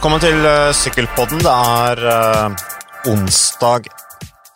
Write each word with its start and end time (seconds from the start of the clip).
Velkommen 0.00 0.22
til 0.24 0.46
uh, 0.48 0.70
Sykkelpodden. 0.72 1.42
Det 1.44 1.50
er 1.52 1.98
uh, 2.08 2.54
onsdag 3.10 3.90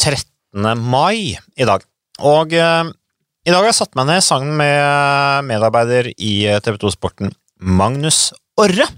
13. 0.00 0.70
mai 0.80 1.36
i 1.36 1.66
dag. 1.68 1.82
Og 2.24 2.54
uh, 2.56 2.88
i 2.88 3.52
dag 3.52 3.58
har 3.58 3.68
jeg 3.68 3.76
satt 3.76 3.92
meg 3.92 4.08
ned 4.08 4.24
sammen 4.24 4.54
med 4.56 5.44
medarbeider 5.44 6.08
i 6.16 6.32
TV 6.64 6.78
2 6.86 6.94
Sporten, 6.94 7.34
Magnus 7.60 8.30
Orre. 8.56 8.88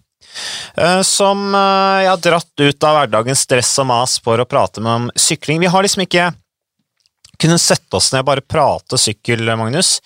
Som 1.02 1.50
jeg 1.50 2.12
har 2.12 2.22
dratt 2.22 2.62
ut 2.62 2.86
av 2.86 3.00
hverdagens 3.00 3.42
stress 3.48 3.72
og 3.82 3.90
mas 3.90 4.14
for 4.22 4.38
å 4.38 4.46
prate 4.46 4.78
med 4.78 4.92
om 5.00 5.10
sykling. 5.18 5.58
Vi 5.64 5.72
har 5.74 5.82
liksom 5.82 6.06
ikke 6.06 6.28
kunnet 7.42 7.64
sette 7.64 7.98
oss 7.98 8.12
ned 8.14 8.22
og 8.22 8.30
bare 8.30 8.46
prate 8.46 9.02
sykkel, 9.02 9.42
Magnus. 9.58 9.96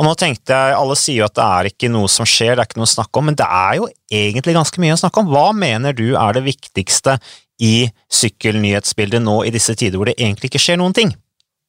Og 0.00 0.06
nå 0.06 0.12
tenkte 0.16 0.56
jeg, 0.56 0.76
Alle 0.78 0.96
sier 0.96 1.20
jo 1.20 1.28
at 1.28 1.36
det 1.36 1.44
er 1.44 1.68
ikke 1.72 1.90
noe 1.92 2.08
som 2.10 2.28
skjer, 2.28 2.54
det 2.56 2.64
er 2.64 2.70
ikke 2.70 2.80
noe 2.80 2.88
å 2.88 2.94
snakke 2.94 3.20
om, 3.20 3.28
men 3.28 3.38
det 3.38 3.46
er 3.46 3.78
jo 3.80 3.88
egentlig 4.12 4.56
ganske 4.56 4.82
mye 4.82 4.96
å 4.96 5.00
snakke 5.02 5.22
om. 5.22 5.32
Hva 5.32 5.50
mener 5.56 5.96
du 5.96 6.14
er 6.16 6.38
det 6.38 6.46
viktigste 6.46 7.18
i 7.62 7.74
sykkelnyhetsbildet 8.12 9.22
nå 9.22 9.42
i 9.46 9.52
disse 9.54 9.76
tider 9.78 10.00
hvor 10.00 10.08
det 10.08 10.16
egentlig 10.18 10.50
ikke 10.50 10.62
skjer 10.62 10.80
noen 10.80 10.96
ting? 10.96 11.12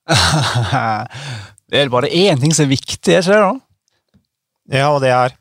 det 1.69 1.79
er 1.83 1.91
bare 1.91 2.11
én 2.11 2.39
ting 2.39 2.55
som 2.55 2.65
er 2.65 2.73
viktig, 2.73 2.97
ikke 2.97 3.21
det? 3.27 3.43
da? 3.43 3.53
Ja, 4.71 4.89
og 4.93 5.01
det 5.03 5.11
er? 5.11 5.35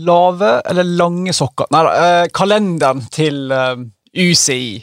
Lave 0.00 0.60
eller 0.70 0.86
lange 0.86 1.34
sokker. 1.36 1.68
Nei 1.74 1.84
da, 1.84 1.92
uh, 1.92 2.26
kalenderen 2.32 3.02
til 3.12 3.50
eh, 3.52 3.80
UCI. 4.14 4.80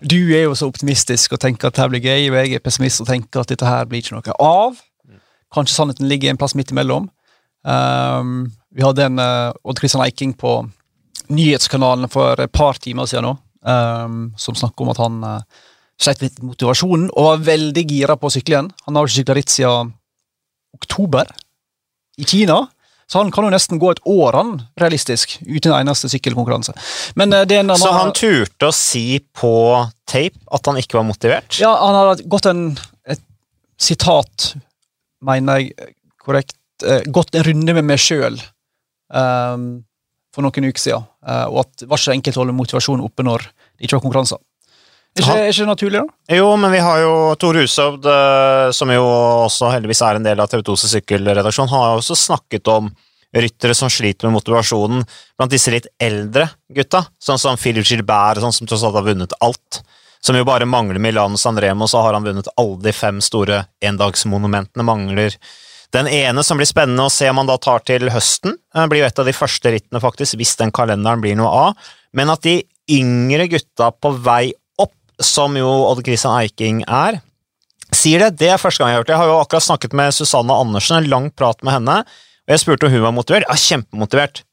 Du 0.00 0.16
er 0.32 0.46
jo 0.46 0.54
så 0.56 0.70
optimistisk 0.70 1.36
og 1.36 1.42
tenker 1.42 1.68
at 1.68 1.76
det 1.76 1.90
blir 1.92 2.06
gøy, 2.08 2.30
og 2.30 2.38
jeg 2.40 2.56
er 2.56 2.62
pessimist 2.64 3.02
og 3.04 3.10
tenker 3.10 3.42
at 3.42 3.52
dette 3.52 3.68
her 3.68 3.84
blir 3.88 4.00
ikke 4.00 4.16
noe 4.16 4.38
av. 4.40 4.80
Kanskje 5.54 5.74
sannheten 5.74 6.08
ligger 6.10 6.30
en 6.30 6.38
plass 6.40 6.54
midt 6.54 6.70
imellom. 6.70 7.08
Um, 7.66 8.50
vi 8.70 8.84
hadde 8.86 9.04
en 9.04 9.18
uh, 9.18 9.52
Odd 9.66 9.80
Kristian 9.82 10.04
Eiking 10.04 10.32
på 10.38 10.62
nyhetskanalen 11.30 12.10
for 12.10 12.40
et 12.40 12.52
par 12.52 12.78
timer 12.82 13.08
siden 13.10 13.28
nå, 13.28 13.34
um, 13.66 14.20
som 14.38 14.56
snakket 14.56 14.84
om 14.84 14.92
at 14.94 15.00
han 15.02 15.20
uh, 15.26 15.64
sleit 16.00 16.22
litt 16.24 16.40
motivasjonen 16.42 17.10
og 17.12 17.28
var 17.28 17.46
veldig 17.50 17.84
gira 17.90 18.16
på 18.16 18.30
å 18.30 18.34
sykle 18.34 18.56
igjen. 18.56 18.70
Han 18.86 18.96
har 18.98 19.08
ikke 19.08 19.20
sykla 19.20 19.38
ritt 19.38 19.52
siden 19.52 19.94
oktober 20.78 21.32
i 22.20 22.28
Kina. 22.28 22.62
Så 23.10 23.18
han 23.18 23.32
kan 23.34 23.42
jo 23.42 23.50
nesten 23.50 23.80
gå 23.82 23.88
et 23.90 24.00
år 24.06 24.36
han, 24.38 24.50
realistisk, 24.78 25.32
uten 25.42 25.72
en 25.72 25.80
eneste 25.80 26.06
sykkelkonkurranse. 26.12 26.76
Men, 27.18 27.34
uh, 27.34 27.42
en, 27.42 27.74
så 27.74 27.90
han 27.96 28.14
turte 28.14 28.70
å 28.70 28.74
si 28.74 29.18
på 29.34 29.52
tape 30.06 30.38
at 30.54 30.70
han 30.70 30.78
ikke 30.78 31.00
var 31.00 31.08
motivert? 31.08 31.58
Ja, 31.58 31.72
han 31.74 31.98
har 31.98 32.22
gått 32.30 32.46
en, 32.46 32.68
et 33.10 33.22
sitat 33.82 34.52
mener 35.26 35.60
jeg 35.60 35.94
korrekt, 36.20 36.58
eh, 36.84 37.02
gått 37.08 37.34
en 37.34 37.46
runde 37.46 37.76
med 37.78 37.88
meg 37.92 38.00
sjøl 38.02 38.36
um, 38.36 39.18
ehm, 39.20 39.66
for 40.34 40.46
noen 40.46 40.70
uker 40.70 40.82
siden. 40.82 41.08
Uh, 41.26 41.46
og 41.50 41.64
at 41.64 41.82
det 41.82 41.90
var 41.90 42.00
ikke 42.00 42.08
så 42.08 42.14
enkelt 42.14 42.38
å 42.38 42.44
holde 42.44 42.56
motivasjonen 42.56 43.04
oppe 43.04 43.26
når 43.26 43.44
det 43.48 43.86
ikke 43.86 43.98
var 43.98 44.06
konkurranser. 44.06 44.40
Er 45.18 45.24
ikke, 45.24 45.36
er 45.36 45.48
ikke 45.50 45.64
det 45.64 45.70
naturlig, 45.72 46.00
da? 46.00 46.36
Jo, 46.38 46.50
men 46.60 46.70
vi 46.70 46.80
har 46.86 47.00
jo 47.02 47.14
Tor 47.42 47.56
Hushovd, 47.58 48.04
som 48.78 48.92
jo 48.94 49.06
også 49.10 49.72
heldigvis 49.74 50.04
er 50.06 50.20
en 50.20 50.28
del 50.28 50.38
av 50.38 50.52
TV 50.52 50.62
2s 50.68 50.84
sykkelredaksjon, 50.92 51.70
har 51.72 51.96
også 51.98 52.14
snakket 52.14 52.70
om 52.70 52.92
ryttere 53.34 53.74
som 53.74 53.90
sliter 53.90 54.28
med 54.28 54.38
motivasjonen 54.38 55.02
blant 55.38 55.50
disse 55.50 55.72
litt 55.74 55.88
eldre 56.02 56.48
gutta, 56.74 57.04
sånn 57.22 57.42
som 57.42 57.58
Philip 57.58 57.86
Gilbert, 57.86 58.38
sånn 58.42 58.54
som 58.54 58.70
tross 58.70 58.84
alt 58.86 58.98
har 58.98 59.06
vunnet 59.06 59.34
alt 59.42 59.80
som 60.24 60.36
jo 60.36 60.44
bare 60.44 60.68
mangler 60.68 61.00
Milano 61.00 61.38
San 61.40 61.58
Remo, 61.60 61.88
så 61.88 62.02
har 62.04 62.14
han 62.16 62.26
vunnet 62.26 62.48
alle 62.60 62.78
de 62.84 62.92
fem 62.92 63.20
store 63.24 63.64
endagsmonumentene. 63.84 64.84
Mangler 64.84 65.36
den 65.90 66.08
ene 66.08 66.42
som 66.46 66.60
blir 66.60 66.68
spennende 66.70 67.08
å 67.08 67.12
se 67.12 67.26
om 67.30 67.40
han 67.40 67.48
da 67.48 67.56
tar 67.58 67.82
til 67.88 68.10
høsten. 68.12 68.54
Det 68.74 68.86
blir 68.92 69.02
jo 69.02 69.08
et 69.08 69.22
av 69.22 69.26
de 69.26 69.34
første 69.34 69.72
rittene, 69.74 70.02
faktisk, 70.02 70.36
hvis 70.38 70.54
den 70.60 70.70
kalenderen 70.74 71.22
blir 71.22 71.38
noe 71.38 71.50
av. 71.50 71.88
Men 72.14 72.30
at 72.30 72.44
de 72.46 72.60
yngre 72.90 73.48
gutta 73.50 73.90
på 73.96 74.12
vei 74.22 74.52
opp, 74.78 74.94
som 75.22 75.56
jo 75.58 75.68
Odd 75.88 76.04
Christian 76.06 76.36
Eiking 76.38 76.84
er, 76.86 77.20
sier 77.90 78.22
det. 78.22 78.36
Det 78.44 78.52
er 78.52 78.62
første 78.62 78.82
gang 78.82 78.92
jeg 78.92 79.00
har 79.00 79.02
hørt 79.02 79.10
det. 79.10 79.16
Jeg 79.16 79.22
har 79.24 79.32
jo 79.32 79.40
akkurat 79.40 79.66
snakket 79.66 79.96
med 79.98 80.14
Susanne 80.14 80.60
Andersen, 80.62 81.00
en 81.00 81.10
lang 81.10 81.30
prat 81.34 81.58
med 81.66 81.78
henne, 81.78 82.00
og 82.04 82.54
jeg 82.54 82.62
spurte 82.62 82.86
om 82.86 82.94
hun 82.94 83.04
var 83.08 83.16
motivert. 83.16 83.48
Ja, 83.50 83.58
kjempemotivert. 83.58 84.44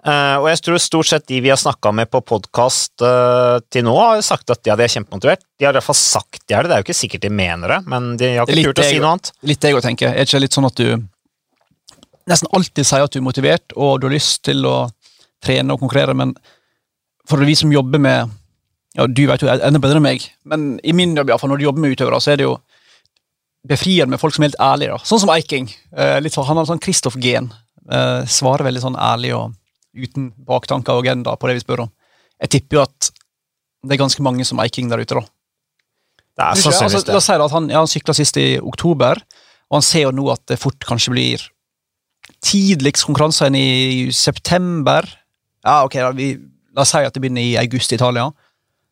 Uh, 0.00 0.40
og 0.40 0.46
jeg 0.48 0.62
tror 0.64 0.80
stort 0.80 1.08
sett 1.10 1.26
de 1.28 1.42
vi 1.44 1.50
har 1.52 1.58
snakka 1.60 1.90
med 1.92 2.08
på 2.08 2.22
podkast 2.24 3.02
uh, 3.04 3.60
til 3.68 3.84
nå, 3.84 3.92
har 4.00 4.22
sagt 4.24 4.48
at 4.48 4.64
ja, 4.64 4.72
de 4.78 4.86
er 4.86 4.92
kjempemotivert. 4.94 5.42
De 5.60 5.66
har 5.66 5.74
i 5.74 5.76
hvert 5.76 5.88
fall 5.90 5.98
sagt 5.98 6.46
de 6.46 6.56
er 6.56 6.64
det. 6.64 6.70
Det 6.70 6.76
er 6.76 6.80
jo 6.80 6.86
ikke 6.88 6.96
sikkert 7.02 7.26
de 7.26 7.32
mener 7.42 7.74
det, 7.74 7.78
men 7.92 8.14
de 8.20 8.30
har 8.38 8.48
ikke 8.48 8.70
turt 8.70 8.80
å 8.80 8.86
si 8.88 9.02
noe 9.02 9.10
annet. 9.18 9.32
Litt 9.50 9.68
jeg 9.68 9.84
tenker. 9.84 10.14
Er 10.14 10.24
det 10.24 10.30
ikke 10.30 10.40
litt 10.40 10.56
sånn 10.56 10.70
at 10.70 10.80
du 10.80 10.86
nesten 12.30 12.48
alltid 12.56 12.88
sier 12.88 13.04
at 13.04 13.12
du 13.12 13.20
er 13.20 13.26
motivert 13.26 13.76
og 13.76 14.00
du 14.00 14.08
har 14.08 14.16
lyst 14.16 14.40
til 14.48 14.64
å 14.68 14.74
trene 15.44 15.76
og 15.76 15.84
konkurrere, 15.84 16.16
men 16.16 16.32
for 17.28 17.44
vi 17.44 17.58
som 17.58 17.72
jobber 17.72 18.00
med 18.00 18.36
ja, 18.96 19.04
Du 19.06 19.22
vet 19.28 19.42
jo 19.44 19.46
enda 19.52 19.78
bedre 19.78 20.00
enn 20.00 20.02
meg, 20.02 20.24
men 20.50 20.64
i 20.82 20.90
min 20.96 21.12
jobb, 21.14 21.28
iallfall, 21.30 21.52
når 21.52 21.60
du 21.60 21.66
jobber 21.68 21.84
med 21.84 21.92
utøvere, 21.94 22.18
så 22.18 22.32
er 22.32 22.40
det 22.40 22.48
jo 22.48 22.56
befriende 23.68 24.16
med 24.16 24.20
folk 24.20 24.34
som 24.34 24.42
er 24.42 24.50
helt 24.50 24.62
ærlige. 24.64 24.96
da. 24.96 25.06
Sånn 25.06 25.20
som 25.22 25.30
Eiking. 25.30 25.68
Uh, 25.94 26.16
litt 26.24 26.34
sånn, 26.34 26.48
han 26.48 26.58
har 26.58 26.64
en 26.64 26.72
sånn 26.72 26.82
Kristoff-gen. 26.82 27.52
svarer 28.30 28.66
veldig 28.66 28.82
sånn 28.82 28.98
ærlig 28.98 29.30
og 29.36 29.54
uten 29.96 30.30
baktanker 30.46 30.96
og 30.96 31.04
agenda 31.04 31.34
på 31.36 31.50
det 31.50 31.58
vi 31.58 31.64
spør 31.64 31.84
om. 31.86 31.92
Jeg 32.40 32.54
tipper 32.56 32.78
jo 32.78 32.82
at 32.86 33.10
det 33.80 33.96
er 33.96 34.02
ganske 34.02 34.24
mange 34.24 34.44
som 34.44 34.60
Eiking 34.62 34.90
der 34.90 35.00
ute, 35.00 35.16
da. 35.16 35.24
Det 36.36 36.44
er 36.44 36.60
sannsynligvis 36.60 36.94
altså, 36.94 37.06
det. 37.06 37.14
La 37.14 37.20
oss 37.20 37.28
si 37.28 37.36
at 37.36 37.54
han, 37.54 37.70
ja, 37.72 37.80
han 37.80 37.90
sykla 37.90 38.16
sist 38.16 38.38
i 38.40 38.48
oktober, 38.60 39.20
og 39.70 39.78
han 39.78 39.86
ser 39.86 40.06
jo 40.06 40.14
nå 40.14 40.28
at 40.32 40.44
det 40.50 40.60
fort 40.60 40.84
kanskje 40.86 41.14
blir 41.14 41.48
tidligst 42.44 43.06
konkurranse 43.08 43.48
enn 43.48 43.58
i 43.58 44.12
september. 44.14 45.08
Ja, 45.64 45.82
ok, 45.84 45.98
da, 46.00 46.12
vi, 46.16 46.32
La 46.76 46.84
oss 46.84 46.92
si 46.94 47.02
at 47.02 47.16
det 47.16 47.22
begynner 47.24 47.42
i 47.42 47.58
august 47.58 47.92
i 47.92 47.98
Italia. 47.98 48.28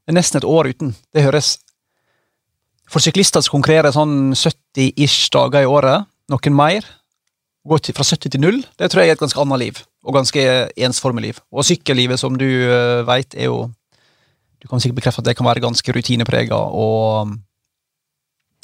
Det 0.03 0.13
er 0.13 0.19
nesten 0.19 0.41
et 0.41 0.49
år 0.49 0.71
uten. 0.73 0.95
Det 1.15 1.25
høres 1.25 1.59
For 2.89 3.05
syklister 3.05 3.45
som 3.45 3.59
konkurrerer 3.59 3.93
sånn 3.93 4.33
70-ish 4.33 5.29
dager 5.35 5.67
i 5.67 5.69
året, 5.69 6.07
noen 6.33 6.55
mer, 6.57 6.87
gå 7.71 7.79
fra 7.97 8.07
70 8.07 8.33
til 8.35 8.43
0, 8.43 8.61
det 8.81 8.91
tror 8.91 9.03
jeg 9.03 9.13
er 9.13 9.19
et 9.19 9.23
ganske 9.23 9.41
annet 9.43 9.63
liv 9.63 9.83
og 10.07 10.17
ganske 10.17 10.45
ensformig 10.89 11.27
liv. 11.29 11.43
Og 11.53 11.67
sykkellivet, 11.69 12.21
som 12.21 12.39
du 12.39 12.47
uh, 12.47 13.05
veit, 13.09 13.35
er 13.35 13.51
jo 13.53 13.69
Du 14.59 14.67
kan 14.67 14.81
sikkert 14.83 14.99
bekrefte 14.99 15.23
at 15.23 15.29
det 15.29 15.37
kan 15.39 15.47
være 15.47 15.63
ganske 15.63 15.93
rutineprega 15.95 16.57
og 16.57 17.29
um, 17.29 17.37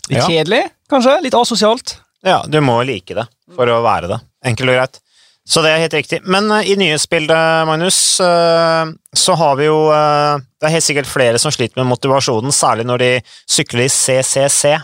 litt 0.08 0.18
ja. 0.18 0.26
kjedelig, 0.26 0.64
kanskje? 0.90 1.20
Litt 1.22 1.36
asosialt? 1.38 2.00
Ja, 2.26 2.40
du 2.50 2.58
må 2.64 2.80
like 2.82 3.14
det 3.14 3.28
for 3.54 3.70
å 3.70 3.78
være 3.84 4.10
det. 4.10 4.18
Enkelt 4.50 4.72
og 4.72 4.78
greit. 4.80 4.98
Så 5.44 5.60
det 5.60 5.74
er 5.74 5.82
helt 5.82 5.94
riktig. 5.94 6.22
Men 6.24 6.48
uh, 6.50 6.64
i 6.64 6.74
nyhetsbildet, 6.80 7.68
Magnus, 7.68 7.98
uh, 8.18 8.88
så 9.12 9.36
har 9.36 9.58
vi 9.60 9.68
jo 9.68 9.76
uh, 9.92 10.40
Det 10.40 10.66
er 10.66 10.74
helt 10.78 10.86
sikkert 10.86 11.10
flere 11.10 11.40
som 11.40 11.52
sliter 11.52 11.82
med 11.82 11.92
motivasjonen, 11.92 12.54
særlig 12.54 12.88
når 12.88 13.04
de 13.04 13.10
sykler 13.44 13.84
i 13.84 13.92
CCC, 13.92 14.74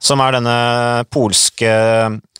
som 0.00 0.22
er 0.24 0.38
denne 0.38 0.56
polske 1.12 1.72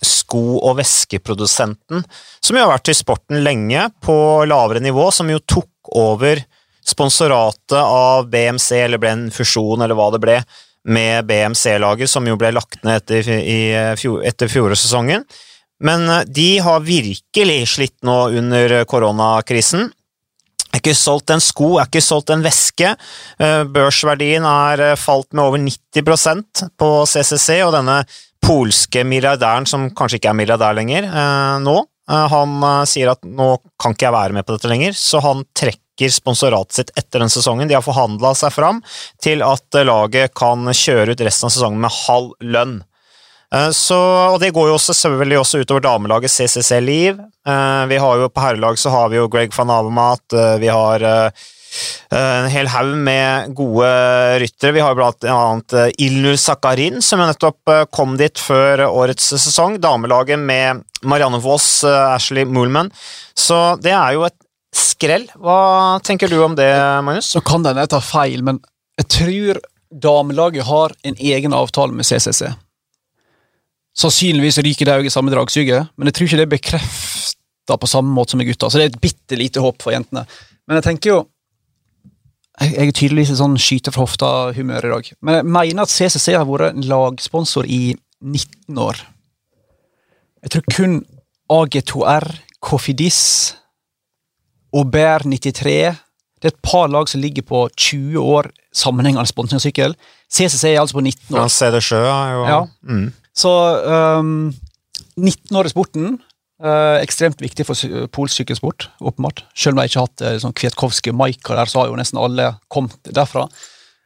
sko- 0.01 0.61
og 0.65 0.79
veskeprodusenten, 0.79 2.05
som 2.41 2.57
jo 2.57 2.65
har 2.65 2.73
vært 2.73 2.93
i 2.93 2.97
sporten 2.97 3.43
lenge, 3.45 3.85
på 4.01 4.17
lavere 4.49 4.81
nivå, 4.81 5.11
som 5.13 5.29
jo 5.31 5.43
tok 5.45 5.93
over 6.01 6.41
sponsoratet 6.87 7.77
av 7.79 8.31
BMC, 8.33 8.71
eller 8.87 9.01
ble 9.03 9.13
en 9.13 9.29
fusjon, 9.35 9.83
eller 9.83 9.99
hva 9.99 10.09
det 10.15 10.23
ble, 10.23 10.41
med 10.89 11.29
BMC-laget, 11.29 12.09
som 12.09 12.27
jo 12.27 12.39
ble 12.41 12.55
lagt 12.57 12.81
ned 12.87 13.03
etter, 13.03 13.29
etter 14.25 14.49
fjorårssesongen. 14.49 15.27
Men 15.85 16.09
eh, 16.09 16.27
de 16.27 16.51
har 16.65 16.85
virkelig 16.85 17.61
slitt 17.75 17.99
nå 18.07 18.19
under 18.41 18.81
koronakrisen. 18.89 19.91
Er 20.71 20.79
ikke 20.79 20.95
solgt 20.95 21.33
en 21.35 21.43
sko, 21.43 21.75
er 21.81 21.89
ikke 21.89 22.03
solgt 22.05 22.31
en 22.31 22.45
veske. 22.45 22.95
Eh, 23.43 23.63
børsverdien 23.75 24.47
er 24.47 24.85
eh, 24.91 24.99
falt 24.99 25.33
med 25.35 25.45
over 25.45 25.63
90% 25.63 26.67
på 26.79 26.91
CCC, 27.11 27.61
og 27.67 27.75
denne 27.75 28.03
polske 28.41 29.03
milliardæren, 29.05 29.67
som 29.69 29.89
kanskje 29.97 30.21
ikke 30.21 30.31
er 30.31 30.39
milliardær 30.39 30.77
lenger 30.79 31.07
eh, 31.11 31.57
nå, 31.61 31.83
han 32.11 32.55
sier 32.91 33.13
at 33.13 33.21
nå 33.23 33.53
kan 33.79 33.93
ikke 33.95 34.09
jeg 34.09 34.15
være 34.17 34.35
med 34.35 34.43
på 34.43 34.57
dette 34.57 34.67
lenger, 34.67 34.97
så 34.99 35.21
han 35.23 35.45
trekker 35.55 36.11
sponsoratet 36.11 36.75
sitt 36.75 36.91
etter 36.99 37.23
den 37.23 37.31
sesongen. 37.31 37.71
De 37.71 37.77
har 37.77 37.85
forhandla 37.87 38.33
seg 38.35 38.51
fram 38.51 38.81
til 39.23 39.45
at 39.47 39.79
laget 39.87 40.35
kan 40.35 40.67
kjøre 40.75 41.15
ut 41.15 41.23
resten 41.23 41.47
av 41.47 41.55
sesongen 41.55 41.85
med 41.85 41.95
halv 42.09 42.33
lønn. 42.43 42.81
Så, 43.75 43.97
og 43.99 44.37
Det 44.39 44.53
går 44.55 44.69
jo 44.69 44.77
også, 44.77 44.95
selvfølgelig 44.95 45.39
også 45.41 45.61
utover 45.65 45.83
damelaget 45.83 46.31
CCC 46.31 46.77
Liv. 46.85 47.17
Vi 47.91 47.97
har 47.99 48.21
jo 48.21 48.29
På 48.31 48.45
herrelag 48.45 48.79
så 48.79 48.93
har 48.95 49.09
vi 49.11 49.19
jo 49.19 49.27
Greg 49.27 49.51
van 49.57 49.73
Avermaet, 49.75 50.37
vi 50.63 50.71
har 50.71 51.03
en 52.11 52.49
hel 52.51 52.69
haug 52.71 52.97
med 52.99 53.55
gode 53.55 53.89
ryttere. 54.43 54.75
Vi 54.75 54.83
har 54.83 54.97
blant 54.99 55.25
annet 55.25 55.75
eh, 55.77 55.91
Ilnur 56.07 56.37
Sakarin, 56.41 57.01
som 57.03 57.23
nettopp 57.23 57.71
eh, 57.71 57.85
kom 57.95 58.17
dit 58.21 58.39
før 58.43 58.87
årets 58.89 59.33
sesong. 59.37 59.79
Damelaget 59.83 60.39
med 60.39 60.83
Marianne 61.07 61.41
Foss, 61.43 61.85
eh, 61.87 62.15
Ashley 62.15 62.45
Moolman. 62.45 62.91
Så 63.39 63.77
det 63.83 63.95
er 63.95 64.17
jo 64.17 64.27
et 64.27 64.37
skrell. 64.77 65.29
Hva 65.39 66.01
tenker 66.07 66.31
du 66.31 66.41
om 66.45 66.57
det, 66.59 66.71
Magnus? 67.07 67.31
Så 67.35 67.43
kan 67.45 67.65
den 67.67 67.81
ta 67.91 68.03
feil, 68.03 68.43
men 68.47 68.61
jeg 69.01 69.11
tror 69.15 69.63
damelaget 69.91 70.67
har 70.69 70.95
en 71.07 71.17
egen 71.19 71.55
avtale 71.57 71.95
med 71.95 72.07
CCC. 72.07 72.51
Sannsynligvis 73.99 74.61
ryker 74.63 74.87
de 74.87 74.95
òg 75.01 75.09
i 75.09 75.13
samme 75.13 75.33
dragsuget, 75.33 75.91
men 75.99 76.09
jeg 76.09 76.15
tror 76.17 76.29
ikke 76.29 76.39
det 76.39 76.47
er 76.47 76.55
bekrefta 76.55 77.77
på 77.81 77.91
samme 77.91 78.15
måte 78.15 78.35
som 78.35 78.41
med 78.41 78.47
gutta. 78.51 78.71
Så 78.71 78.79
det 78.79 78.87
er 78.87 78.93
et 78.95 79.01
bitte 79.03 79.39
lite 79.39 79.63
håp 79.63 79.83
for 79.83 79.95
jentene. 79.95 80.25
Men 80.69 80.79
jeg 80.81 80.87
tenker 80.91 81.15
jo 81.15 81.21
Jeg, 82.61 82.75
jeg 82.75 82.89
er 82.91 82.93
tydeligvis 82.93 83.31
i 83.33 83.39
sånn 83.39 83.55
skyte 83.57 83.93
fra 83.95 84.03
hofta-humør 84.05 84.85
i 84.85 84.91
dag. 84.93 85.07
Men 85.25 85.39
jeg 85.39 85.47
mener 85.49 85.87
at 85.87 85.93
CCC 85.95 86.35
har 86.37 86.45
vært 86.45 86.75
en 86.75 86.85
lagsponsor 86.91 87.65
i 87.65 87.95
19 88.21 88.77
år. 88.77 88.99
Jeg 90.45 90.53
tror 90.53 90.67
kun 90.75 90.99
AG2R, 91.51 92.27
Kofidis 92.61 93.21
og 94.77 94.91
Bær 94.93 95.25
93 95.25 95.97
Det 96.41 96.51
er 96.51 96.53
et 96.53 96.63
par 96.63 96.89
lag 96.93 97.09
som 97.09 97.21
ligger 97.21 97.43
på 97.49 97.63
20 97.77 98.21
år 98.21 98.51
sammenhengende 98.77 99.27
sponsing 99.29 99.57
av 99.57 99.65
sykkel. 99.65 99.97
CCC 100.31 100.75
er 100.75 100.83
altså 100.83 100.99
på 101.01 101.03
19 101.05 101.35
år. 101.35 101.41
Ja, 101.41 101.49
Ceder 101.49 101.85
Sjø 101.85 101.99
er 102.05 102.35
jo 102.35 102.45
Ja. 102.45 102.61
Mm. 102.85 103.09
Så 103.37 103.51
um, 104.21 104.51
19 105.17 105.57
år 105.57 105.69
i 105.69 105.73
sporten. 105.73 106.19
Uh, 106.61 106.99
ekstremt 107.01 107.41
viktig 107.41 107.65
for 107.65 108.07
polsk 108.13 108.43
sykkelsport, 108.43 108.91
åpenbart. 109.01 109.47
Selv 109.57 109.75
om 109.75 109.81
de 109.81 109.89
ikke 109.89 110.03
har 110.03 110.09
hatt 110.11 110.25
uh, 110.27 110.39
sånn 110.43 110.57
Kwiatkowski 110.57 111.15
Maika 111.17 111.57
der, 111.57 111.71
så 111.71 111.81
har 111.81 111.89
jo 111.89 111.97
nesten 111.97 112.21
alle 112.21 112.51
kommet 112.73 113.13
derfra. 113.17 113.47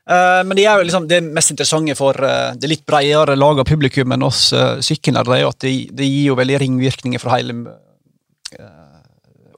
Uh, 0.04 0.44
men 0.46 0.54
det 0.58 0.68
er 0.68 0.78
jo 0.78 0.86
liksom 0.86 1.08
det 1.10 1.22
mest 1.24 1.50
interessante 1.50 1.96
for 1.98 2.14
det 2.60 2.70
litt 2.70 2.84
bredere 2.86 3.34
laget 3.38 3.64
av 3.64 3.70
publikum 3.72 4.14
enn 4.14 4.26
oss 4.26 4.46
uh, 4.54 4.76
sykkelnerdere, 4.84 5.40
er 5.40 5.46
jo 5.46 5.50
at 5.50 5.64
det, 5.64 5.74
det 5.98 6.06
gir 6.06 6.30
jo 6.30 6.38
veldig 6.38 6.60
ringvirkninger 6.62 7.22
for 7.22 7.34
hele 7.34 7.64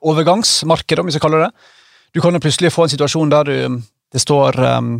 overgangsmarkedet, 0.07 1.03
om 1.03 1.09
vi 1.09 1.13
skal 1.17 1.27
kalle 1.27 1.47
det. 1.47 1.73
Du 2.15 2.23
kan 2.25 2.33
jo 2.33 2.41
plutselig 2.41 2.73
få 2.73 2.87
en 2.87 2.93
situasjon 2.93 3.33
der 3.33 3.49
du, 3.49 3.81
det 4.15 4.23
står 4.23 4.57
um, 4.79 4.95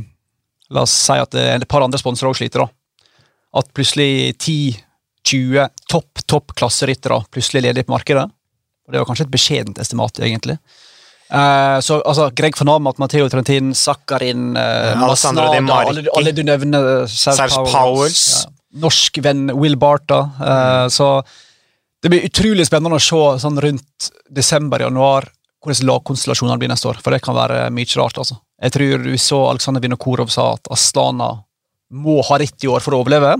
La 0.75 0.83
oss 0.83 0.93
si 0.99 1.15
at 1.15 1.31
det 1.31 1.45
er 1.47 1.61
et 1.61 1.69
par 1.71 1.85
andre 1.85 1.99
sponsorer 2.01 2.33
òg 2.33 2.41
sliter. 2.41 2.65
da. 2.65 2.76
At 3.57 3.71
plutselig 3.77 4.37
10-20 5.25 5.71
topp 5.91 6.23
topp 6.29 6.53
klasseryttere 6.59 7.23
plutselig 7.33 7.63
er 7.63 7.69
ledige 7.71 7.87
på 7.89 7.95
markedet. 7.97 8.27
Og 8.87 8.93
Det 8.93 9.01
var 9.01 9.09
kanskje 9.09 9.27
et 9.27 9.33
beskjedent 9.35 9.79
estimat, 9.83 10.21
egentlig. 10.23 10.59
Uh, 11.27 11.81
så 11.83 11.99
altså, 12.07 12.29
Greg 12.39 12.55
van 12.61 12.69
Amat, 12.77 13.01
Matteo 13.03 13.27
Trentin, 13.29 13.73
Sakharin, 13.75 14.53
uh, 14.55 14.93
Masnada, 15.01 15.49
alle, 15.59 16.05
alle 16.15 16.33
du 16.37 16.45
nevner. 16.47 17.03
eh, 17.03 17.07
Serge 17.11 17.49
Powers. 17.57 17.73
Pauwels. 17.73 18.23
Ja. 18.45 18.53
Norsk 18.85 19.19
venn 19.25 19.51
Will 19.57 19.75
Barta. 19.81 20.19
eh, 20.39 20.87
Så 20.93 21.25
det 22.03 22.11
blir 22.13 22.27
utrolig 22.29 22.67
spennende 22.69 22.99
å 22.99 23.03
se 23.03 23.41
sånn 23.41 23.59
rundt 23.63 24.11
desember-januar 24.31 25.31
hvordan 25.65 25.89
lagkonstellasjonene 25.89 26.59
blir 26.61 26.69
neste 26.71 26.91
år. 26.91 27.01
For 27.03 27.11
det 27.11 27.23
kan 27.25 27.35
være 27.35 27.71
mye 27.75 27.97
rart. 27.97 28.19
altså. 28.21 28.37
Jeg 28.63 28.73
tror 28.77 28.99
vi 29.09 29.19
så 29.19 29.41
Aleksandr 29.51 29.81
Vinokorov 29.83 30.31
sa 30.31 30.53
at 30.53 30.69
Astana 30.71 31.31
må 31.95 32.21
ha 32.27 32.39
ritt 32.41 32.65
i 32.65 32.71
år 32.71 32.83
for 32.85 32.97
å 32.97 33.03
overleve. 33.05 33.37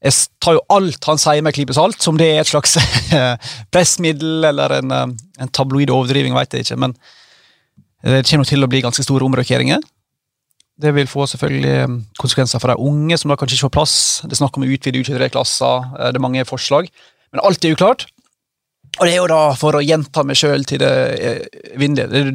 Jeg 0.00 0.16
tar 0.40 0.56
jo 0.56 0.64
alt 0.72 1.04
han 1.10 1.20
sier 1.20 1.44
med 1.44 1.52
klype 1.52 1.76
salt, 1.76 2.00
som 2.00 2.16
det 2.16 2.30
er 2.32 2.42
et 2.42 2.48
slags 2.48 2.78
pressmiddel 3.74 4.46
eller 4.48 4.78
en, 4.78 4.92
eh, 4.96 5.08
en 5.44 5.52
tabloid 5.52 5.92
overdriving, 5.92 6.36
vet 6.36 6.56
jeg 6.56 6.66
ikke. 6.66 6.78
Men 6.86 6.96
det 8.00 8.22
kommer 8.24 8.46
nok 8.46 8.52
til 8.52 8.64
å 8.64 8.70
bli 8.72 8.84
ganske 8.86 9.04
store 9.04 9.26
omrokeringer. 9.28 9.82
Det 10.80 10.94
vil 10.96 11.10
få 11.10 11.26
selvfølgelig 11.28 11.74
eh, 11.82 11.98
konsekvenser 12.20 12.62
for 12.62 12.72
de 12.72 12.88
unge, 12.88 13.18
som 13.20 13.32
da 13.32 13.36
kanskje 13.36 13.58
ikke 13.58 13.68
får 13.68 13.76
plass. 13.76 13.96
Det 14.24 14.32
er 14.32 14.40
snakk 14.40 14.56
om 14.56 14.64
å 14.64 14.70
utvide 14.72 15.04
U23-klasser, 15.04 15.90
eh, 15.98 16.08
det 16.08 16.20
er 16.20 16.24
mange 16.24 16.48
forslag. 16.48 16.88
Men 17.34 17.44
alt 17.44 17.64
er 17.64 17.76
uklart. 17.76 18.08
Og 18.96 19.04
det 19.04 19.12
er 19.12 19.20
jo 19.20 19.28
da 19.30 19.42
for 19.60 19.76
å 19.76 19.84
gjenta 19.84 20.24
meg 20.26 20.40
sjøl 20.40 20.64
til 20.66 20.80
det 20.82 20.88
er 20.88 22.30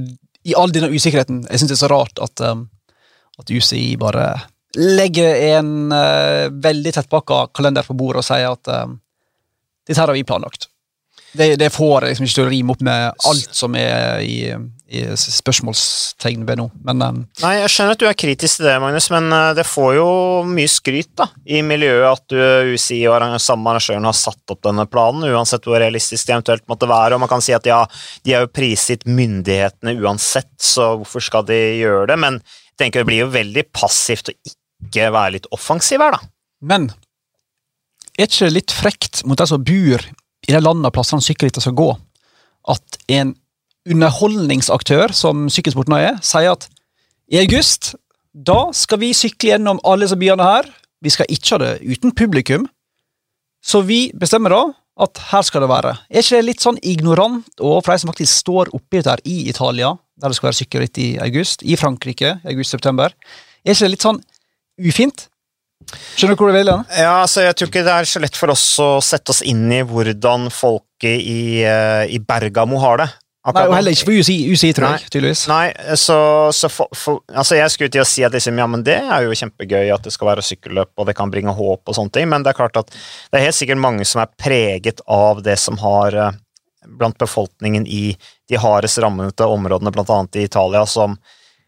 I 0.45 0.53
all 0.55 0.71
denne 0.71 0.93
usikkerheten. 0.93 1.41
Jeg 1.49 1.59
syns 1.59 1.73
det 1.73 1.75
er 1.79 1.81
så 1.81 1.89
rart 1.91 2.21
at, 2.21 2.43
at 2.45 3.51
UCI 3.51 3.97
bare 3.99 4.29
legger 4.75 5.41
en 5.55 5.91
uh, 5.93 6.51
veldig 6.51 6.95
tettpakka 6.95 7.47
kalender 7.55 7.85
på 7.87 7.97
bordet 7.97 8.23
og 8.23 8.27
sier 8.27 8.51
at 8.51 8.71
uh, 8.71 8.95
dette 9.85 9.99
her 9.99 10.09
har 10.09 10.17
vi 10.17 10.25
planlagt. 10.27 10.69
Det, 11.35 11.55
det 11.59 11.69
får 11.73 12.05
jeg 12.05 12.13
liksom 12.13 12.25
ikke 12.25 12.37
til 12.37 12.45
å 12.45 12.51
rime 12.51 12.73
opp 12.73 12.83
med 12.85 13.25
alt 13.27 13.57
som 13.57 13.75
er 13.75 14.21
i, 14.23 14.37
i 14.87 15.01
spørsmålstegn 15.19 16.45
ved 16.47 16.61
nå. 16.61 16.67
Men 16.87 17.03
um, 17.03 17.21
Nei, 17.43 17.51
jeg 17.59 17.73
skjønner 17.73 17.97
at 17.97 18.03
du 18.03 18.07
er 18.07 18.17
kritisk 18.17 18.61
til 18.61 18.69
det, 18.69 18.75
Magnus, 18.81 19.09
men 19.11 19.27
uh, 19.35 19.51
det 19.57 19.67
får 19.67 19.97
jo 19.97 20.07
mye 20.47 20.71
skryt 20.71 21.11
da, 21.19 21.27
i 21.43 21.59
miljøet 21.65 22.07
at 22.07 22.25
du, 22.31 22.39
UCI 22.75 23.01
og 23.11 23.27
samme 23.43 23.73
arrangøren 23.73 24.07
har 24.07 24.17
satt 24.17 24.55
opp 24.55 24.63
denne 24.65 24.87
planen, 24.87 25.27
uansett 25.27 25.67
hvor 25.67 25.81
realistisk 25.81 26.29
det 26.29 26.37
eventuelt 26.37 26.67
måtte 26.71 26.89
være. 26.89 27.17
Og 27.17 27.25
man 27.25 27.31
kan 27.31 27.43
si 27.43 27.55
at 27.55 27.67
ja, 27.67 27.81
de 28.23 28.35
er 28.35 28.45
jo 28.45 28.53
prisgitt 28.55 29.07
myndighetene 29.07 29.97
uansett, 29.99 30.53
så 30.61 30.93
hvorfor 31.01 31.23
skal 31.23 31.47
de 31.49 31.59
gjøre 31.81 32.13
det? 32.13 32.21
Men 32.21 32.39
jeg 32.39 32.85
tenker 32.85 33.03
det 33.03 33.11
blir 33.11 33.25
jo 33.25 33.33
veldig 33.35 33.67
passivt 33.75 34.31
å 34.31 34.39
ikke 34.39 34.61
være 34.93 35.35
litt 35.37 35.49
offensiv 35.55 36.03
her, 36.03 36.15
da. 36.15 36.19
Men 36.61 36.89
er 38.15 38.29
ikke 38.29 38.47
det 38.47 38.55
litt 38.55 38.71
frekt 38.73 39.23
mot 39.27 39.39
de 39.39 39.47
som 39.49 39.63
bor 39.63 40.05
i 40.45 40.53
de 40.53 40.61
landene 40.61 40.91
plassene 40.93 41.23
sykkelritter 41.25 41.63
skal 41.63 41.75
gå, 41.77 41.89
at 42.71 42.99
en 43.11 43.35
underholdningsaktør, 43.85 45.13
som 45.13 45.47
sykkelsporten 45.51 45.97
er, 45.97 46.15
sier 46.25 46.55
at 46.55 46.67
i 47.29 47.41
august 47.41 47.93
da 48.35 48.69
skal 48.75 48.99
vi 49.01 49.13
sykle 49.15 49.53
gjennom 49.53 49.79
alle 49.87 50.05
disse 50.05 50.17
byene 50.19 50.43
her. 50.43 50.65
Vi 51.03 51.11
skal 51.13 51.29
ikke 51.31 51.55
ha 51.55 51.61
det 51.61 51.73
uten 51.85 52.11
publikum. 52.11 52.65
Så 53.63 53.81
vi 53.85 54.09
bestemmer 54.17 54.51
da 54.51 54.63
at 55.05 55.21
her 55.31 55.43
skal 55.43 55.63
det 55.63 55.71
være. 55.71 55.93
Er 56.09 56.23
ikke 56.23 56.39
det 56.39 56.47
litt 56.49 56.63
sånn 56.63 56.79
ignorant 56.83 57.63
overfor 57.63 57.93
de 57.93 58.01
som 58.03 58.11
faktisk 58.11 58.41
står 58.43 58.71
oppi 58.75 58.99
dette 58.99 59.15
her 59.15 59.23
i 59.27 59.49
Italia, 59.51 59.93
der 60.19 60.31
det 60.31 60.37
skal 60.37 60.49
være 60.49 60.59
sykkelritt 60.59 60.99
i 61.01 61.09
august, 61.23 61.63
i 61.63 61.75
Frankrike 61.79 62.37
i 62.37 62.53
august-september? 62.53 63.15
Er 63.65 63.73
ikke 63.73 63.87
det 63.87 63.93
litt 63.95 64.05
sånn 64.05 64.21
ufint? 64.81 65.27
Skjønner 66.15 66.33
du 66.33 66.41
hvor 66.41 66.49
du 66.49 66.55
vil? 66.55 66.71
Ja, 66.97 67.19
altså 67.21 67.43
Jeg 67.43 67.57
tror 67.57 67.69
ikke 67.69 67.83
det 67.85 67.93
er 67.93 68.07
så 68.09 68.21
lett 68.23 68.39
for 68.39 68.53
oss 68.53 68.63
å 68.81 68.89
sette 69.03 69.33
oss 69.33 69.43
inn 69.45 69.67
i 69.73 69.83
hvordan 69.85 70.49
folket 70.53 71.21
i, 71.21 71.61
eh, 71.67 72.07
i 72.15 72.19
Bergamo 72.23 72.79
har 72.81 73.03
det. 73.03 73.09
Nei, 73.45 73.61
og 73.67 73.75
heller 73.77 73.93
ikke 73.93 74.07
på 74.07 74.15
UCI, 74.17 74.35
UCI 74.55 74.71
tror 74.73 74.95
jeg, 74.95 75.09
tydeligvis. 75.13 75.43
Nei, 75.51 75.67
så, 76.01 76.15
så 76.55 76.69
for, 76.71 76.89
for, 76.97 77.19
altså 77.29 77.59
jeg 77.59 77.73
skulle 77.75 77.93
til 77.93 78.01
å 78.01 78.07
si 78.09 78.23
at 78.25 78.33
liksom, 78.33 78.57
ja, 78.57 78.65
men 78.71 78.81
det 78.87 78.95
er 78.97 79.27
jo 79.27 79.37
kjempegøy 79.37 79.91
at 79.93 80.07
det 80.07 80.13
skal 80.15 80.31
være 80.31 80.45
sykkelløp, 80.47 80.89
og 80.97 81.05
det 81.05 81.13
kan 81.19 81.29
bringe 81.29 81.53
håp 81.53 81.85
og 81.85 81.97
sånne 81.97 82.15
ting, 82.15 82.25
men 82.31 82.41
det 82.41 82.51
er 82.51 82.57
klart 82.57 82.79
at 82.81 82.89
det 82.89 83.37
er 83.37 83.45
helt 83.45 83.57
sikkert 83.59 83.83
mange 83.83 84.07
som 84.09 84.23
er 84.23 84.33
preget 84.41 85.03
av 85.05 85.43
det 85.45 85.59
som 85.61 85.77
har 85.83 86.17
eh, 86.17 86.39
blant 86.97 87.21
befolkningen 87.21 87.85
i 87.85 88.15
de 88.49 88.61
hardest 88.61 88.97
rammede 89.05 89.45
områdene, 89.45 89.93
blant 89.93 90.09
annet 90.15 90.41
i 90.41 90.47
Italia, 90.49 90.81
som 90.89 91.13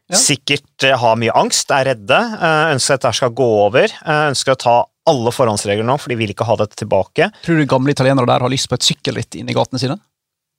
Ja. 0.08 0.16
sikkert 0.16 0.86
eh, 0.88 0.96
har 0.96 1.18
mye 1.20 1.34
angst, 1.36 1.72
er 1.76 1.90
redde, 1.90 2.18
eh, 2.18 2.74
ønsker 2.74 2.96
at 2.96 3.02
dette 3.04 3.18
skal 3.20 3.34
gå 3.36 3.48
over, 3.66 3.92
eh, 3.92 4.22
ønsker 4.30 4.54
å 4.54 4.60
ta 4.62 4.76
alle 5.08 5.34
forhåndsregler 5.36 5.88
nå, 5.88 5.98
for 6.00 6.12
de 6.12 6.20
vil 6.20 6.32
ikke 6.32 6.48
ha 6.48 6.56
dette 6.62 6.80
tilbake. 6.80 7.28
Tror 7.44 7.60
du 7.60 7.68
gamle 7.68 7.92
italienere 7.92 8.28
der 8.28 8.44
har 8.44 8.52
lyst 8.52 8.70
på 8.72 8.78
et 8.80 8.88
sykkelritt 8.88 9.36
inn 9.40 9.52
i 9.52 9.56
gatene 9.56 9.82
sine? 9.82 9.98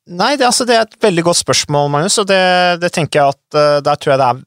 Nei, 0.08 0.34
det, 0.40 0.46
altså, 0.48 0.64
det 0.68 0.76
er 0.76 0.86
et 0.86 1.00
veldig 1.04 1.24
godt 1.26 1.40
spørsmål, 1.40 1.88
Magnus, 1.92 2.16
og 2.20 2.28
det, 2.28 2.40
det 2.80 2.92
tenker 2.92 3.20
jeg 3.20 3.34
at 3.36 3.84
der 3.84 4.00
tror 4.00 4.14
jeg 4.14 4.20
det 4.20 4.28
er 4.28 4.44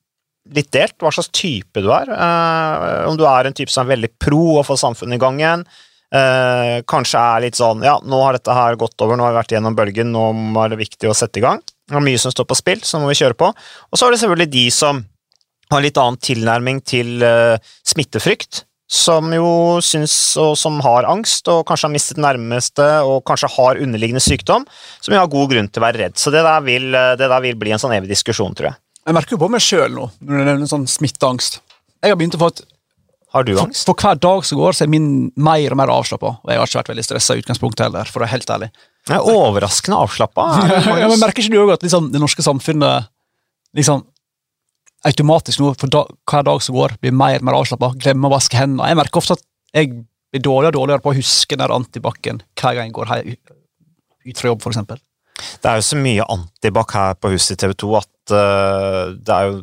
litt 0.57 0.71
delt, 0.73 0.97
hva 1.01 1.11
slags 1.13 1.29
type 1.37 1.83
du 1.85 1.91
er. 1.93 2.09
Uh, 2.09 3.05
om 3.11 3.17
du 3.17 3.27
er 3.29 3.45
en 3.45 3.57
type 3.57 3.69
som 3.69 3.85
er 3.85 3.93
veldig 3.93 4.09
pro 4.21 4.57
å 4.57 4.65
få 4.65 4.77
samfunnet 4.79 5.17
i 5.17 5.23
gang 5.23 5.41
igjen, 5.41 5.65
Uh, 6.11 6.81
kanskje 6.91 7.15
er 7.15 7.43
litt 7.45 7.55
sånn 7.55 7.85
ja, 7.87 7.93
nå 8.03 8.17
har 8.19 8.35
dette 8.35 8.51
her 8.51 8.75
gått 8.75 8.99
over, 8.99 9.15
nå 9.15 9.23
har 9.23 9.31
vi 9.31 9.37
vært 9.37 9.53
gjennom 9.55 9.77
bølgen, 9.77 10.09
nå 10.11 10.25
er 10.59 10.73
det 10.73 10.81
viktig 10.81 11.07
å 11.07 11.13
sette 11.15 11.39
i 11.39 11.43
gang. 11.45 11.61
Det 11.91 11.99
er 11.99 12.05
mye 12.07 12.19
som 12.23 12.31
står 12.31 12.47
på 12.47 12.55
spill, 12.55 12.83
så 12.87 13.01
må 13.01 13.09
vi 13.11 13.19
kjøre 13.19 13.35
på. 13.35 13.51
Og 13.51 13.99
så 13.99 14.07
er 14.07 14.13
det 14.13 14.21
selvfølgelig 14.21 14.51
de 14.53 14.65
som 14.71 15.03
har 15.71 15.83
litt 15.83 15.97
annen 15.99 16.19
tilnærming 16.23 16.79
til 16.87 17.23
uh, 17.23 17.59
smittefrykt, 17.87 18.63
som 18.91 19.31
jo 19.31 19.79
syns, 19.83 20.13
og 20.39 20.57
som 20.59 20.81
har 20.83 21.07
angst, 21.07 21.47
og 21.51 21.63
kanskje 21.67 21.87
har 21.87 21.93
mistet 21.93 22.19
nærmeste, 22.19 22.87
og 23.07 23.23
kanskje 23.27 23.51
har 23.53 23.79
underliggende 23.79 24.23
sykdom, 24.23 24.65
som 24.99 25.15
jo 25.15 25.21
har 25.21 25.31
god 25.31 25.53
grunn 25.53 25.69
til 25.71 25.79
å 25.79 25.85
være 25.85 26.01
redd. 26.05 26.17
Så 26.19 26.33
det 26.33 26.43
der 26.43 26.65
vil, 26.65 26.89
eh, 26.95 27.13
det 27.19 27.29
der 27.31 27.43
vil 27.43 27.59
bli 27.59 27.71
en 27.71 27.79
sånn 27.79 27.95
evig 27.95 28.11
diskusjon, 28.11 28.55
tror 28.55 28.71
jeg. 28.71 28.79
Jeg 29.07 29.15
merker 29.15 29.37
jo 29.37 29.41
på 29.45 29.49
meg 29.49 29.63
sjøl 29.63 29.95
nå, 29.95 30.09
når 30.19 30.41
du 30.41 30.49
nevner 30.49 30.69
sånn 30.69 30.89
smitteangst. 30.91 31.61
Jeg 32.03 32.11
har 32.11 32.19
begynt 32.19 32.35
å 32.35 32.43
få 32.43 32.51
et 32.53 32.63
Har 33.31 33.45
du 33.47 33.53
for, 33.55 33.71
for 33.71 33.95
hver 33.95 34.17
dag 34.19 34.41
som 34.43 34.57
går, 34.59 34.75
så 34.75 34.83
er 34.83 34.89
min 34.91 35.31
mer 35.39 35.71
og 35.71 35.77
mer 35.79 35.87
avslappa. 35.87 36.33
Og 36.43 36.49
jeg 36.51 36.59
har 36.59 36.67
ikke 36.67 36.79
vært 36.81 36.89
veldig 36.91 37.05
stressa 37.05 37.37
i 37.37 37.39
utgangspunktet 37.39 37.85
heller, 37.85 38.09
for 38.11 38.19
å 38.19 38.25
være 38.25 38.33
helt 38.33 38.51
ærlig. 38.51 38.67
Jeg 39.09 39.17
er 39.17 39.27
overraskende 39.33 39.97
avslappa. 40.03 40.45
ja, 40.69 41.07
men 41.09 41.19
Merker 41.21 41.41
ikke 41.43 41.53
du 41.55 41.61
òg 41.63 41.73
at 41.73 41.85
liksom, 41.85 42.11
det 42.13 42.21
norske 42.21 42.43
samfunnet 42.45 43.09
liksom 43.77 44.03
automatisk 45.07 45.61
nå, 45.63 45.71
for 45.81 45.89
da, 45.89 46.03
hver 46.29 46.45
dag 46.45 46.61
som 46.61 46.77
går, 46.77 46.93
blir 47.01 47.15
mer 47.15 47.39
og 47.39 47.47
mer 47.47 47.57
avslappa? 47.57 47.93
Glemmer 48.01 48.29
å 48.29 48.35
vaske 48.35 48.59
hendene. 48.59 48.91
Jeg 48.91 48.99
merker 48.99 49.21
ofte 49.23 49.39
at 49.39 49.45
jeg 49.73 49.93
blir 50.31 50.43
dårligere 50.45 50.75
og 50.75 50.77
dårligere 50.83 51.03
på 51.03 51.13
å 51.13 51.17
huske 51.17 51.57
den 51.57 51.73
antibac-en 51.73 52.43
hver 52.59 52.77
gang 52.77 52.91
jeg 52.91 52.95
går 52.99 53.15
ut 54.21 54.37
fra 54.37 54.51
jobb, 54.51 54.67
eksempel. 54.69 55.01
Det 55.61 55.69
er 55.71 55.79
jo 55.79 55.85
så 55.87 55.97
mye 55.97 56.25
antibac 56.29 56.93
her 56.93 57.15
på 57.17 57.31
huset 57.33 57.55
i 57.55 57.61
TV 57.63 57.73
2 57.81 57.93
at 57.97 58.33
uh, 58.35 59.13
det 59.17 59.33
er 59.37 59.47
jo 59.49 59.55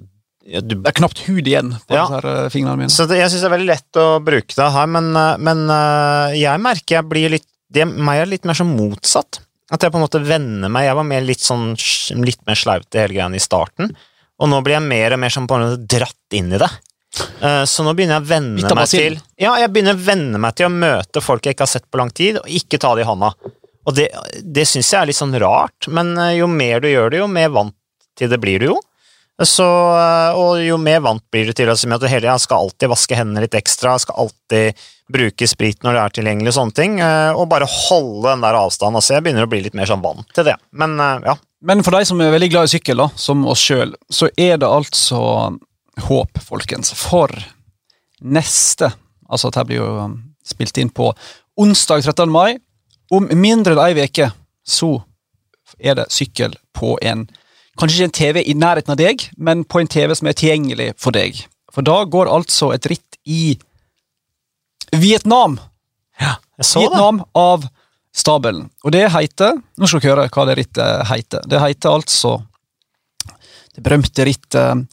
ja, 0.49 0.63
du, 0.65 0.75
Det 0.81 0.89
er 0.91 0.97
knapt 0.97 1.21
hud 1.29 1.47
igjen 1.47 1.75
på 1.87 1.95
Ja. 1.95 2.07
disse 2.07 2.17
her, 2.17 2.27
eh, 2.33 2.51
fingrene 2.51 2.81
mine. 2.81 2.91
Så 2.93 3.05
det, 3.07 3.19
jeg 3.21 3.31
syns 3.31 3.43
det 3.45 3.49
er 3.51 3.53
veldig 3.53 3.69
lett 3.69 3.99
å 4.01 4.07
bruke 4.25 4.57
det 4.57 4.69
her, 4.75 4.87
men, 4.89 5.11
eh, 5.21 5.35
men 5.45 5.59
uh, 5.69 6.33
jeg 6.33 6.63
merker 6.65 6.97
jeg 6.99 7.09
blir 7.11 7.35
litt 7.37 7.47
det, 7.73 7.85
Meg 7.89 8.23
er 8.23 8.31
litt 8.31 8.45
mer 8.49 8.57
som 8.59 8.71
motsatt. 8.77 9.41
At 9.71 9.83
jeg 9.85 9.93
på 9.93 9.99
en 10.01 10.07
måte 10.07 10.23
venner 10.25 10.71
meg. 10.73 10.87
Jeg 10.89 10.97
var 10.97 11.05
mer 11.05 11.25
litt 11.29 11.43
sånn 11.45 11.75
litt 12.25 12.41
mer 12.49 12.57
slaut 12.57 12.89
i 12.97 13.03
hele 13.03 13.13
greia 13.19 13.29
i 13.37 13.43
starten. 13.43 13.91
Og 14.41 14.49
nå 14.49 14.61
blir 14.65 14.79
jeg 14.79 14.87
mer 14.87 15.17
og 15.17 15.21
mer 15.21 15.35
sånn 15.35 15.49
på 15.51 15.59
en 15.59 15.67
måte 15.67 15.85
dratt 15.99 16.37
inn 16.39 16.53
i 16.55 16.61
det. 16.63 16.71
Eh, 17.43 17.65
Så 17.69 17.85
nå 17.85 17.93
begynner 17.97 18.19
jeg 18.19 18.25
å 18.25 18.31
venne 18.31 18.57
meg 18.79 18.89
til 18.89 19.17
Ja, 19.41 19.55
jeg 19.61 19.73
begynner 19.75 19.97
å 19.97 20.05
venne 20.07 20.41
meg 20.41 20.55
til 20.57 20.69
å 20.69 20.73
møte 20.73 21.23
folk 21.25 21.45
jeg 21.45 21.57
ikke 21.57 21.67
har 21.67 21.73
sett 21.75 21.91
på 21.91 22.01
lang 22.01 22.11
tid, 22.11 22.39
og 22.41 22.49
ikke 22.49 22.81
ta 22.81 22.95
det 22.97 23.05
i 23.05 23.09
hånda. 23.09 23.33
Og 23.89 23.95
det, 23.97 24.09
det 24.45 24.67
syns 24.69 24.91
jeg 24.93 25.01
er 25.01 25.11
litt 25.11 25.17
sånn 25.19 25.37
rart, 25.41 25.89
men 25.89 26.15
eh, 26.17 26.37
jo 26.41 26.47
mer 26.49 26.81
du 26.85 26.89
gjør 26.89 27.11
det, 27.13 27.21
jo 27.23 27.29
mer 27.29 27.49
vant 27.53 27.75
til 28.19 28.29
det 28.33 28.41
blir 28.43 28.61
du 28.61 28.71
jo. 28.73 28.79
Så, 29.45 29.67
eh, 29.95 30.35
og 30.35 30.59
jo 30.65 30.77
mer 30.83 31.03
vant 31.05 31.23
blir 31.31 31.47
du 31.47 31.55
til 31.55 31.71
altså, 31.71 31.87
at 31.95 32.03
du 32.03 32.09
hele 32.11 32.25
tiden 32.25 32.43
skal 32.43 32.65
alltid 32.65 32.91
vaske 32.91 33.19
hendene 33.19 33.45
litt 33.45 33.55
ekstra, 33.55 33.95
skal 34.03 34.25
alltid 34.25 34.81
bruke 35.09 35.47
sprit 35.49 35.85
når 35.87 35.95
det 35.95 36.01
er 36.03 36.15
tilgjengelig, 36.17 36.51
og 36.51 36.57
sånne 36.57 36.75
ting, 36.75 36.97
eh, 37.05 37.31
og 37.31 37.47
bare 37.53 37.69
holde 37.71 38.27
den 38.33 38.43
der 38.43 38.59
avstanden. 38.59 38.99
Altså, 38.99 39.15
jeg 39.15 39.27
begynner 39.27 39.47
å 39.47 39.53
bli 39.53 39.63
litt 39.63 39.79
mer 39.79 39.91
sånn 39.91 40.03
vant 40.03 40.27
til 40.35 40.49
det. 40.51 40.57
Men 40.75 40.99
eh, 40.99 41.31
ja, 41.31 41.37
Men 41.71 41.85
for 41.87 41.95
de 41.95 42.07
som 42.07 42.21
er 42.23 42.35
veldig 42.35 42.51
glad 42.51 42.69
i 42.69 42.75
sykkel, 42.75 42.99
da, 43.05 43.09
som 43.19 43.47
oss 43.51 43.63
sjøl, 43.63 43.95
så 44.11 44.31
er 44.35 44.59
det 44.59 44.67
altså 44.67 45.21
håp, 46.09 46.43
folkens. 46.47 46.95
For 46.99 47.33
neste 48.23 48.93
Altså, 49.29 49.51
dette 49.51 49.67
blir 49.69 49.83
jo 49.83 49.89
um, 50.07 50.15
spilt 50.41 50.79
inn 50.81 50.89
på 50.89 51.11
onsdag 51.61 52.01
13. 52.01 52.31
mai. 52.33 52.57
Om 53.13 53.29
mindre 53.37 53.75
enn 53.75 53.83
ei 53.83 54.07
uke 54.09 54.31
så 54.65 54.95
er 55.77 55.99
det 55.99 56.09
sykkel 56.13 56.55
på 56.77 56.95
en 57.05 57.27
Kanskje 57.79 57.99
ikke 57.99 58.09
en 58.09 58.17
TV 58.19 58.43
i 58.43 58.57
nærheten 58.59 58.95
av 58.95 58.99
deg, 58.99 59.29
men 59.39 59.63
på 59.65 59.81
en 59.83 59.91
TV 59.91 60.15
som 60.19 60.29
er 60.31 60.37
tilgjengelig 60.39 60.93
for 60.99 61.15
deg. 61.15 61.39
For 61.75 61.87
da 61.87 62.01
går 62.11 62.31
altså 62.33 62.73
et 62.75 62.89
ritt 62.91 63.19
i 63.29 63.55
Vietnam. 64.97 65.59
Ja, 66.19 66.37
jeg 66.59 66.67
så 66.67 66.83
det. 66.83 66.89
Vietnam 66.89 67.23
av 67.39 67.69
stabelen. 68.19 68.69
Og 68.83 68.95
det 68.95 69.05
heter 69.15 69.61
Nå 69.79 69.87
skal 69.87 70.03
dere 70.03 70.11
høre 70.11 70.31
hva 70.35 70.47
det 70.49 70.57
rittet 70.59 71.11
heter. 71.13 71.45
Det 71.47 71.61
heter 71.63 71.95
altså 72.01 72.39
det 73.79 73.85
berømte 73.87 74.25
rittet 74.27 74.87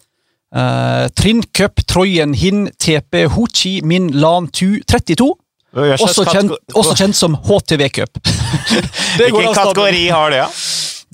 uh, 0.54 1.08
Trinn 1.18 1.42
Cup 1.58 1.82
Troyen 1.90 2.36
Hin 2.38 2.68
TP 2.78 3.24
Ho 3.34 3.48
Chi 3.50 3.80
Min 3.82 4.12
Lan 4.22 4.52
Tu 4.54 4.78
32. 4.86 5.32
Også 5.76 6.24
kjent, 6.30 6.54
også 6.78 6.94
kjent 6.96 7.18
som 7.18 7.34
HTV 7.48 7.90
Cup. 7.98 8.22
Det 9.18 9.32
Hvilken 9.32 9.56
kategori 9.56 10.06
har 10.12 10.32
det, 10.32 10.38
ja? 10.44 10.46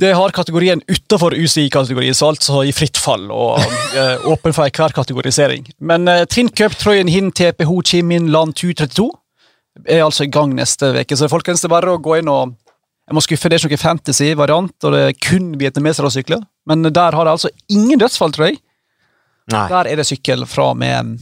Det 0.02 0.16
har 0.18 0.32
kategorien 0.34 0.82
utenfor 0.88 1.36
UCI-kategorien, 1.38 2.16
så 2.18 2.32
altså 2.32 2.64
i 2.66 2.72
fritt 2.74 2.98
fall 2.98 3.28
og 3.30 3.60
eh, 3.94 4.24
åpen 4.26 4.56
for 4.56 4.66
enhver 4.66 4.96
kategorisering. 4.98 5.68
Men 5.78 6.10
uh, 6.10 6.24
Trinn 6.26 6.50
Cup 6.50 6.74
Troyen 6.80 7.12
Hin 7.12 7.30
TP 7.30 7.68
Ho 7.70 7.84
Chi 7.86 8.02
Min 8.02 8.32
Land 8.34 8.56
232 8.58 9.06
er 9.86 10.02
altså 10.02 10.26
i 10.26 10.32
gang 10.34 10.56
neste 10.58 10.90
uke, 10.98 11.18
så 11.18 11.30
folkens, 11.30 11.62
det 11.62 11.70
er 11.70 11.76
bare 11.76 11.94
å 11.94 12.02
gå 12.02 12.18
inn 12.18 12.32
og 12.34 12.58
Jeg 13.12 13.18
må 13.18 13.22
skuffe, 13.26 13.50
det 13.50 13.58
er 13.58 13.66
ikke 13.66 13.76
noe 13.76 13.82
fantasy-variant, 13.82 14.76
og 14.88 14.94
det 14.96 15.00
er 15.04 15.16
kun 15.20 15.48
vietnamesere 15.60 16.08
som 16.08 16.14
sykler. 16.16 16.44
Men 16.70 16.86
der 16.86 17.18
har 17.18 17.28
det 17.28 17.34
altså 17.34 17.50
ingen 17.68 18.00
dødsfall, 18.00 18.32
tror 18.32 18.46
jeg. 18.48 18.62
Nei. 19.52 19.66
Der 19.68 19.90
er 19.92 20.00
det 20.00 20.06
sykkel 20.08 20.46
fra 20.48 20.70
og 20.72 20.78
med 20.80 21.18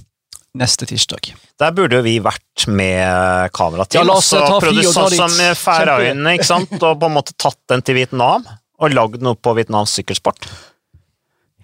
neste 0.59 0.85
tirsdag. 0.85 1.31
Der 1.59 1.73
burde 1.75 1.97
jo 1.99 2.05
vi 2.05 2.19
vært 2.21 2.67
med 2.67 3.49
kamerateam. 3.55 4.03
Ja, 4.03 4.05
la 4.05 4.19
oss 4.19 4.29
ta 4.29 4.59
fri 4.61 4.75
og 4.75 4.91
dra 4.91 4.93
sånn 4.93 5.09
dit. 5.15 5.19
som 5.23 5.41
i 5.43 5.49
Færøyene, 5.57 6.35
ikke 6.37 6.49
sant? 6.51 6.75
Og 6.77 6.99
på 7.01 7.09
en 7.09 7.15
måte 7.15 7.35
tatt 7.41 7.59
den 7.71 7.85
til 7.85 7.97
Vietnam, 7.99 8.45
og 8.79 8.93
lagd 8.95 9.23
noe 9.25 9.35
på 9.35 9.53
Vietnams 9.57 9.93
sykkelsport. 9.97 10.47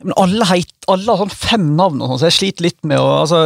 Men 0.03 0.15
alle, 0.19 0.47
heit, 0.49 0.73
alle 0.91 1.07
har 1.07 1.23
sånn 1.23 1.31
fem 1.31 1.69
navn, 1.77 2.01
og 2.03 2.11
sånn, 2.11 2.19
så 2.21 2.29
jeg 2.29 2.37
sliter 2.39 2.67
litt 2.67 2.81
med 2.87 2.99
å 3.01 3.21
altså, 3.21 3.45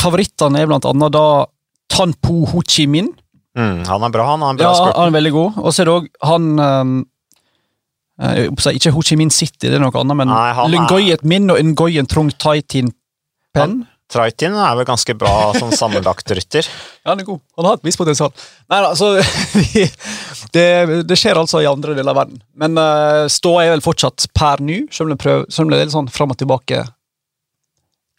Favorittene 0.00 0.62
er 0.62 0.68
blant 0.70 0.86
annet 0.88 1.12
da 1.12 1.44
Tan 1.92 2.14
Po 2.24 2.46
Ho 2.48 2.62
Chi 2.64 2.86
Minh. 2.88 3.10
Mm, 3.58 3.82
han 3.84 4.06
er 4.06 4.12
bra, 4.14 4.28
han 4.30 4.40
har 4.42 4.54
en 4.54 4.58
bra 4.58 4.70
Ja, 4.70 4.86
han 4.96 5.10
er 5.10 5.16
veldig 5.18 5.32
god. 5.34 5.58
Og 5.60 5.74
så 5.74 5.82
er 5.82 5.90
det 5.90 5.92
òg 5.98 6.06
han 6.26 6.46
um, 6.58 6.94
Ikke 8.72 8.94
Ho 8.94 9.04
Chi 9.04 9.18
Minh 9.20 9.34
City, 9.34 9.68
det 9.68 9.76
er 9.76 9.84
noe 9.84 9.92
annet, 10.00 10.18
men 10.22 10.32
han 10.32 10.72
Lungoyet 10.72 11.26
Min 11.28 11.52
og 11.52 11.60
Ngoyen 11.74 12.08
Trong 12.10 12.32
Tai 12.32 12.56
Tin 12.62 12.88
Pen. 13.54 13.82
Traitin 14.14 14.54
er 14.54 14.76
vel 14.78 14.86
ganske 14.86 15.16
bra 15.18 15.52
som 15.58 15.72
sammenlagt 15.74 16.30
rytter. 16.36 16.66
Ja, 17.04 17.10
han 17.12 17.20
er 17.20 17.26
god. 17.28 17.40
Han 17.58 17.66
har 17.68 17.76
et 17.76 17.82
visst 17.84 18.00
potensial. 18.00 18.30
Nei 18.72 18.78
altså 18.80 19.10
det, 20.56 20.68
det 21.04 21.18
skjer 21.20 21.36
altså 21.36 21.60
i 21.60 21.66
andre 21.68 21.92
deler 21.92 22.14
av 22.14 22.20
verden. 22.22 22.38
Men 22.56 22.80
uh, 22.80 23.26
ståa 23.28 23.66
er 23.66 23.74
vel 23.74 23.84
fortsatt 23.84 24.24
per 24.32 24.62
nå, 24.64 24.86
selv 24.88 25.12
om 25.12 25.12
det, 25.12 25.76
er 25.76 25.82
litt 25.82 25.92
sånn 25.92 26.08
fram 26.08 26.32
og 26.32 26.38
tilbake 26.40 26.80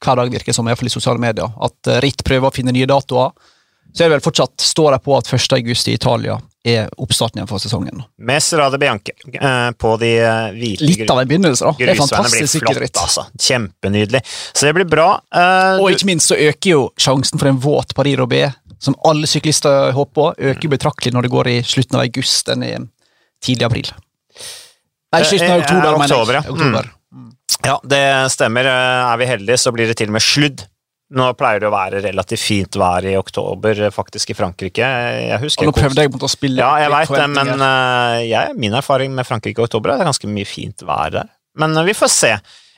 hver 0.06 0.20
dag, 0.20 0.30
virker 0.30 0.52
det 0.52 0.58
som, 0.60 0.70
i 0.70 0.70
hvert 0.70 0.84
fall 0.84 0.92
i 0.92 0.94
sosiale 0.94 1.24
medier. 1.24 1.50
At 1.66 1.90
uh, 1.90 1.98
Ritt 2.06 2.22
prøver 2.28 2.52
å 2.52 2.54
finne 2.54 2.76
nye 2.76 2.86
datoer. 2.90 3.34
Så 3.96 4.04
er 4.04 4.10
det 4.10 4.18
vel 4.18 4.24
fortsatt, 4.26 4.60
står 4.60 4.92
det 4.92 5.04
på 5.06 5.14
at 5.18 5.30
1. 5.34 5.54
august 5.56 5.88
i 5.88 5.94
Italia 5.96 6.36
er 6.68 6.90
oppstarten 7.00 7.38
igjen 7.40 7.48
for 7.48 7.62
sesongen. 7.64 8.02
Med 8.20 8.44
Strade 8.44 8.78
Bianche 8.82 9.14
eh, 9.38 9.70
på 9.80 9.94
de 10.02 10.10
eh, 10.20 10.50
hvite 10.58 10.84
Litt 10.90 11.12
av 11.14 11.22
en 11.22 11.30
begynnelse, 11.30 11.64
da. 11.64 11.74
Det 11.80 11.94
er 11.94 12.00
fantastisk 12.02 12.58
sykkelritt. 12.58 12.98
altså. 13.00 13.24
Kjempenydelig. 13.40 14.22
Så 14.52 14.66
det 14.68 14.74
blir 14.76 14.90
bra. 14.90 15.08
Eh, 15.32 15.80
Og 15.80 15.92
ikke 15.94 16.10
minst 16.10 16.28
så 16.34 16.36
øker 16.36 16.70
jo 16.74 16.82
sjansen 17.00 17.40
for 17.40 17.48
en 17.54 17.62
våt 17.64 17.94
Paris 17.96 18.18
Roubais, 18.20 18.52
som 18.84 18.98
alle 19.08 19.30
syklister 19.30 19.94
håper 19.96 20.14
på, 20.18 20.28
øker 20.52 20.74
betraktelig 20.76 21.14
når 21.16 21.22
det 21.30 21.32
går 21.38 21.48
i 21.54 21.56
slutten 21.64 21.96
av 22.02 22.04
august 22.04 22.50
enn 22.52 22.66
i 22.68 22.74
tidlig 23.46 23.70
april. 23.70 23.94
Nei, 25.16 25.24
slutten 25.24 25.52
av 25.54 25.56
Eh, 25.56 25.62
eh, 25.62 25.64
oktober, 25.64 25.98
mener 26.02 26.16
jeg. 26.16 26.52
oktober, 26.52 26.84
ja. 26.84 26.92
Ja, 27.66 27.80
det 27.88 28.04
stemmer. 28.34 28.66
Eh, 28.68 29.14
Er 29.14 29.18
vi 29.22 29.26
heldige, 29.30 29.58
så 29.62 29.72
blir 29.72 29.88
det 29.88 29.96
til 30.02 30.10
og 30.12 30.18
med 30.18 30.22
sludd. 30.22 30.66
Nå 31.14 31.26
pleier 31.38 31.62
det 31.62 31.68
å 31.70 31.74
være 31.74 32.00
relativt 32.02 32.42
fint 32.42 32.78
vær 32.82 33.06
i 33.06 33.14
oktober, 33.20 33.78
eh, 33.86 33.94
faktisk, 33.94 34.32
i 34.34 34.38
Frankrike. 34.38 34.82
Jeg 34.82 35.38
husker 35.44 35.68
Og 35.68 35.70
nå 35.70 35.78
prøvde 35.78 36.02
jeg 36.02 36.12
på 36.16 36.22
å 36.26 36.30
spille 36.32 36.64
Ja, 36.64 36.80
jeg 36.82 36.94
veit 36.96 37.12
det, 37.14 37.28
men 37.36 37.62
uh, 37.62 38.18
jeg, 38.26 38.56
min 38.58 38.74
erfaring 38.74 39.14
med 39.14 39.28
Frankrike 39.28 39.62
i 39.62 39.68
oktober 39.68 39.94
er 39.94 40.02
det 40.02 40.08
ganske 40.10 40.30
mye 40.32 40.50
fint 40.50 40.82
vær 40.88 41.14
der. 41.14 41.30
Men 41.62 41.78
uh, 41.78 41.84
vi 41.86 41.94
får 41.94 42.10
se. 42.10 42.32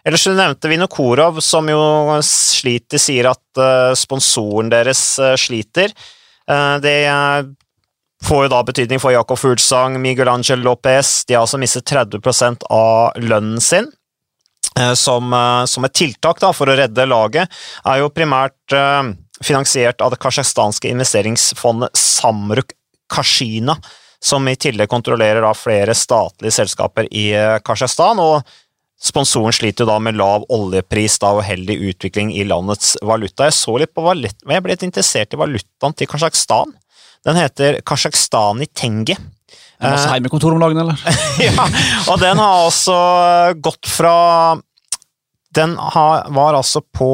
Ellers 0.04 0.26
så 0.28 0.34
nevnte 0.36 0.68
Vinokorov, 0.72 1.40
som 1.44 1.72
jo 1.72 1.80
sliter, 2.28 3.00
sier 3.00 3.32
at 3.32 3.62
uh, 3.64 3.96
sponsoren 3.96 4.74
deres 4.76 5.06
sliter. 5.40 5.96
Det 6.48 6.96
får 8.24 8.46
jo 8.46 8.52
da 8.54 8.60
betydning 8.64 9.02
for 9.04 9.12
Jakob 9.12 9.36
Fuglsang, 9.36 9.98
Miguel 10.00 10.32
Angel 10.32 10.62
Lopez. 10.64 11.26
De 11.28 11.36
har 11.36 11.44
altså 11.44 11.60
mistet 11.60 11.84
30 11.92 12.64
av 12.72 13.20
lønnen 13.20 13.60
sin. 13.60 13.90
Eh, 14.78 14.94
Som, 14.94 15.34
eh, 15.34 15.66
som 15.66 15.86
et 15.86 15.94
tiltak 15.94 16.40
da, 16.40 16.52
for 16.54 16.70
å 16.70 16.78
redde 16.78 17.06
laget, 17.10 17.50
er 17.86 18.02
jo 18.04 18.14
primært 18.14 18.76
eh, 18.76 19.14
finansiert 19.42 20.02
av 20.02 20.14
det 20.14 20.22
kasjokhstanske 20.22 20.90
investeringsfondet 20.92 21.98
Samruk 21.98 22.74
Kashina, 23.10 23.78
som 24.20 24.48
i 24.48 24.56
tillegg 24.56 24.90
kontrollerer 24.90 25.44
da 25.46 25.54
flere 25.56 25.96
statlige 25.96 26.56
selskaper 26.60 27.10
i 27.12 27.32
eh, 27.34 27.60
og 28.18 28.56
Sponsoren 28.98 29.54
sliter 29.54 29.86
jo 29.86 29.92
da 29.92 30.00
med 30.02 30.16
lav 30.18 30.48
oljepris 30.50 31.20
da, 31.22 31.30
og 31.38 31.44
heldig 31.46 31.76
utvikling 31.92 32.32
i 32.34 32.42
landets 32.50 32.96
valuta. 33.06 33.46
Jeg 33.46 33.54
så 33.54 33.76
litt 33.78 33.94
på 33.94 34.02
valuta, 34.02 34.34
jeg 34.50 34.64
ble 34.66 34.74
litt 34.74 34.86
interessert 34.88 35.36
i 35.36 35.38
valutaen 35.38 35.94
til 35.94 36.10
Kasjokhstan. 36.10 36.74
Den 37.28 37.38
heter 37.38 37.78
Kasjokhstani 37.86 38.66
tenge. 38.74 39.20
Masse 39.78 40.10
heimekontor 40.10 40.56
om 40.56 40.64
dagen, 40.64 40.82
eller? 40.82 40.98
ja, 41.46 41.68
og 42.10 42.18
den 42.24 42.42
har 42.42 42.64
altså 42.66 42.98
gått 43.62 43.86
fra 43.86 44.16
Den 45.58 45.74
har, 45.82 46.28
var 46.30 46.54
altså 46.54 46.84
på 46.86 47.10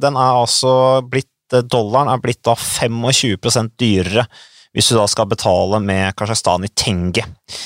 Den 0.00 0.16
er 0.16 0.38
altså 0.44 0.72
blitt 1.02 1.26
Dollaren 1.50 2.06
er 2.12 2.20
blitt 2.22 2.44
da 2.46 2.54
25 2.54 3.72
dyrere 3.74 4.28
hvis 4.70 4.86
du 4.86 4.94
da 4.94 5.04
skal 5.10 5.26
betale 5.26 5.80
med 5.82 6.14
Kasjokstan 6.14 6.62
i 6.62 6.70
tenge 6.78 7.24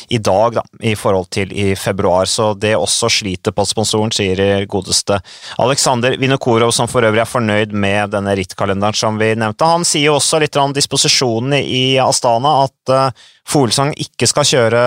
i 0.09 0.19
dag, 0.25 0.55
da, 0.57 0.63
i 0.81 0.95
forhold 0.97 1.29
til 1.37 1.53
i 1.53 1.75
februar. 1.77 2.25
Så 2.25 2.55
det 2.57 2.73
også 2.79 3.11
sliter 3.13 3.53
på 3.53 3.67
sponsoren, 3.69 4.13
sier 4.15 4.65
godeste 4.71 5.19
Aleksander 5.61 6.17
Vinokorov, 6.21 6.73
som 6.73 6.89
for 6.89 7.05
øvrig 7.05 7.21
er 7.21 7.29
fornøyd 7.29 7.77
med 7.77 8.15
denne 8.17 8.33
rittkalenderen 8.41 8.97
som 8.97 9.21
vi 9.21 9.35
nevnte. 9.37 9.69
Han 9.69 9.85
sier 9.85 10.09
jo 10.09 10.17
også 10.17 10.41
litt 10.41 10.57
om 10.61 10.73
disposisjonene 10.73 11.61
i 11.61 11.85
Astana, 12.01 12.57
at 12.65 12.95
uh, 12.95 13.27
Fuglsang 13.53 13.93
ikke 14.01 14.31
skal 14.31 14.49
kjøre 14.49 14.85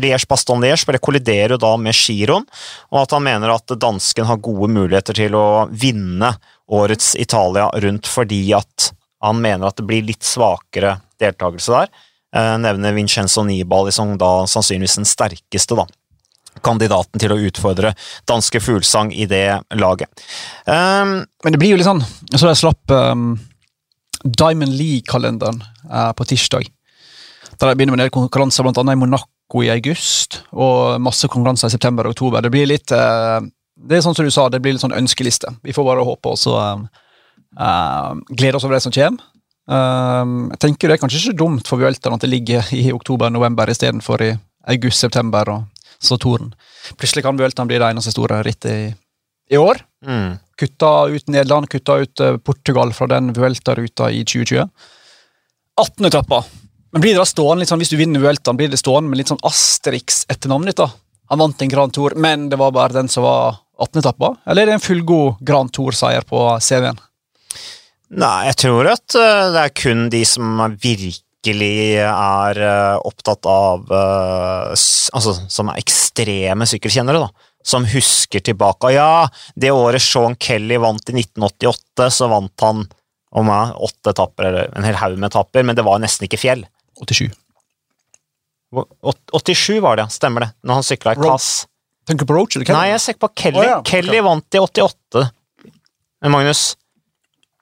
Liège-Baston-Liège, 0.00 0.92
det 0.94 1.02
kolliderer 1.04 1.56
jo 1.56 1.60
da 1.60 1.74
med 1.76 1.96
giroen, 1.96 2.46
og 2.92 2.98
at 3.02 3.12
han 3.12 3.24
mener 3.26 3.52
at 3.52 3.74
dansken 3.76 4.28
har 4.28 4.40
gode 4.44 4.70
muligheter 4.72 5.16
til 5.16 5.36
å 5.36 5.66
vinne 5.68 6.32
årets 6.72 7.12
Italia 7.20 7.68
rundt 7.84 8.08
fordi 8.08 8.46
at 8.56 8.92
han 9.22 9.40
mener 9.42 9.68
at 9.68 9.78
det 9.78 9.86
blir 9.86 10.06
litt 10.06 10.24
svakere 10.26 10.96
deltakelse 11.20 11.74
der. 11.76 11.92
Eh, 12.34 12.54
nevner 12.58 12.96
Vincenzo 12.96 13.44
Nibali 13.44 13.92
som 13.92 14.16
da 14.18 14.46
sannsynligvis 14.48 14.96
den 15.02 15.08
sterkeste 15.08 15.76
da, 15.78 15.84
kandidaten 16.64 17.20
til 17.20 17.34
å 17.34 17.40
utfordre 17.48 17.92
danske 18.28 18.60
Fuglsang 18.64 19.12
i 19.12 19.28
det 19.28 19.60
laget. 19.76 20.08
Um, 20.64 21.22
Men 21.44 21.54
det 21.54 21.60
blir 21.60 21.74
jo 21.74 21.78
litt 21.80 21.88
sånn 21.88 22.02
Så 22.36 22.48
jeg 22.48 22.60
slapp 22.60 22.92
um, 22.92 23.34
Diamond 24.24 24.72
League-kalenderen 24.72 25.60
uh, 25.90 26.12
på 26.16 26.26
tirsdag. 26.32 26.68
Der 27.60 27.68
jeg 27.72 27.78
begynner 27.78 27.96
med 27.96 28.00
en 28.00 28.06
del 28.06 28.14
konkurranser, 28.14 28.64
annet 28.64 28.96
i 28.96 29.00
Monaco 29.00 29.28
i 29.60 29.68
august, 29.72 30.40
og 30.56 30.96
masse 31.04 31.28
konkurranser 31.28 31.68
i 31.68 31.74
september 31.74 32.08
og 32.08 32.16
oktober. 32.16 32.40
Det 32.40 32.52
blir 32.54 32.70
litt 32.70 32.94
eh, 32.96 33.40
Det 33.76 33.98
er 33.98 34.04
sånn 34.04 34.16
som 34.16 34.24
du 34.24 34.32
sa, 34.32 34.48
det 34.48 34.62
blir 34.64 34.72
litt 34.76 34.84
sånn 34.84 34.96
ønskeliste. 34.96 35.52
Vi 35.62 35.74
får 35.76 35.84
bare 35.84 36.06
håpe 36.06 36.32
og 36.32 36.38
så 36.40 36.54
uh, 36.56 38.10
glede 38.30 38.56
oss 38.56 38.64
over 38.64 38.76
det 38.76 38.84
som 38.84 38.94
kommer. 38.94 39.28
Um, 39.66 40.48
jeg 40.50 40.58
tenker 40.64 40.90
Det 40.90 40.96
er 40.96 41.00
kanskje 41.02 41.20
ikke 41.20 41.38
dumt 41.38 41.68
for 41.70 41.78
Vueltaen 41.78 42.16
at 42.16 42.24
det 42.24 42.30
ligger 42.32 42.72
i 42.74 42.88
oktober-november 42.92 43.70
istedenfor 43.70 44.24
i 44.26 44.32
august-september 44.74 45.52
og 45.52 45.84
så 46.02 46.18
toren. 46.18 46.50
Plutselig 46.98 47.24
kan 47.26 47.38
Vueltaen 47.38 47.70
bli 47.70 47.78
det 47.78 47.90
eneste 47.92 48.14
store 48.14 48.40
rittet 48.46 48.72
i, 48.72 48.88
i 49.54 49.60
år. 49.60 49.84
mm, 50.06 50.32
Kutta 50.58 50.90
ut 51.10 51.28
Nederland, 51.30 51.68
kutta 51.70 52.00
ut 52.02 52.20
eh, 52.20 52.36
Portugal 52.38 52.92
fra 52.92 53.06
den 53.10 53.32
Vuelta-ruta 53.34 54.10
i 54.10 54.24
2020. 54.24 54.66
18 55.80 56.10
etapper. 56.10 56.44
Men 56.92 57.00
blir 57.00 57.14
det 57.14 57.22
da 57.22 57.28
stående 57.28 57.62
litt 57.62 57.70
sånn, 57.72 57.80
hvis 57.80 57.92
du 57.92 57.96
vinner 57.96 58.20
Vueltaen, 58.20 58.58
blir 58.58 58.68
det 58.68 58.80
stående 58.80 59.08
med 59.08 59.22
litt 59.22 59.30
sånn 59.32 59.40
Asterix 59.48 60.26
etter 60.32 60.52
navnet 60.52 60.74
ditt? 60.74 60.82
da? 60.82 60.90
Han 61.32 61.40
vant 61.40 61.62
en 61.64 61.70
Grand 61.72 61.94
Tour, 61.94 62.12
men 62.20 62.50
det 62.52 62.58
var 62.60 62.74
bare 62.76 62.92
den 62.92 63.08
som 63.08 63.24
var 63.24 63.62
18-etappa, 63.80 64.34
eller 64.44 64.66
er 64.66 64.68
det 64.68 64.74
en 64.76 64.84
fullgod 64.84 65.40
Grand 65.40 65.72
Tour-seier 65.72 66.26
på 66.28 66.42
CV-en? 66.60 67.00
Nei, 68.12 68.34
jeg 68.50 68.58
tror 68.60 68.90
at 68.92 69.16
eh, 69.16 69.46
det 69.54 69.62
er 69.62 69.72
kun 69.72 70.02
de 70.12 70.20
som 70.28 70.60
virkelig 70.82 71.78
er 72.02 72.60
eh, 72.60 72.98
opptatt 73.08 73.48
av 73.48 73.88
eh, 73.88 74.74
Altså, 75.16 75.32
som 75.48 75.70
er 75.72 75.80
ekstreme 75.80 76.68
sykkelkjennere, 76.68 77.24
da. 77.24 77.48
Som 77.64 77.88
husker 77.88 78.44
tilbake. 78.44 78.92
Ja, 78.92 79.30
det 79.56 79.72
året 79.72 80.04
Sean 80.04 80.36
Kelly 80.36 80.76
vant 80.82 81.08
i 81.08 81.16
1988, 81.16 82.10
så 82.12 82.28
vant 82.32 82.64
han 82.64 82.84
om 83.32 83.48
jeg, 83.48 83.74
åtte 83.88 84.12
etapper, 84.12 84.50
eller 84.50 84.76
en 84.76 84.84
hel 84.84 85.00
haug 85.00 85.16
med 85.16 85.30
etapper, 85.30 85.64
men 85.64 85.78
det 85.78 85.84
var 85.88 86.00
nesten 86.02 86.28
ikke 86.28 86.40
fjell. 86.42 86.66
87. 87.00 87.30
87 88.72 89.80
var 89.80 89.96
det, 89.96 90.06
ja. 90.06 90.08
Stemmer 90.08 90.46
det. 90.46 90.50
Når 90.64 90.80
han 90.80 90.86
sykla 90.86 91.14
i 91.14 91.22
Kass. 91.22 91.66
Tenker 92.08 92.26
på 92.26 92.34
Roach? 92.34 92.56
eller 92.56 92.66
Kelly? 92.66 92.78
Nei, 92.78 92.92
jeg 92.92 93.14
ikke 93.14 93.26
på 93.28 93.32
Kelly. 93.44 93.58
Oh, 93.62 93.68
ja. 93.68 93.80
Kelly 93.86 94.22
vant 94.24 94.56
i 94.56 94.62
88. 94.62 95.26
Magnus. 96.32 96.62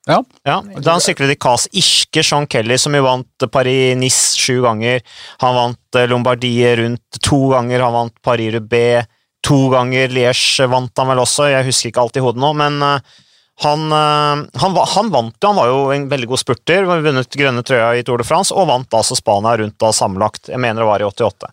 Ja. 0.09 0.25
Ja, 0.49 0.57
da 0.81 0.95
han 0.97 1.03
syklet 1.05 1.35
i 1.35 1.39
Cas 1.41 1.67
Irske, 1.77 2.23
Sean 2.25 2.47
Kelly, 2.51 2.79
som 2.81 2.95
jo 2.97 3.05
vant 3.05 3.45
Paris-Nice 3.53 4.41
sju 4.41 4.63
ganger. 4.65 5.03
Han 5.45 5.57
vant 5.57 5.99
eh, 5.99 6.09
Lombardie 6.11 6.73
rundt 6.81 7.21
to 7.21 7.41
ganger, 7.53 7.85
han 7.85 7.95
vant 7.95 8.17
Paris-Roubais 8.25 9.07
to 9.47 9.59
ganger. 9.75 10.09
Liège 10.13 10.67
vant 10.73 11.03
han 11.03 11.13
vel 11.13 11.23
også, 11.23 11.51
jeg 11.53 11.69
husker 11.69 11.93
ikke 11.93 12.07
alt 12.07 12.17
i 12.17 12.25
hodet 12.25 12.43
nå, 12.43 12.53
men 12.59 12.81
eh, 12.87 13.21
han, 13.63 13.93
eh, 13.93 14.61
han, 14.61 14.77
han 14.95 15.11
vant 15.11 15.37
jo, 15.43 15.49
han 15.49 15.57
var 15.57 15.69
jo 15.69 15.81
en 15.93 16.09
veldig 16.09 16.29
god 16.31 16.41
spurter, 16.41 16.87
vunnet 16.89 17.37
grønne 17.37 17.65
trøya 17.67 17.93
i 17.99 18.05
Tour 18.07 18.23
de 18.23 18.25
France, 18.25 18.55
og 18.57 18.71
vant 18.71 18.97
altså 18.97 19.19
Spania 19.19 19.59
rundt 19.61 19.77
da 19.83 19.93
sammenlagt. 19.93 20.49
Jeg 20.49 20.61
mener 20.63 20.81
det 20.81 20.89
var 20.89 21.03
i 21.05 21.09
88. 21.09 21.51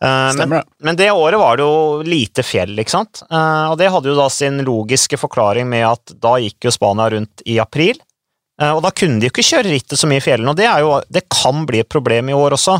Eh, 0.00 0.30
men, 0.40 0.54
men 0.80 0.96
det 0.96 1.10
året 1.12 1.40
var 1.42 1.60
det 1.60 1.66
jo 1.66 2.06
lite 2.06 2.44
fjell, 2.46 2.72
ikke 2.80 2.94
sant? 2.94 3.20
Eh, 3.28 3.66
og 3.68 3.76
det 3.80 3.90
hadde 3.92 4.08
jo 4.08 4.16
da 4.16 4.30
sin 4.32 4.62
logiske 4.64 5.20
forklaring 5.20 5.68
med 5.68 5.84
at 5.90 6.14
da 6.16 6.38
gikk 6.40 6.70
jo 6.70 6.72
Spania 6.72 7.10
rundt 7.12 7.44
i 7.44 7.60
april. 7.60 8.00
Og 8.60 8.82
da 8.84 8.90
kunne 8.92 9.16
de 9.16 9.24
jo 9.24 9.32
ikke 9.32 9.44
kjøre 9.46 9.70
rittet 9.72 9.96
så 9.96 10.04
mye 10.04 10.20
i 10.20 10.24
fjellene, 10.24 10.52
og 10.52 10.58
det, 10.58 10.66
jo, 10.82 10.90
det 11.08 11.22
kan 11.32 11.62
bli 11.64 11.78
et 11.80 11.88
problem 11.88 12.28
i 12.28 12.34
år 12.36 12.52
også, 12.58 12.74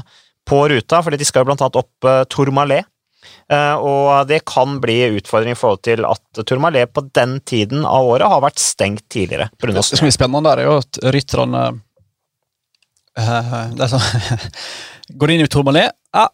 på 0.45 0.59
ruta, 0.69 0.99
fordi 1.01 1.17
de 1.17 1.25
skal 1.25 1.41
jo 1.41 1.49
blant 1.49 1.63
annet 1.65 1.79
opp 1.81 2.09
Tourmalet. 2.29 2.85
Eh, 3.51 3.75
og 3.75 4.29
det 4.31 4.41
kan 4.49 4.79
bli 4.83 4.99
utfordring 5.19 5.55
i 5.55 5.59
forhold 5.59 5.83
til 5.87 6.05
at 6.09 6.43
Tourmalet 6.47 6.93
på 6.95 7.05
den 7.17 7.39
tiden 7.47 7.85
av 7.85 8.09
året 8.15 8.31
har 8.31 8.43
vært 8.45 8.63
stengt 8.63 9.09
tidligere. 9.13 9.51
Det 9.61 9.85
som 9.85 10.09
er 10.09 10.15
spennende 10.15 10.51
der, 10.51 10.63
er 10.63 10.71
jo 10.71 10.79
at 10.81 11.01
rytterne 11.15 11.65
uh, 13.21 13.91
går 15.21 15.35
inn 15.35 15.45
i 15.45 15.51
Tourmalet 15.51 15.91
ja, 16.15 16.29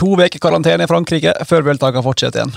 To 0.00 0.14
uker 0.16 0.40
karantene 0.40 0.86
i 0.86 0.90
Frankrike 0.90 1.34
før 1.46 1.66
deltakerne 1.68 2.04
fortsetter 2.04 2.42
igjen. 2.42 2.54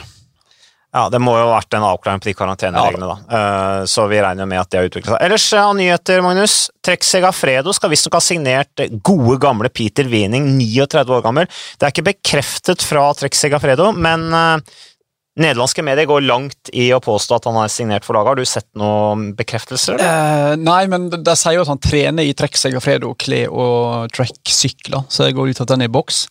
Ja, 0.96 1.10
det 1.12 1.20
må 1.20 1.34
jo 1.36 1.44
ha 1.50 1.58
vært 1.58 1.76
en 1.76 1.84
avklaring 1.84 2.22
på 2.24 2.30
de 2.30 2.34
karantenereglene, 2.40 3.08
da. 3.10 3.16
da. 3.28 3.40
så 3.92 4.06
vi 4.08 4.22
regner 4.24 4.48
med 4.48 4.62
at 4.62 4.70
det 4.72 4.80
har 4.80 4.88
utviklet 4.88 5.12
seg. 5.12 5.24
Ellers 5.28 5.48
eh, 5.52 5.60
av 5.68 5.74
nyheter, 5.76 6.22
Magnus. 6.24 6.56
Trek 6.86 7.04
Segafredo 7.04 7.74
skal 7.76 7.92
visstnok 7.92 8.16
ha 8.16 8.22
signert 8.24 8.84
gode, 9.04 9.36
gamle 9.44 9.68
Peter 9.76 10.08
Wiening, 10.08 10.48
39 10.56 11.18
år 11.18 11.26
gammel. 11.26 11.50
Det 11.76 11.84
er 11.88 11.92
ikke 11.92 12.06
bekreftet 12.14 12.86
fra 12.88 13.10
Trek 13.20 13.36
Segafredo, 13.36 13.90
men 13.92 14.24
eh, 14.32 14.78
nederlandske 15.44 15.84
medier 15.84 16.08
går 16.08 16.24
langt 16.30 16.72
i 16.72 16.88
å 16.96 17.02
påstå 17.04 17.42
at 17.42 17.50
han 17.50 17.60
har 17.60 17.76
signert 17.76 18.08
for 18.08 18.16
laget. 18.16 18.32
Har 18.32 18.40
du 18.40 18.52
sett 18.54 18.70
noen 18.80 19.34
bekreftelser? 19.36 20.00
Eh, 20.00 20.54
nei, 20.62 20.80
men 20.92 21.10
de 21.12 21.36
sier 21.36 21.58
jo 21.58 21.66
at 21.66 21.74
han 21.74 21.84
trener 21.84 22.24
i 22.24 22.32
Trekk 22.40 22.56
Segafredo, 22.62 23.12
Kle 23.20 23.44
og 23.52 24.16
Trek-sykler, 24.16 25.04
så 25.12 25.28
jeg 25.28 25.36
går 25.36 25.52
ut 25.52 25.64
at 25.66 25.76
den 25.76 25.84
er 25.84 25.92
i 25.92 25.96
boks. 26.00 26.24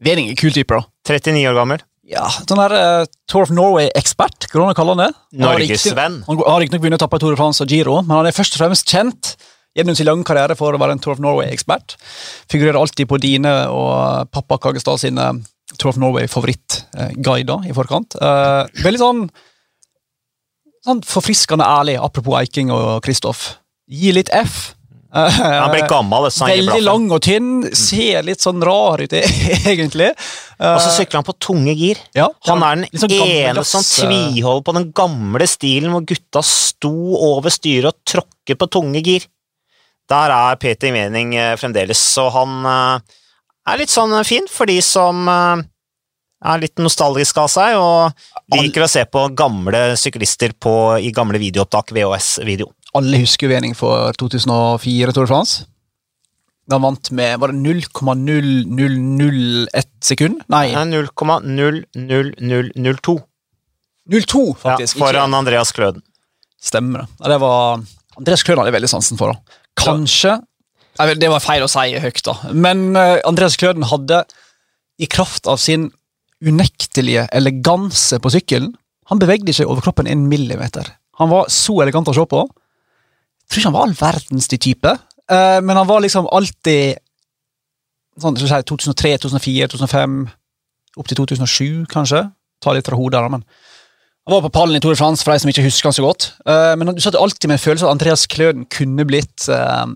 Vening 0.00 0.32
er 0.32 0.40
kul 0.40 0.56
type, 0.56 0.72
da. 0.80 0.88
39 1.12 1.44
år 1.52 1.60
gammel. 1.60 1.87
Ja, 2.08 2.24
sånn 2.32 2.60
der 2.62 2.72
uh, 2.72 3.08
Tour 3.28 3.44
of 3.44 3.52
Norway-ekspert, 3.52 4.46
går 4.48 4.62
det 4.62 4.64
an 4.64 4.72
å 4.72 4.76
kalle 4.78 4.94
han 4.94 5.02
det? 5.02 5.10
Norgesvenn. 5.42 6.22
Han 6.24 6.40
har 6.40 6.62
riktignok 6.62 6.86
vunnet 6.86 7.02
etapper 7.02 7.20
i 7.20 7.24
Tour 7.24 7.34
de 7.34 7.40
France 7.40 7.64
og 7.64 7.72
Giro, 7.72 7.98
men 8.00 8.16
han 8.16 8.28
er 8.30 8.36
først 8.36 8.56
og 8.56 8.62
fremst 8.62 8.88
kjent 8.88 9.34
gjennom 9.76 9.96
sin 9.98 10.08
lange 10.08 10.24
karriere 10.26 10.56
for 10.58 10.72
å 10.72 10.80
være 10.80 10.96
en 10.96 11.02
Tour 11.04 11.18
of 11.18 11.20
Norway-ekspert. 11.22 11.98
Figurerer 12.48 12.80
alltid 12.80 13.10
på 13.10 13.20
dine 13.20 13.52
og 13.68 14.32
pappa 14.32 14.56
Kagestad 14.62 15.02
sine 15.04 15.28
Tour 15.76 15.92
of 15.92 16.00
Norway-favorittguider 16.00 17.68
i 17.68 17.76
forkant. 17.76 18.16
Uh, 18.16 18.64
veldig 18.80 19.02
sånn, 19.02 19.22
sånn 20.88 21.04
forfriskende 21.06 21.68
ærlig, 21.68 21.98
apropos 22.00 22.40
Eiking 22.40 22.72
og 22.72 23.02
Kristoff. 23.04 23.50
Gi 23.88 24.16
litt 24.16 24.32
F. 24.32 24.77
Eh, 25.08 25.38
Han 25.40 25.70
ble 25.72 25.86
gammel, 25.88 26.26
det 26.28 26.34
han 26.36 26.50
Veldig 26.52 26.82
lang 26.84 27.06
og 27.16 27.22
tynn, 27.24 27.52
ser 27.72 28.26
litt 28.26 28.42
sånn 28.44 28.60
rar 28.64 29.00
ut, 29.00 29.12
egentlig. 29.72 30.10
Eh, 30.12 30.74
Og 30.74 30.82
så 30.84 30.90
sykler 30.98 31.22
han 31.22 31.28
på 31.28 31.36
tunge 31.40 31.72
gir. 31.78 32.02
ja, 32.16 32.28
Han 32.50 32.62
er 32.66 32.82
den 32.82 33.00
sånn 33.00 33.14
ene 33.16 33.64
som 33.64 33.80
eh, 33.80 34.10
tviholder 34.10 34.66
på 34.66 34.76
den 34.76 34.90
gamle 34.92 35.48
stilen 35.48 35.94
hvor 35.94 36.04
gutta 36.08 36.42
sto 36.44 36.92
over 37.32 37.50
styret 37.54 37.94
og 37.94 37.98
tråkket 38.12 38.60
på 38.60 38.68
tunge 38.78 39.00
gir. 39.04 39.24
Der 40.08 40.32
er 40.32 40.56
Peter 40.60 40.92
Mening 40.92 41.34
eh, 41.36 41.54
fremdeles, 41.60 42.00
så 42.00 42.28
han 42.32 42.60
eh, 42.68 43.16
er 43.72 43.80
litt 43.80 43.92
sånn 43.92 44.12
fin 44.28 44.46
for 44.48 44.68
de 44.68 44.78
som 44.84 45.24
eh, 45.28 45.64
er 46.48 46.60
litt 46.62 46.78
nostalgisk 46.78 47.40
av 47.42 47.48
seg 47.50 47.74
og 47.80 48.12
liker 48.54 48.84
å 48.84 48.88
se 48.92 49.02
på 49.10 49.24
gamle 49.36 49.96
syklister 49.98 50.52
på, 50.54 50.72
i 51.02 51.10
gamle 51.12 51.40
videoopptak, 51.42 51.90
VHS-video. 51.96 52.70
Alle 52.96 53.18
husker 53.20 53.48
Wening 53.52 53.74
for 53.76 54.12
2004 54.20 55.12
Tour 55.12 55.26
de 55.26 55.30
France. 55.32 55.54
Han 56.70 56.82
vant 56.84 57.10
med 57.16 57.38
var 57.40 57.48
det 57.52 57.58
0,0001 57.64 59.84
sekund? 60.04 60.36
Nei, 60.52 60.66
0,00002 60.74 63.18
02 64.08 64.48
ja, 64.48 64.54
faktisk. 64.62 64.96
ikke- 64.96 65.04
foran 65.04 65.34
Andreas 65.34 65.72
Kløden. 65.72 66.02
Stemmer 66.60 66.98
det. 67.00 67.08
Ja, 67.20 67.28
det 67.28 67.40
var 67.40 67.80
Andreas 68.18 68.42
Kløden 68.42 68.58
hadde 68.62 68.72
jeg 68.72 68.80
veldig 68.82 68.90
sansen 68.90 69.16
for. 69.18 69.32
da. 69.32 69.38
Kanskje 69.76 70.42
Nei, 70.98 71.14
Det 71.14 71.28
var 71.30 71.38
feil 71.38 71.62
å 71.62 71.68
si 71.70 71.94
høyt, 71.94 72.22
da. 72.24 72.34
Men 72.52 72.96
eh, 72.96 73.20
Andreas 73.24 73.56
Kløden 73.56 73.82
hadde, 73.84 74.24
i 74.98 75.06
kraft 75.06 75.46
av 75.46 75.56
sin 75.62 75.92
unektelige 76.42 77.28
eleganse 77.32 78.18
på 78.18 78.30
sykkelen 78.34 78.74
Han 79.06 79.18
bevegde 79.20 79.48
ikke 79.54 79.66
over 79.66 79.80
kroppen 79.80 80.06
en 80.10 80.28
millimeter. 80.28 80.84
Han 81.18 81.28
var 81.30 81.46
så 81.48 81.80
elegant 81.82 82.08
å 82.08 82.14
se 82.14 82.26
på. 82.26 82.48
Jeg 83.48 83.54
tror 83.54 83.62
ikke 83.62 83.70
han 83.70 83.76
var 83.78 83.86
all 83.86 83.96
verdens 83.96 84.48
de 84.52 84.58
type, 84.60 84.94
uh, 85.32 85.60
men 85.64 85.78
han 85.80 85.88
var 85.88 86.02
liksom 86.04 86.28
alltid 86.28 86.98
sånn, 88.20 88.36
skal 88.36 88.50
si, 88.50 88.66
2003, 88.68 89.14
2004, 89.24 89.70
2005, 89.72 90.18
opp 90.98 91.08
til 91.08 91.20
2007, 91.22 91.86
kanskje. 91.92 92.26
Ta 92.62 92.74
litt 92.74 92.88
fra 92.88 92.98
hodet, 92.98 93.22
men 93.30 93.44
han 94.28 94.34
var 94.34 94.44
på 94.44 94.52
pallen 94.58 94.76
i 94.76 94.80
Tour 94.84 94.92
de 94.92 95.00
France, 95.00 95.24
for 95.24 95.32
de 95.32 95.40
som 95.40 95.48
ikke 95.48 95.64
husker 95.64 95.88
han 95.88 95.96
så 95.96 96.04
godt. 96.04 96.32
Uh, 96.44 96.74
men 96.76 96.90
du 96.92 97.00
satt 97.00 97.16
alltid 97.16 97.48
med 97.48 97.56
en 97.56 97.62
følelse 97.62 97.86
av 97.86 97.92
at 97.92 97.96
Andreas 97.96 98.26
Kløden 98.28 98.66
kunne 98.68 99.06
blitt 99.08 99.46
uh, 99.48 99.86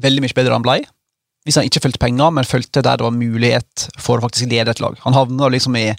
veldig 0.00 0.24
mye 0.24 0.36
bedre 0.36 0.54
enn 0.54 0.60
han 0.62 0.64
blei. 0.64 0.78
Hvis 1.44 1.58
han 1.60 1.68
ikke 1.68 1.82
fulgte 1.84 2.00
penger, 2.00 2.32
men 2.32 2.48
fulgte 2.48 2.80
der 2.80 2.96
det 2.96 3.04
var 3.04 3.12
mulighet 3.12 3.88
for 4.00 4.16
å 4.16 4.24
faktisk 4.24 4.48
lede 4.48 4.72
et 4.72 4.80
lag. 4.80 4.96
Han 5.04 5.16
havna 5.16 5.50
liksom 5.52 5.76
i 5.76 5.90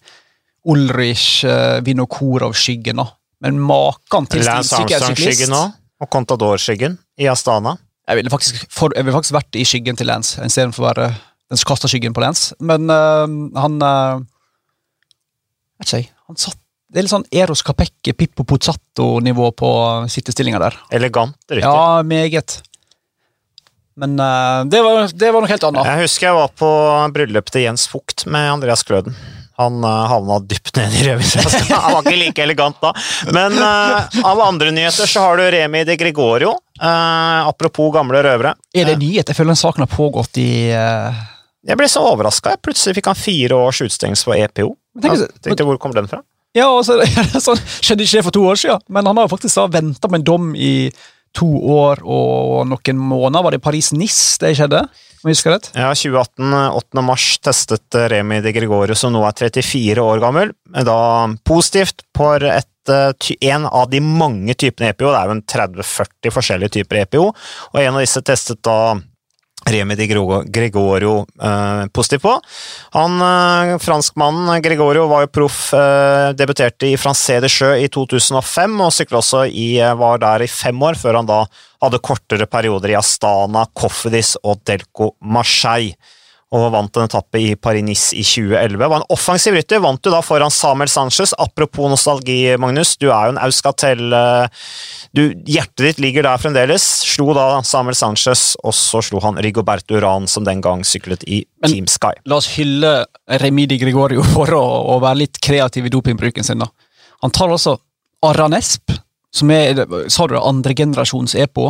Ulrich, 0.70 1.44
uh, 1.46 1.78
Vinokorov-skyggen, 1.86 3.04
da. 3.04 3.12
Men 3.46 3.62
maken 3.64 4.26
til 4.34 4.44
stilsikker 4.44 5.06
syklist 5.12 5.54
og 6.00 6.10
Contador-skyggen 6.14 6.98
i 7.20 7.28
Astana. 7.32 7.76
Jeg 8.10 8.20
ville 8.20 8.32
faktisk, 8.34 8.64
for, 8.74 8.94
jeg 8.96 9.06
ville 9.06 9.18
faktisk 9.18 9.36
vært 9.36 9.60
i 9.60 9.66
skyggen 9.68 10.00
til 10.00 10.10
Lance, 10.10 10.40
istedenfor 10.42 10.86
å 10.86 10.88
være 10.90 11.10
den 11.50 11.62
kasta 11.68 11.90
skyggen 11.92 12.16
på 12.16 12.24
Lance. 12.24 12.56
Men 12.62 12.90
eh, 12.94 13.36
han 13.60 13.78
Vet 15.80 15.88
ikke 15.88 16.02
jeg. 16.02 16.10
Han 16.28 16.40
satt 16.40 16.58
Det 16.90 17.00
er 17.00 17.06
litt 17.06 17.14
sånn 17.14 17.28
Eros 17.32 17.62
Capecche, 17.64 18.16
Pippo 18.18 18.44
Pozzato-nivå 18.50 19.52
på 19.56 19.70
sittestillinga 20.10 20.60
der. 20.64 20.78
Elegant 20.98 21.38
rytter. 21.46 21.68
Ja, 21.68 22.02
meget. 22.04 22.58
Men 24.00 24.16
uh, 24.18 24.66
det, 24.66 24.80
var, 24.82 25.06
det 25.12 25.30
var 25.36 25.44
noe 25.44 25.52
helt 25.52 25.66
annet. 25.68 25.86
Jeg 25.86 26.08
husker 26.08 26.30
jeg 26.30 26.38
var 26.38 26.54
på 26.58 26.72
bryllupet 27.16 27.54
til 27.54 27.66
Jens 27.68 27.86
Fugt 27.92 28.26
med 28.32 28.48
Andreas 28.56 28.86
Kløden. 28.88 29.18
Han 29.60 29.84
uh, 29.84 29.90
havna 30.08 30.40
dypt 30.40 30.78
ned 30.80 30.94
i 30.96 31.04
rødvinsflaska. 31.04 31.76
Han 31.84 31.98
var 31.98 32.06
ikke 32.08 32.20
like 32.22 32.44
elegant 32.46 32.78
da. 32.80 32.94
Men 33.36 33.58
uh, 33.60 34.22
av 34.24 34.40
andre 34.46 34.72
nyheter 34.72 35.10
så 35.10 35.26
har 35.26 35.42
du 35.42 35.50
Remi 35.52 35.84
de 35.88 35.98
Gregorio. 36.00 36.54
Uh, 36.80 37.48
apropos 37.50 37.92
gamle 37.92 38.24
røvere. 38.24 38.56
Er 38.72 38.88
det 38.88 38.96
nyhet? 39.02 39.28
Jeg 39.28 39.36
føler 39.36 39.52
den 39.52 39.60
saken 39.60 39.84
har 39.84 39.92
pågått 39.92 40.40
i 40.40 40.50
uh... 40.72 41.26
Jeg 41.68 41.76
ble 41.76 41.90
så 41.92 42.06
overraska. 42.08 42.56
Plutselig 42.64 43.02
fikk 43.02 43.12
han 43.12 43.20
fire 43.20 43.60
års 43.68 43.82
utestengelse 43.84 44.30
på 44.30 44.38
EPO. 44.38 44.70
Tenk 45.04 45.18
Jeg 45.20 45.44
tenkte, 45.44 45.68
hvor 45.68 45.82
kom 45.82 45.92
den 45.96 46.08
fra? 46.08 46.22
Ja, 46.56 46.70
altså, 46.72 46.98
sånn, 47.46 47.60
Skjedde 47.84 48.08
ikke 48.08 48.22
det 48.22 48.26
for 48.30 48.38
to 48.40 48.46
år 48.50 48.60
siden, 48.64 48.86
men 48.90 49.06
han 49.06 49.20
har 49.20 49.28
jo 49.28 49.34
faktisk 49.36 49.60
venta 49.74 50.10
på 50.10 50.18
en 50.18 50.26
dom 50.26 50.54
i 50.56 50.90
to 51.36 51.50
år 51.76 52.02
og 52.08 52.64
noen 52.72 53.02
måneder. 53.12 53.44
Var 53.46 53.56
det 53.58 53.64
Paris-Nice 53.68 54.40
det 54.42 54.56
skjedde? 54.58 54.86
Om 55.20 55.28
jeg 55.28 55.36
husker 55.36 55.52
rett? 55.52 55.70
Ja, 55.76 55.90
2018, 55.92 56.54
8. 56.80 57.02
mars, 57.04 57.26
testet 57.44 57.98
eh, 57.98 58.08
Remi 58.14 58.40
de 58.44 58.54
Gregorio, 58.56 58.96
som 58.96 59.12
nå 59.12 59.24
er 59.28 59.36
34 59.36 60.00
år 60.00 60.22
gammel, 60.24 60.54
da 60.88 61.00
positivt 61.48 62.06
på 62.16 62.30
et, 62.48 62.92
eh, 62.94 63.34
en 63.52 63.68
av 63.68 63.90
de 63.92 64.00
mange 64.00 64.56
typene 64.56 64.94
EPO. 64.94 65.10
Det 65.12 65.20
er 65.20 65.28
jo 65.28 65.36
en 65.36 65.46
30-40 65.56 66.36
forskjellige 66.38 66.76
typer 66.80 67.02
EPO, 67.04 67.26
og 67.74 67.82
en 67.84 68.00
av 68.00 68.06
disse 68.06 68.24
testet 68.24 68.64
da 68.64 68.80
Remi 69.66 69.96
Di 69.96 70.08
Gregorio 70.08 71.26
eh, 71.42 71.88
positiv 71.94 72.24
på. 72.24 72.36
Han 72.96 73.22
eh, 73.22 73.78
franskmannen 73.82 74.62
Gregorio 74.62 75.08
var 75.12 75.26
jo 75.26 75.32
proff, 75.40 75.74
eh, 75.74 76.30
debuterte 76.38 76.90
i 76.90 76.98
Francé 76.98 77.40
de 77.44 77.50
Jeu 77.52 77.76
i 77.78 77.90
2005, 77.92 78.80
og 78.86 78.94
sykla 78.96 79.22
også 79.22 79.44
i, 79.50 79.72
eh, 79.80 79.98
var 80.00 80.22
der 80.24 80.46
i 80.46 80.52
fem 80.52 80.80
år, 80.82 80.98
før 81.00 81.20
han 81.20 81.30
da 81.30 81.44
hadde 81.84 82.02
kortere 82.04 82.48
perioder 82.50 82.94
i 82.94 82.98
Astana, 83.00 83.66
Cofidis 83.76 84.36
og 84.44 84.64
Delco 84.68 85.14
Marseille 85.22 85.96
og 86.56 86.72
vant 86.74 86.98
en 86.98 87.06
etappe 87.06 87.38
i 87.38 87.52
Paris-Nice 87.62 88.16
i 88.18 88.24
2011. 88.26 88.80
Var 88.82 88.96
en 88.98 89.12
offensiv 89.14 89.54
rytter, 89.54 89.82
vant 89.84 90.02
du 90.02 90.10
da 90.10 90.22
foran 90.26 90.50
Samuel 90.50 90.90
Sanchez. 90.90 91.36
Apropos 91.38 91.92
nostalgi, 91.92 92.56
Magnus, 92.58 92.96
du 92.98 93.12
er 93.12 93.28
jo 93.28 93.36
en 93.36 93.42
Euskatel 93.46 94.02
eh, 94.18 94.64
du, 95.14 95.22
Hjertet 95.46 95.84
ditt 95.86 96.02
ligger 96.02 96.26
der 96.26 96.42
fremdeles. 96.42 96.86
Slo 97.06 97.36
da 97.38 97.46
Samuel 97.68 97.98
Sanchez, 98.00 98.56
og 98.66 98.74
så 98.74 99.02
slo 99.06 99.22
han 99.28 99.38
Rigoberto 99.46 100.00
Uran, 100.00 100.26
som 100.32 100.48
den 100.48 100.64
gang 100.66 100.82
syklet 100.88 101.26
i 101.30 101.44
Men- 101.62 101.76
Team 101.76 101.92
Sky. 101.92 102.16
La 102.26 102.40
oss 102.42 102.50
hylle 102.58 102.96
Remidi 103.44 103.78
Gregorio 103.82 104.26
for 104.34 104.50
å, 104.58 104.64
å 104.96 104.98
være 105.06 105.22
litt 105.28 105.38
kreativ 105.46 105.86
i 105.86 105.94
dopingbruken 105.94 106.48
sin. 106.48 106.66
da. 106.66 106.72
Han 107.22 107.36
tar 107.36 107.54
altså 107.54 107.78
Aranesp, 108.26 108.90
som 109.32 109.52
er 109.54 109.86
sa 110.10 110.26
du 110.26 110.34
det, 110.34 110.42
andregenerasjons 110.42 111.38
EPO. 111.46 111.70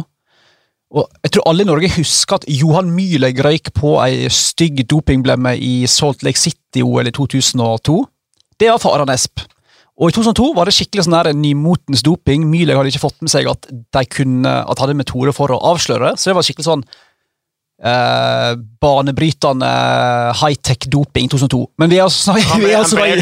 Og 0.89 1.06
jeg 1.23 1.32
tror 1.36 1.45
alle 1.52 1.62
i 1.62 1.69
Norge 1.69 1.89
husker 1.99 2.39
at 2.39 2.45
Johan 2.49 2.88
Myhlegg 2.95 3.38
røyk 3.45 3.69
på 3.78 3.91
ei 4.02 4.25
stygg 4.34 4.80
dopingblemme 4.89 5.52
i 5.62 5.84
Salt 5.91 6.23
Lake 6.25 6.39
City-OL 6.41 7.12
i 7.12 7.13
2002. 7.13 7.99
Det 8.60 8.71
var 8.71 8.82
for 8.82 8.97
Aranesp. 8.97 9.43
Og 9.99 10.10
i 10.10 10.15
2002 10.15 10.47
var 10.56 10.65
det 10.65 10.73
skikkelig 10.73 11.06
sånn 11.06 11.17
der 11.19 11.30
nymotens 11.38 12.02
doping. 12.08 12.47
Myhlegg 12.49 12.80
hadde 12.80 12.89
ikke 12.93 13.04
fått 13.04 13.19
med 13.21 13.30
seg 13.34 13.49
at 13.52 13.67
de 13.69 14.04
kunne, 14.10 14.49
at 14.65 14.80
hadde 14.82 14.95
metode 14.97 15.34
for 15.36 15.52
å 15.54 15.60
avsløre, 15.73 16.15
så 16.17 16.32
det 16.32 16.36
var 16.39 16.47
skikkelig 16.47 16.67
sånn 16.71 16.84
eh, 17.84 18.54
banebrytende 18.84 19.69
high-tech 20.41 20.88
doping 20.91 21.30
2002. 21.32 21.62
Men 21.80 21.91
vi 21.93 21.99
er 21.99 22.08
altså, 22.08 22.34
Han 22.34 22.62
vi 22.63 22.71
er 22.71 22.80
altså, 22.82 22.97
i- 22.97 23.21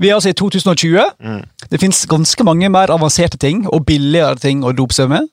vi 0.00 0.08
er 0.08 0.14
altså 0.16 0.30
i 0.32 0.38
2020. 0.38 1.04
Mm. 1.20 1.42
Det 1.70 1.80
fins 1.80 2.06
ganske 2.10 2.44
mange 2.46 2.70
mer 2.70 2.88
avanserte 2.94 3.38
ting 3.38 3.66
og 3.68 3.84
billigere 3.86 4.38
ting 4.40 4.62
å 4.64 4.72
dope 4.74 4.94
seg 4.96 5.08
med. 5.12 5.28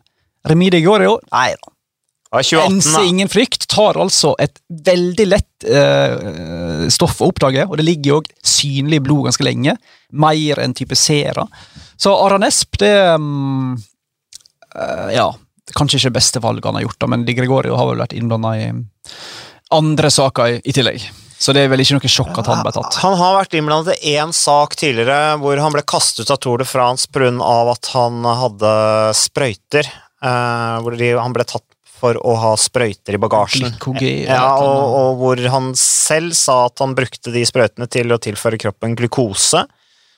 Remidi 0.46 0.82
Gorio 0.86 1.18
nei 1.32 1.54
da. 1.56 1.72
Det 2.26 2.36
var 2.36 2.44
2018, 2.44 2.76
Ense 2.76 3.04
ingen 3.08 3.30
frykt 3.32 3.68
tar 3.72 3.96
altså 4.02 4.34
et 4.44 4.58
veldig 4.68 5.26
lett 5.30 5.68
eh, 5.70 6.88
stoff 6.92 7.22
å 7.24 7.30
oppdage, 7.32 7.64
og 7.64 7.78
det 7.80 7.86
ligger 7.88 8.18
jo 8.18 8.18
synlig 8.44 9.00
i 9.00 9.04
blod 9.06 9.30
ganske 9.30 9.46
lenge. 9.46 9.78
Mer 10.12 10.60
enn 10.60 10.76
type 10.76 10.98
Sera. 11.00 11.46
Så 11.96 12.12
Aranesp, 12.12 12.76
det 12.82 12.92
um, 13.16 13.76
uh, 14.76 15.10
Ja. 15.16 15.32
Kanskje 15.76 15.98
ikke 15.98 16.12
det 16.12 16.18
beste 16.20 16.40
valget 16.44 16.68
han 16.68 16.76
har 16.78 16.84
gjort, 16.86 17.00
da, 17.02 17.08
men 17.10 17.24
Di 17.26 17.34
Gregorio 17.38 17.78
har 17.80 17.88
vel 17.90 18.04
vært 18.04 18.14
innblanda 18.14 18.52
i 18.60 18.68
andre 19.74 20.12
saker 20.14 20.58
i, 20.58 20.60
i 20.62 20.76
tillegg. 20.76 21.08
Så 21.42 21.56
det 21.56 21.66
er 21.66 21.72
vel 21.72 21.82
ikke 21.84 21.98
noe 21.98 22.12
sjokk 22.12 22.38
at 22.40 22.48
han 22.52 22.62
ble 22.64 22.72
tatt. 22.76 23.00
Han 23.04 23.18
har 23.20 23.36
vært 23.40 23.56
innblandet 23.58 24.04
i 24.06 24.16
én 24.20 24.32
sak 24.36 24.78
tidligere 24.80 25.36
hvor 25.42 25.60
han 25.60 25.74
ble 25.76 25.84
kastet 25.88 26.26
ut 26.26 26.32
av 26.36 26.40
Tour 26.44 26.62
de 26.62 26.68
France 26.68 27.10
pga. 27.12 27.32
at 27.74 27.90
han 27.96 28.24
hadde 28.24 28.72
sprøyter. 29.20 29.90
Eh, 30.24 30.76
hvor 30.84 30.98
de, 31.00 31.14
han 31.20 31.36
ble 31.36 31.48
tatt 31.48 31.66
for 31.96 32.18
å 32.20 32.36
ha 32.40 32.52
sprøyter 32.60 33.16
i 33.16 33.22
bagasjen. 33.22 33.70
Glykogen, 33.72 34.26
Ja, 34.28 34.58
og, 34.60 34.84
og 35.00 35.22
hvor 35.22 35.42
han 35.54 35.72
selv 35.80 36.36
sa 36.38 36.66
at 36.68 36.84
han 36.84 36.96
brukte 36.98 37.34
de 37.34 37.46
sprøytene 37.48 37.88
til 37.92 38.12
å 38.12 38.20
tilføre 38.22 38.60
kroppen 38.62 38.98
glukose. 39.00 39.64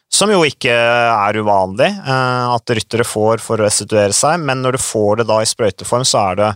Som 0.08 0.32
jo 0.32 0.40
ikke 0.48 0.72
er 0.72 1.38
uvanlig 1.38 1.90
uh, 2.00 2.54
at 2.54 2.72
ryttere 2.72 3.04
får 3.04 3.42
for 3.44 3.60
å 3.60 3.68
restituere 3.68 4.16
seg, 4.16 4.40
men 4.40 4.64
når 4.64 4.78
du 4.78 4.82
får 4.82 5.20
det 5.20 5.28
da 5.28 5.42
i 5.44 5.50
sprøyteform, 5.50 6.06
så 6.08 6.22
er 6.30 6.40
det 6.40 6.52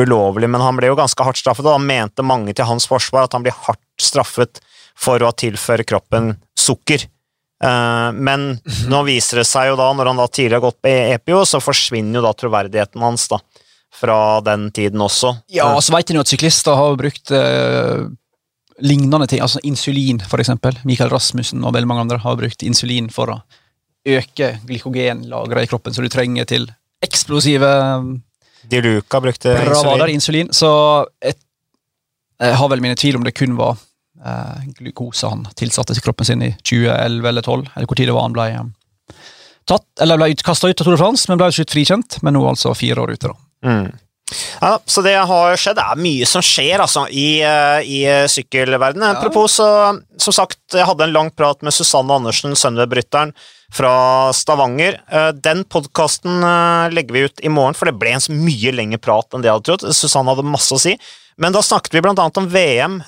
ulovlig. 0.00 0.48
Men 0.50 0.64
han 0.64 0.78
ble 0.78 0.88
jo 0.88 0.98
ganske 0.98 1.26
hardt 1.26 1.38
straffet, 1.38 1.66
og 1.68 1.76
da 1.76 1.82
mente 1.84 2.24
mange 2.26 2.54
til 2.56 2.66
hans 2.68 2.88
forsvar 2.90 3.28
at 3.28 3.36
han 3.36 3.44
blir 3.44 3.54
hardt 3.66 3.84
straffet 4.00 4.62
for 4.96 5.22
å 5.22 5.34
tilføre 5.36 5.86
kroppen 5.86 6.32
sukker. 6.58 7.04
Eh, 7.64 8.12
men 8.12 8.46
nå 8.90 9.02
viser 9.06 9.40
det 9.40 9.46
seg 9.48 9.70
jo 9.70 9.78
da, 9.80 9.88
når 9.96 10.10
han 10.10 10.20
da 10.20 10.26
tidligere 10.28 10.60
har 10.60 10.66
gått 10.66 10.82
på 10.84 10.92
EPO, 11.16 11.44
så 11.48 11.62
forsvinner 11.64 12.20
jo 12.20 12.24
da 12.26 12.34
troverdigheten 12.36 13.04
hans 13.04 13.26
da, 13.32 13.40
fra 13.94 14.18
den 14.44 14.68
tiden 14.74 15.04
også. 15.04 15.32
Ja, 15.54 15.70
og 15.72 15.82
så 15.84 15.94
vet 15.96 16.12
en 16.12 16.20
jo 16.20 16.26
at 16.26 16.32
syklister 16.32 16.76
har 16.78 16.98
brukt 17.00 17.32
eh, 17.34 18.04
lignende 18.84 19.28
ting, 19.30 19.42
altså 19.44 19.62
insulin 19.64 20.20
eksempel. 20.42 20.76
Michael 20.84 21.12
Rasmussen 21.14 21.64
og 21.64 21.76
veldig 21.76 21.90
mange 21.90 22.06
andre 22.08 22.20
har 22.24 22.40
brukt 22.40 22.66
insulin 22.66 23.08
for 23.14 23.32
å 23.32 23.40
øke 24.04 24.58
glykogenlageret 24.68 25.64
i 25.64 25.70
kroppen, 25.70 25.94
så 25.96 26.04
du 26.04 26.10
trenger 26.12 26.48
til 26.48 26.68
eksplosive 27.04 27.70
De 28.68 28.80
Luca 28.84 29.20
brukte 29.20 29.54
bravader 29.56 30.12
insulin. 30.12 30.50
insulin. 30.50 30.52
Så 30.52 30.68
jeg, 31.24 31.38
jeg 32.40 32.56
har 32.60 32.70
vel 32.72 32.84
mine 32.84 32.96
tvil 33.00 33.16
om 33.16 33.24
det 33.24 33.32
kun 33.36 33.56
var 33.56 33.78
eh, 34.24 34.70
glukose 34.78 35.30
han 35.30 35.44
tilsatte 35.58 35.96
til 35.96 36.04
kroppen 36.04 36.28
sin 36.28 36.44
i 36.44 36.54
2011 36.62 37.28
eller 37.28 37.46
2012, 37.46 37.74
eller 37.74 37.90
hvor 37.90 38.00
tid 38.00 38.10
det 38.10 38.16
var 38.16 38.28
han 38.28 38.36
ble 38.36 38.48
eh, 38.52 38.70
tatt, 39.70 39.86
eller 40.04 40.20
ble 40.20 40.32
kasta 40.44 40.70
ut 40.70 40.80
av 40.80 40.86
Tour 40.86 40.96
de 40.96 41.02
France, 41.02 41.28
men 41.28 41.40
ble 41.40 41.50
til 41.52 41.62
slutt 41.62 41.76
frikjent. 41.76 42.18
Men 42.24 42.36
nå 42.36 42.46
altså 42.48 42.74
fire 42.76 43.04
år 43.04 43.14
ute, 43.16 43.30
da. 43.30 43.38
Mm. 43.64 43.92
Ja, 44.60 44.78
så 44.88 45.02
det 45.04 45.14
har 45.28 45.56
skjedd. 45.60 45.76
Det 45.78 45.84
er 45.84 46.00
mye 46.00 46.26
som 46.26 46.42
skjer 46.44 46.80
altså, 46.82 47.04
i, 47.12 47.42
eh, 47.44 47.80
i 47.84 48.00
sykkelverdenen. 48.32 49.06
Ja. 49.06 49.18
Apropos, 49.18 49.58
så, 49.60 49.68
som 50.20 50.36
sagt, 50.36 50.62
jeg 50.72 50.86
hadde 50.88 51.06
en 51.06 51.14
lang 51.14 51.30
prat 51.36 51.60
med 51.62 51.76
Susanne 51.76 52.16
Andersen, 52.16 52.56
Sunweb-rytteren 52.58 53.34
fra 53.74 53.94
Stavanger. 54.36 54.98
Eh, 55.08 55.30
Den 55.44 55.64
podkasten 55.68 56.44
legger 56.94 57.16
vi 57.16 57.26
ut 57.28 57.44
i 57.44 57.52
morgen, 57.52 57.76
for 57.78 57.90
det 57.90 57.98
ble 58.00 58.16
en 58.16 58.24
så 58.24 58.34
mye 58.34 58.72
lengre 58.74 59.02
prat 59.02 59.28
enn 59.36 59.44
det 59.44 59.52
jeg 59.52 59.60
hadde 59.60 59.70
trodd. 59.70 59.88
Susanne 59.96 60.32
hadde 60.32 60.48
masse 60.48 60.72
å 60.74 60.80
si. 60.80 60.96
Men 61.40 61.54
da 61.54 61.62
snakket 61.64 61.96
vi 61.96 62.04
blant 62.04 62.20
annet 62.22 62.40
om 62.40 62.48
VM. 62.50 63.00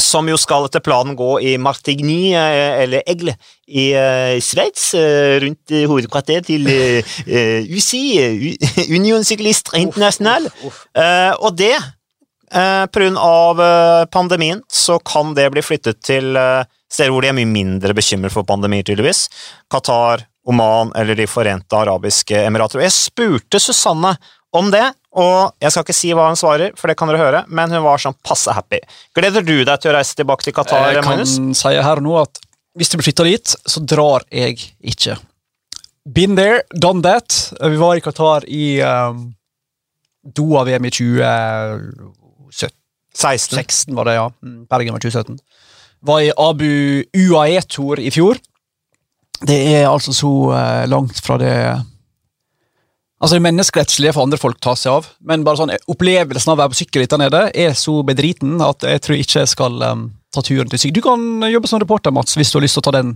Som 0.00 0.28
jo 0.30 0.38
skal 0.40 0.66
etter 0.66 0.80
planen 0.84 1.16
gå 1.18 1.34
i 1.44 1.56
Martigny, 1.60 2.32
eh, 2.32 2.82
eller 2.84 3.04
Egle, 3.06 3.34
i 3.68 3.90
eh, 3.92 4.38
Sveits, 4.40 4.92
eh, 4.96 5.38
rundt 5.44 5.74
hovedkvarteret 5.90 6.48
til 6.48 6.68
UCI, 7.68 8.56
Union 8.88 9.24
Cyclist 9.24 9.72
International. 9.76 10.48
Og 11.40 11.56
det, 11.56 11.74
pga. 12.52 14.06
pandemien, 14.12 14.62
så 14.68 14.98
kan 14.98 15.34
det 15.34 15.50
bli 15.52 15.62
flyttet 15.64 16.02
til 16.04 16.36
steder 16.92 17.12
hvor 17.12 17.24
de 17.24 17.30
er 17.30 17.36
mye 17.36 17.48
mindre 17.48 17.96
bekymret 17.96 18.32
for 18.32 18.44
pandemi, 18.48 18.82
tydeligvis. 18.84 19.26
Qatar, 19.72 20.26
Oman 20.48 20.92
eller 20.98 21.14
De 21.14 21.26
forente 21.30 21.76
arabiske 21.76 22.36
emirater. 22.46 22.80
Og 22.80 22.86
jeg 22.88 22.96
spurte 22.96 23.60
Susanne 23.62 24.16
om 24.52 24.68
det, 24.72 24.84
og 25.16 25.52
jeg 25.62 25.72
skal 25.72 25.84
ikke 25.86 25.96
si 25.96 26.12
hva 26.16 26.28
hun 26.28 26.38
svarer, 26.38 26.74
for 26.76 26.90
det 26.90 26.96
kan 27.00 27.08
dere 27.10 27.20
høre, 27.20 27.42
men 27.48 27.72
hun 27.72 27.84
var 27.84 28.00
sånn 28.00 28.16
passe 28.24 28.52
happy. 28.52 28.80
Gleder 29.16 29.44
du 29.44 29.58
deg 29.64 29.80
til 29.80 29.92
å 29.92 29.96
reise 29.96 30.16
tilbake 30.18 30.46
til 30.46 30.56
Qatar, 30.56 30.92
Jeg 30.92 31.04
kan 31.04 31.24
si 31.26 31.74
her 31.88 32.02
nå 32.04 32.16
at 32.20 32.40
hvis 32.78 32.88
det 32.88 32.98
blir 32.98 33.08
flytta 33.10 33.28
dit, 33.28 33.54
så 33.68 33.82
drar 33.84 34.24
jeg 34.32 34.56
ikke. 34.80 35.18
Been 36.08 36.36
there, 36.36 36.62
done 36.72 37.02
that. 37.04 37.52
Vi 37.60 37.76
var 37.80 37.96
i 37.96 38.04
Qatar 38.04 38.46
i 38.48 38.80
um, 38.80 39.26
Doha-VM 40.24 40.88
i 40.88 40.92
2017. 40.94 42.78
16. 43.12 43.58
16 43.58 43.94
var 43.94 44.08
det, 44.08 44.14
ja. 44.16 44.30
Mm, 44.40 44.64
Bergen 44.70 44.96
var 44.96 45.02
2017. 45.04 45.36
Var 46.08 46.20
i 46.24 46.32
Abu 46.40 47.04
UAE-tour 47.12 48.00
i 48.00 48.10
fjor. 48.10 48.40
Det 49.44 49.58
er 49.74 49.90
altså 49.90 50.14
så 50.16 50.30
eh, 50.56 50.84
langt 50.88 51.18
fra 51.20 51.36
det 51.40 51.54
Altså 53.22 53.36
Det 53.38 53.44
menneskerettslige 53.46 54.12
for 54.16 54.26
andre 54.26 54.38
folk 54.40 54.58
ta 54.60 54.72
seg 54.74 54.96
av, 54.96 55.06
men 55.22 55.44
bare 55.46 55.60
sånn 55.60 55.70
opplevelsen 55.92 56.50
av 56.50 56.56
å 56.56 56.62
være 56.64 56.72
på 56.74 56.80
sykkel 56.80 57.04
der 57.06 57.20
nede 57.22 57.42
er 57.54 57.76
så 57.78 58.00
bedriten 58.02 58.56
at 58.66 58.82
jeg 58.82 59.02
tror 59.04 59.20
ikke 59.22 59.44
jeg 59.44 59.50
skal 59.52 59.78
um, 59.86 60.08
ta 60.34 60.42
turen 60.42 60.68
til 60.72 60.80
sykkel. 60.82 60.96
Du 60.98 61.04
kan 61.06 61.22
jobbe 61.46 61.70
som 61.70 61.78
reporter, 61.78 62.10
Mats, 62.10 62.34
hvis 62.34 62.50
du 62.50 62.58
har 62.58 62.66
lyst 62.66 62.74
til 62.80 62.82
å 62.82 62.88
ta 62.90 62.96
den 62.98 63.14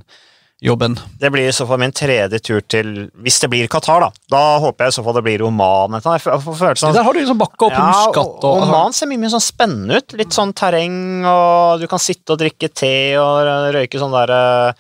jobben. 0.63 0.95
Det 1.21 1.29
blir 1.35 1.51
i 1.51 1.53
så 1.53 1.67
fall 1.69 1.83
min 1.83 1.93
tredje 1.93 2.39
tur 2.41 2.63
til 2.65 3.11
Hvis 3.21 3.41
det 3.43 3.51
blir 3.53 3.67
Qatar, 3.69 4.07
da. 4.07 4.09
Da 4.33 4.45
håper 4.63 4.87
jeg 4.87 4.95
i 4.95 4.97
så 4.97 5.03
fall 5.05 5.19
det 5.19 5.25
blir 5.27 5.43
Oman. 5.45 5.99
Jeg 5.99 6.23
får- 6.25 6.41
følelsen 6.47 6.89
av- 6.89 6.95
Der 6.95 7.03
har 7.05 7.13
du 7.13 7.19
liksom 7.21 7.39
bakka 7.43 7.67
opp 7.67 7.73
Ja, 7.77 7.93
skatt. 8.07 8.45
og, 8.47 8.63
Oman 8.63 8.93
ser 8.97 9.11
mye, 9.11 9.19
mye 9.19 9.35
sånn 9.35 9.45
spennende 9.45 9.99
ut. 9.99 10.15
Litt 10.17 10.31
sånn 10.33 10.55
terreng, 10.55 11.27
og 11.27 11.81
du 11.81 11.87
kan 11.91 11.99
sitte 11.99 12.31
og 12.33 12.39
drikke 12.39 12.73
te 12.73 13.17
og 13.19 13.75
røyke 13.75 13.99
sånn 14.01 14.15
der 14.17 14.73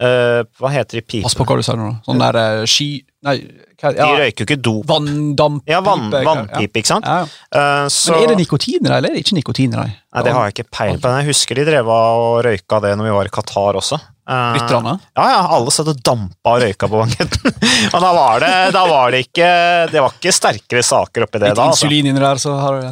eh, 0.00 0.40
Hva 0.58 0.72
heter 0.74 1.00
de 1.00 1.04
pipene? 1.04 1.26
Pass 1.26 1.36
på 1.38 1.46
hva 1.48 1.56
du 1.58 1.64
sier 1.66 1.78
nå. 1.80 1.92
Sånn 2.06 2.20
der 2.22 2.38
uh, 2.38 2.66
ski... 2.68 2.88
Nei, 3.26 3.34
hva, 3.80 3.90
De 3.94 4.04
røyker 4.20 4.44
jo 4.44 4.46
ikke 4.46 4.58
dop. 4.62 4.84
vanndamp... 4.88 5.64
Ja, 5.68 5.80
vann, 5.84 6.06
pipe, 6.12 6.22
vannpipe, 6.26 6.82
ikke 6.82 6.92
sant? 6.92 7.08
Ja. 7.08 7.24
Ja. 7.24 7.62
Eh, 7.62 7.88
så, 7.90 8.14
Men 8.14 8.26
er 8.26 8.32
det 8.32 8.38
nikotin 8.44 8.78
i 8.78 8.84
dem, 8.84 8.92
eller 8.92 9.10
er 9.10 9.18
det 9.18 9.24
ikke 9.24 9.38
nikotin 9.38 9.74
i 9.74 9.76
dem? 9.76 9.96
Nei, 10.14 10.22
det 10.26 10.36
har 10.36 10.46
jeg 10.46 10.56
ikke 10.56 10.68
peil 10.78 11.00
på. 11.02 11.16
Jeg 11.18 11.28
husker 11.32 11.58
de 11.58 11.66
drev 11.68 11.90
og 11.94 12.38
røyka 12.46 12.80
det 12.84 12.94
når 12.98 13.10
vi 13.10 13.16
var 13.18 13.30
i 13.30 13.34
Qatar 13.38 13.80
også. 13.82 13.98
Lytterne? 14.28 14.98
Ja, 15.16 15.26
ja, 15.32 15.42
alle 15.56 15.72
satt 15.72 15.88
og 15.88 16.00
dampa 16.04 16.52
og 16.52 16.62
røyka 16.62 16.88
på 16.90 16.98
banketten. 17.00 17.54
og 17.94 18.02
da 18.04 18.10
var, 18.12 18.42
det, 18.44 18.50
da 18.76 18.82
var 18.90 19.14
det 19.14 19.22
ikke 19.24 19.46
Det 19.88 20.02
var 20.04 20.18
ikke 20.18 20.34
sterkere 20.36 20.82
saker 20.84 21.24
oppi 21.24 21.40
det 21.40 21.54
Litt 21.54 21.56
da. 21.56 21.68
Altså. 21.70 21.86
insulin 21.86 22.10
inni 22.10 22.20
der, 22.20 22.40
så 22.42 22.56
har 22.60 22.76
du 22.76 22.90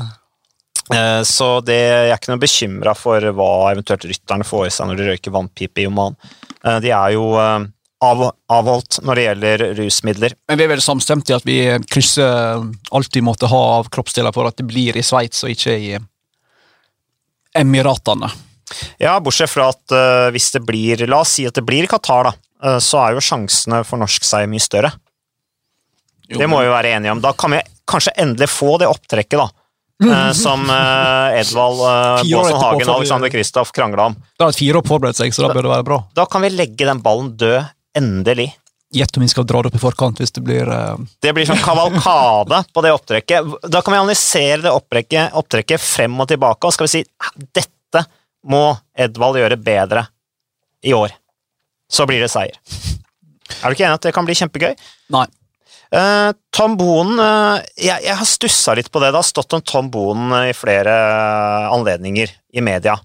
Så 1.27 1.47
det, 1.67 1.77
jeg 1.83 2.11
er 2.13 2.15
ikke 2.15 2.31
noe 2.31 2.43
bekymra 2.43 2.93
for 2.95 3.25
hva 3.35 3.49
eventuelt 3.73 4.05
rytterne 4.07 4.47
får 4.47 4.69
i 4.69 4.75
seg 4.77 4.87
når 4.87 5.01
de 5.01 5.09
røyker 5.09 5.35
vannpipe 5.35 5.83
i 5.83 5.89
Oman. 5.89 6.15
Eh, 6.63 6.79
De 6.85 6.93
er 6.95 7.15
jo 7.17 7.33
eh, 7.41 7.67
av, 8.07 8.25
avholdt 8.53 9.01
når 9.07 9.19
det 9.19 9.25
gjelder 9.27 9.65
rusmidler. 9.81 10.37
Men 10.49 10.61
vi 10.61 10.67
er 10.67 10.73
vel 10.75 10.85
samstemte 10.85 11.33
i 11.33 11.37
at 11.37 11.47
vi 11.49 11.59
krysser 11.91 12.67
alt 12.95 13.17
vi 13.19 13.25
måtte 13.25 13.51
ha 13.51 13.63
av 13.79 13.91
kroppsdeler 13.93 14.35
for 14.37 14.49
at 14.49 14.59
det 14.61 14.69
blir 14.69 14.99
i 14.99 15.05
Sveits 15.07 15.45
og 15.47 15.55
ikke 15.55 15.77
i 15.81 15.95
Emiratene. 17.57 18.29
Ja, 19.01 19.15
bortsett 19.23 19.49
fra 19.49 19.71
at 19.73 19.95
uh, 19.95 20.27
hvis 20.35 20.51
det 20.53 20.61
blir 20.67 21.07
La 21.09 21.23
oss 21.23 21.37
si 21.39 21.47
at 21.49 21.57
det 21.57 21.63
blir 21.65 21.87
Qatar, 21.89 22.29
da, 22.29 22.33
uh, 22.67 22.81
så 22.83 22.99
er 23.01 23.15
jo 23.17 23.23
sjansene 23.25 23.81
for 23.87 24.03
norsk 24.03 24.27
seier 24.27 24.51
mye 24.51 24.61
større. 24.61 24.91
Jo, 26.27 26.41
det 26.43 26.49
må 26.51 26.59
vi 26.61 26.73
være 26.73 26.97
enige 26.99 27.15
om. 27.15 27.23
Da 27.23 27.31
kan 27.39 27.55
vi 27.55 27.63
kanskje 27.89 28.13
endelig 28.21 28.51
få 28.51 28.75
det 28.83 28.91
opptrekket, 28.91 29.39
da. 29.39 29.47
Uh, 30.05 30.33
som 30.45 30.67
Edvald 30.69 31.81
Fire 31.81 32.41
år 32.41 32.51
Baasen 32.51 32.53
etterpå 32.53 32.61
Hagen 32.67 32.91
og 32.91 32.95
Alexander 32.99 33.33
Kristoff 33.33 33.73
krangla 33.73 34.11
om. 34.11 34.19
Da 34.37 34.49
har 34.49 34.55
et 34.55 34.61
fire 34.61 34.83
år 34.83 34.89
forberedt 34.89 35.19
seg, 35.21 35.33
så 35.33 35.47
da 35.47 35.55
bør 35.55 35.69
det 35.69 35.73
være 35.73 35.89
bra. 35.89 35.99
Da 36.19 36.29
kan 36.31 36.45
vi 36.45 36.53
legge 36.53 36.89
den 36.89 37.01
ballen 37.05 37.33
død, 37.41 37.73
endelig. 37.97 38.51
Gjett 38.95 39.17
om 39.17 39.23
vi 39.23 39.29
skal 39.29 39.47
dra 39.47 39.63
det 39.63 39.73
opp 39.73 39.77
i 39.77 39.83
forkant 39.83 40.21
hvis 40.23 40.31
det 40.37 40.43
blir 40.47 40.69
eh, 40.71 40.99
Det 41.23 41.33
blir 41.35 41.49
sånn 41.49 41.59
kavalkade 41.59 42.61
på 42.71 42.85
det 42.85 42.93
opptrekket. 42.95 43.49
Da 43.67 43.83
kan 43.83 43.97
vi 43.97 43.99
analysere 43.99 44.61
det 44.63 44.73
opptrekket, 44.73 45.35
opptrekket 45.37 45.83
frem 45.83 46.15
og 46.23 46.29
tilbake, 46.31 46.69
og 46.69 46.75
skal 46.77 46.87
vi 46.87 46.93
si 46.95 47.03
dette 47.57 48.05
må 48.47 48.63
Edvald 48.95 49.41
gjøre 49.41 49.59
bedre 49.59 50.07
i 50.87 50.95
år. 50.95 51.17
Så 51.91 52.07
blir 52.07 52.23
det 52.23 52.31
seier. 52.31 52.55
Er 53.59 53.67
du 53.67 53.75
ikke 53.75 53.89
enig 53.89 53.99
at 53.99 54.07
det 54.07 54.15
kan 54.15 54.27
bli 54.27 54.39
kjempegøy? 54.39 54.73
Nei. 55.15 55.27
Eh, 55.95 56.31
Tom 56.51 56.75
Bonen 56.79 57.21
eh, 57.23 57.67
jeg, 57.79 58.03
jeg 58.09 58.19
har 58.19 58.29
stussa 58.29 58.75
litt 58.77 58.91
på 58.91 59.03
det. 59.03 59.13
Det 59.13 59.21
har 59.21 59.27
stått 59.27 59.57
om 59.57 59.63
Tom 59.63 59.91
Bonen 59.93 60.35
eh, 60.41 60.51
i 60.51 60.57
flere 60.57 60.95
anledninger 61.75 62.33
i 62.57 62.65
media. 62.65 62.97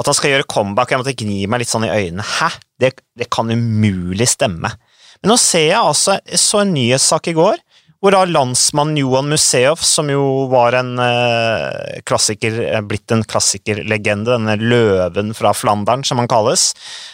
At 0.00 0.08
han 0.08 0.16
skal 0.16 0.34
gjøre 0.34 0.48
comeback. 0.48 0.92
Jeg 0.92 1.02
måtte 1.02 1.16
gni 1.18 1.42
meg 1.50 1.62
litt 1.62 1.72
sånn 1.72 1.84
i 1.88 1.92
øynene. 1.92 2.24
Hæ? 2.24 2.48
Det, 2.80 2.94
det 3.18 3.28
kan 3.32 3.52
umulig 3.52 4.30
stemme. 4.32 4.72
Men 5.20 5.34
nå 5.34 5.36
ser 5.40 5.66
jeg 5.68 5.80
altså 5.80 6.16
jeg 6.24 6.40
så 6.40 6.62
en 6.62 6.72
nyhetssak 6.72 7.28
i 7.28 7.36
går, 7.36 7.60
hvor 8.00 8.14
da 8.14 8.22
landsmann 8.24 8.94
Johan 8.96 9.28
Museov, 9.28 9.82
som 9.84 10.08
jo 10.08 10.46
var 10.48 10.72
en 10.78 10.94
eh, 11.04 12.00
klassiker, 12.08 12.56
eh, 12.64 12.80
blitt 12.80 13.12
en 13.12 13.22
klassikerlegende, 13.28 14.38
denne 14.38 14.56
løven 14.56 15.34
fra 15.36 15.52
Flandern, 15.56 16.04
som 16.08 16.22
han 16.22 16.30
kalles, 16.30 16.70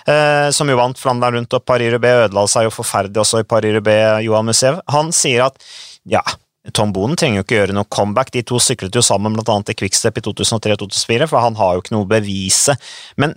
eh, 0.06 0.46
som 0.54 0.70
jo 0.70 0.78
vant 0.78 1.00
Flandern 1.00 1.40
rundt 1.40 1.58
og 1.58 1.64
Paris-Rubé 1.66 2.12
ødela 2.22 2.46
seg 2.50 2.68
jo 2.68 2.74
forferdelig 2.76 3.24
også 3.24 3.42
i 3.42 3.48
Paris-Rubé, 3.50 3.96
Johan 4.28 4.46
Museov, 4.46 4.78
han 4.94 5.10
sier 5.14 5.48
at 5.48 5.58
ja, 6.06 6.22
Tom 6.74 6.92
Bonen 6.94 7.18
trenger 7.18 7.40
jo 7.40 7.46
ikke 7.46 7.58
gjøre 7.58 7.74
noe 7.74 7.90
comeback, 7.90 8.30
de 8.34 8.44
to 8.46 8.60
syklet 8.62 8.94
jo 8.94 9.02
sammen 9.02 9.34
blant 9.34 9.50
annet 9.50 9.74
i 9.74 9.78
Quickstep 9.78 10.20
i 10.20 10.24
2003-2004, 10.28 11.26
for 11.30 11.42
han 11.42 11.58
har 11.58 11.74
jo 11.74 11.82
ikke 11.82 11.96
noe 11.96 12.06
å 12.06 12.12
bevise. 12.14 12.78
Men 13.18 13.34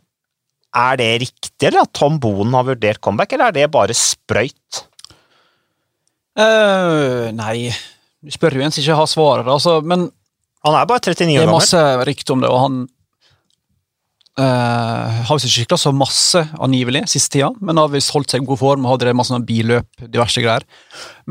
er 0.78 1.02
det 1.02 1.10
riktig, 1.26 1.66
eller 1.66 1.82
at 1.88 1.94
Tom 1.98 2.22
Bonen 2.22 2.54
har 2.58 2.70
vurdert 2.70 3.02
comeback, 3.02 3.34
eller 3.34 3.50
er 3.50 3.58
det 3.58 3.74
bare 3.74 3.98
sprøyt? 3.98 4.84
Eh, 6.40 7.32
Nei, 7.36 7.70
du 8.24 8.32
spør 8.32 8.56
jo 8.60 8.64
en 8.64 8.72
som 8.72 8.84
ikke 8.84 8.96
har 9.02 9.10
svaret, 9.12 9.48
altså, 9.52 9.80
men 9.84 10.08
Han 10.66 10.76
er 10.76 10.88
bare 10.90 11.00
39 11.00 11.36
år 11.40 11.46
gammel. 11.46 11.46
det 11.46 11.50
er 11.50 11.56
masse 11.56 11.84
rykter 12.08 12.34
om 12.36 12.42
det, 12.44 12.50
og 12.52 12.60
han 12.66 12.80
uh, 14.40 15.20
har 15.28 15.38
visst 15.38 15.48
ikke 15.48 15.56
sykla 15.62 15.78
så 15.80 15.92
masse 15.96 16.42
angivelig 16.60 17.02
siste 17.12 17.38
tida, 17.38 17.50
men 17.64 17.80
har 17.80 17.92
visst 17.94 18.12
holdt 18.16 18.32
seg 18.34 18.44
i 18.44 18.48
god 18.50 18.60
form 18.60 18.84
og 18.86 18.92
har 18.94 19.00
drevet 19.06 19.20
masse 19.20 19.40
billøp, 19.48 19.88
diverse 20.12 20.44
greier. 20.44 20.66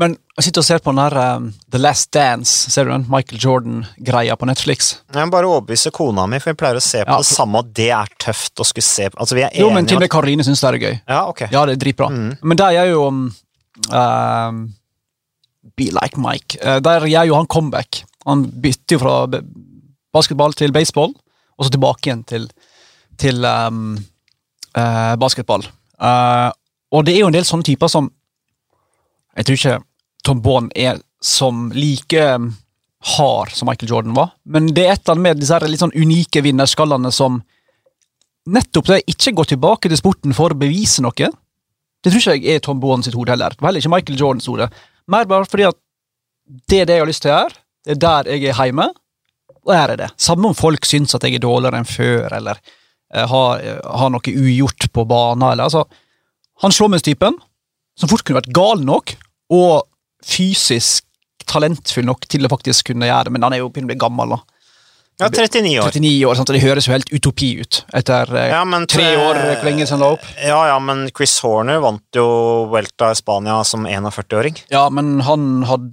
Men 0.01 0.15
jeg 0.37 0.47
sitter 0.47 0.63
og 0.63 0.67
ser 0.69 0.81
på 0.81 0.93
den 0.93 1.01
her 1.03 1.17
uh, 1.17 1.45
The 1.69 1.81
Last 1.81 2.09
Dance, 2.15 2.71
ser 2.73 2.85
du 2.89 2.93
den? 2.95 3.05
Michael 3.11 3.41
Jordan-greia 3.45 4.37
på 4.39 4.49
Netflix. 4.49 4.95
Jeg 5.13 5.29
må 5.29 5.35
bare 5.37 5.49
overbevise 5.51 5.93
kona 5.93 6.25
mi, 6.29 6.41
for 6.41 6.53
vi 6.55 6.61
pleier 6.63 6.81
å 6.81 6.83
se 6.85 7.03
på 7.05 7.09
Ja. 7.13 7.21
det 7.21 7.29
samme, 7.29 7.61
og 7.61 7.69
det 7.77 7.89
er 7.99 8.09
tøft 8.21 8.57
å 8.61 8.65
skulle 8.65 8.85
se 8.89 9.09
på. 9.13 9.21
Altså, 9.21 9.37
vi 9.37 9.45
er 9.45 9.53
Jo, 9.61 9.69
men 9.69 9.85
til 9.85 9.97
enige 9.97 10.01
og 10.01 10.05
med 10.07 10.13
Karoline 10.17 10.45
syns 10.49 10.61
det 10.65 10.73
er 10.73 10.81
gøy. 10.87 10.99
Ja, 11.05 11.21
ok. 11.29 11.45
Ja, 11.53 11.65
det 11.69 11.77
er 11.77 11.83
dritbra. 11.85 12.09
Mm. 12.09 12.33
Men 12.41 12.57
der 12.65 12.81
er 12.81 12.89
jo 12.95 13.05
um, 13.13 13.29
Be 15.77 15.89
like 15.91 16.19
Mike. 16.19 16.59
Eh, 16.61 16.79
der 16.83 17.07
gjør 17.09 17.29
jo 17.29 17.39
han 17.39 17.49
comeback. 17.51 18.03
Han 18.27 18.45
bytter 18.61 18.95
jo 18.95 19.01
fra 19.03 19.15
basketball 20.13 20.55
til 20.57 20.73
baseball, 20.75 21.13
og 21.57 21.65
så 21.65 21.73
tilbake 21.73 22.07
igjen 22.07 22.23
til, 22.27 22.47
til 23.19 23.45
um, 23.45 23.97
uh, 24.77 25.15
basketball. 25.19 25.63
Uh, 25.99 26.49
og 26.95 27.05
det 27.05 27.15
er 27.15 27.23
jo 27.23 27.29
en 27.29 27.35
del 27.35 27.47
sånne 27.47 27.67
typer 27.67 27.91
som 27.91 28.07
Jeg 29.37 29.45
tror 29.45 29.57
ikke 29.57 29.75
Tom 30.25 30.39
Bond 30.43 30.71
er 30.75 30.97
som 31.23 31.69
like 31.75 32.23
um, 32.35 32.49
hard 33.15 33.53
som 33.55 33.69
Michael 33.69 33.91
Jordan 33.91 34.15
var, 34.17 34.33
men 34.43 34.71
det 34.75 34.83
er 34.83 34.95
et 34.95 35.03
eller 35.03 35.15
annet 35.15 35.25
med 35.27 35.39
disse 35.39 35.59
litt 35.67 35.83
sånn 35.83 35.95
unike 35.95 36.41
vinnerskallene 36.43 37.11
som 37.15 37.37
nettopp 38.49 38.89
det 38.89 39.03
ikke 39.07 39.35
går 39.37 39.51
tilbake 39.53 39.91
til 39.91 39.99
sporten 39.99 40.35
for 40.35 40.51
å 40.51 40.59
bevise 40.59 41.03
noe. 41.05 41.29
Det 41.99 42.11
tror 42.11 42.19
ikke 42.19 42.35
jeg 42.35 42.57
er 42.57 42.63
Tom 42.65 42.81
Bond 42.83 43.05
sitt 43.05 43.15
hode 43.15 43.31
heller. 43.31 43.53
Det 43.53 43.61
var 43.61 43.71
heller 43.71 43.83
ikke 43.83 43.93
Michael 43.93 44.19
Jordans 44.19 44.49
hode. 44.51 44.67
Mer 45.09 45.29
bare 45.29 45.47
fordi 45.49 45.67
at 45.69 45.77
det 46.69 46.81
er 46.81 46.89
det 46.89 46.97
jeg 46.97 47.03
har 47.03 47.09
lyst 47.09 47.23
til 47.23 47.31
å 47.31 47.37
gjøre, 47.37 47.57
det 47.85 47.95
er 47.95 48.01
der 48.03 48.29
jeg 48.33 48.49
er 48.49 48.69
hjemme, 48.69 48.89
og 49.65 49.73
her 49.75 49.93
er 49.93 50.01
det. 50.03 50.09
Samme 50.19 50.49
om 50.49 50.57
folk 50.57 50.85
syns 50.87 51.15
at 51.17 51.25
jeg 51.25 51.37
er 51.37 51.43
dårligere 51.43 51.81
enn 51.81 51.89
før, 51.89 52.35
eller 52.39 52.59
eh, 53.13 53.25
har, 53.29 53.61
eh, 53.61 53.81
har 54.01 54.13
noe 54.13 54.33
ugjort 54.33 54.87
på 54.93 55.05
banen, 55.09 55.45
eller 55.51 55.69
altså 55.69 55.85
Han 56.59 56.73
slåmmenstypen, 56.75 57.37
som 57.95 58.09
fort 58.11 58.25
kunne 58.27 58.41
vært 58.41 58.51
gal 58.51 58.81
nok, 58.83 59.13
og 59.55 59.85
fysisk 60.27 61.05
talentfull 61.47 62.03
nok 62.03 62.25
til 62.27 62.43
å 62.43 62.51
faktisk 62.51 62.89
kunne 62.91 63.07
gjøre 63.07 63.29
det, 63.29 63.33
men 63.35 63.45
han 63.45 63.55
er 63.55 63.61
jo 63.61 63.69
begynner 63.71 63.87
å 63.87 63.93
bli 63.93 64.01
gammel, 64.03 64.33
da. 64.35 64.58
Ja, 65.19 65.27
39 65.27 65.79
år. 65.81 65.89
39 65.91 66.25
år, 66.25 66.37
sant? 66.39 66.49
og 66.49 66.55
det 66.55 66.63
høres 66.63 66.85
jo 66.87 66.93
helt 66.93 67.09
utopi 67.11 67.49
ut 67.59 67.81
etter 67.99 68.29
eh, 68.39 68.53
Ja, 68.53 68.61
men 68.63 68.85
tre 68.87 69.09
år 69.19 69.35
hvor 69.35 69.65
lenge 69.67 69.87
han 69.89 69.99
la 69.99 70.13
opp. 70.15 70.23
Ja, 70.39 70.59
ja, 70.71 70.77
men 70.79 71.09
Chris 71.11 71.33
Horner 71.43 71.81
vant 71.83 72.15
jo 72.15 72.27
Welta 72.71 73.09
i 73.11 73.17
Spania 73.19 73.57
som 73.67 73.83
41-åring. 73.83 74.61
Ja, 74.71 74.85
men 74.93 75.17
han 75.27 75.65
hadde 75.67 75.91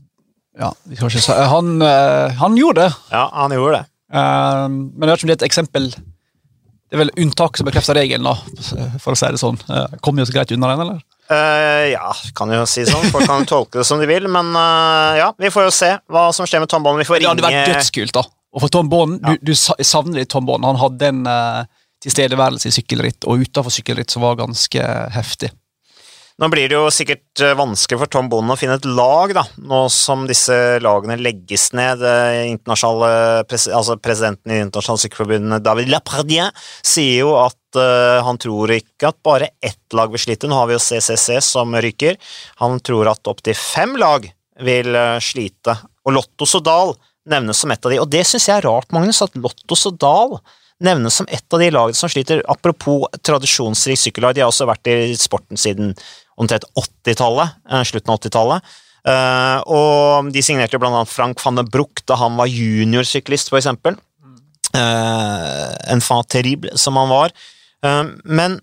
Ja, 0.57 0.71
vi 0.87 0.97
skal 0.97 1.11
ikke 1.11 1.25
si 1.27 1.39
Han, 1.51 1.75
eh, 1.83 2.39
han 2.39 2.55
gjorde 2.61 2.87
det. 2.87 3.01
Ja, 3.11 3.25
han 3.35 3.57
gjorde 3.57 3.81
det. 3.81 3.91
Eh, 4.15 4.62
men 4.71 5.03
jeg 5.03 5.11
vet 5.11 5.19
ikke 5.19 5.27
om 5.27 5.33
det 5.33 5.37
er 5.37 5.43
et 5.43 5.49
eksempel 5.51 5.91
Det 5.91 6.95
er 6.95 7.03
vel 7.03 7.15
unntak 7.27 7.59
som 7.59 7.67
bekrefter 7.67 7.99
regelen, 7.99 8.31
da, 8.31 8.37
for 9.03 9.17
å 9.17 9.19
si 9.19 9.35
det 9.35 9.43
sånn. 9.43 9.59
Kom 10.07 10.15
vi 10.15 10.23
oss 10.23 10.31
greit 10.31 10.55
unna 10.55 10.71
den, 10.71 10.87
eller? 10.87 11.03
Uh, 11.27 11.91
ja, 11.91 12.12
kan 12.39 12.53
jo 12.55 12.62
si 12.71 12.85
sånn. 12.87 13.09
Folk 13.11 13.27
kan 13.27 13.43
tolke 13.51 13.81
det 13.81 13.87
som 13.89 13.99
de 13.99 14.07
vil, 14.07 14.29
men 14.31 14.55
uh, 14.55 15.19
ja, 15.19 15.33
vi 15.43 15.51
får 15.51 15.67
jo 15.67 15.73
se 15.75 15.89
hva 16.15 16.29
som 16.31 16.47
skjer 16.47 16.62
med 16.62 16.71
Tom 16.71 16.87
Vi 16.87 17.07
får 17.09 17.19
Det 17.19 17.33
hadde 17.33 17.43
vært 17.43 17.73
dødskult, 17.73 18.15
da. 18.15 18.23
Og 18.57 18.64
for 18.64 18.73
Tom 18.73 18.88
Bond, 18.88 19.21
Ja. 19.21 19.37
du, 19.37 19.53
du 19.53 19.55
savner 19.55 20.23
litt 20.23 20.33
Tom 20.33 20.49
Bond. 20.49 20.64
Han 20.64 20.81
hadde 20.81 21.12
en 21.12 21.23
uh, 21.29 21.69
tilstedeværelse 22.05 22.71
i 22.71 22.77
sykkelritt 22.79 23.29
og 23.29 23.45
utenfor 23.45 23.75
sykkelritt 23.75 24.12
som 24.12 24.25
var 24.25 24.38
ganske 24.40 24.83
heftig. 25.12 25.53
Nå 26.37 26.51
blir 26.53 26.69
det 26.69 26.77
jo 26.77 26.90
sikkert 26.92 27.40
eh, 27.40 27.55
vanskelig 27.57 27.97
for 28.03 28.12
Tom 28.12 28.27
Bonden 28.29 28.53
å 28.53 28.59
finne 28.61 28.75
et 28.77 28.85
lag, 28.85 29.31
da, 29.33 29.47
nå 29.57 29.79
som 29.88 30.27
disse 30.29 30.53
lagene 30.85 31.16
legges 31.16 31.71
ned. 31.73 32.03
Eh, 32.05 32.51
internasjonale 32.51 33.47
pres 33.49 33.64
altså 33.73 33.97
Presidenten 33.97 34.53
i 34.53 34.59
Internasjonale 34.66 35.01
Sykkelforbund, 35.01 35.57
David 35.64 35.88
Lapardien, 35.95 36.53
sier 36.85 37.23
jo 37.23 37.33
at 37.40 37.81
uh, 37.81 38.21
han 38.27 38.37
tror 38.40 38.75
ikke 38.77 39.14
at 39.14 39.21
bare 39.25 39.49
ett 39.64 39.97
lag 39.97 40.12
vil 40.12 40.21
slite. 40.27 40.53
Nå 40.53 40.61
har 40.61 40.69
vi 40.69 40.77
jo 40.77 40.85
CCC 40.85 41.40
som 41.40 41.73
ryker. 41.73 42.21
Han 42.61 42.85
tror 42.85 43.14
at 43.14 43.33
opptil 43.33 43.57
fem 43.57 43.97
lag 43.97 44.29
vil 44.61 44.92
slite. 45.25 45.73
Og 46.05 46.19
Lotto 46.19 46.45
Sodal 46.49 46.92
nevnes 47.31 47.59
som 47.59 47.73
et 47.75 47.87
av 47.87 47.93
de, 47.93 47.99
og 48.03 48.09
det 48.12 48.23
syns 48.29 48.49
jeg 48.49 48.61
er 48.61 48.67
rart, 48.69 48.93
Magnus, 48.95 49.23
at 49.25 49.35
Lotto 49.39 49.79
Sodal 49.79 50.39
nevnes 50.85 51.15
som 51.19 51.29
et 51.33 51.55
av 51.55 51.62
de 51.62 51.71
lagene 51.73 51.97
som 51.97 52.11
sliter. 52.12 52.43
Apropos 52.53 53.07
tradisjonsrikt 53.25 54.03
sykkellag, 54.03 54.37
de 54.37 54.45
har 54.45 54.53
også 54.53 54.69
vært 54.69 54.91
i 54.93 55.17
sporten 55.19 55.61
siden 55.61 55.95
omtrent 56.37 56.67
80-tallet, 56.77 57.57
eh, 57.71 57.85
slutten 57.89 58.12
av 58.12 58.21
80-tallet. 58.21 58.77
Eh, 59.07 59.59
og 59.73 60.31
de 60.35 60.43
signerte 60.45 60.81
blant 60.83 60.99
annet 60.99 61.12
Frank 61.12 61.41
van 61.45 61.61
den 61.61 61.71
Broek 61.73 62.03
da 62.09 62.19
han 62.21 62.37
var 62.39 62.51
juniorsyklist, 62.51 63.53
for 63.53 63.61
eksempel. 63.61 63.97
Eh, 64.77 65.69
en 65.95 66.05
fan 66.05 66.27
terrible 66.29 66.77
som 66.77 66.99
han 67.01 67.12
var. 67.12 67.37
Men 68.25 68.59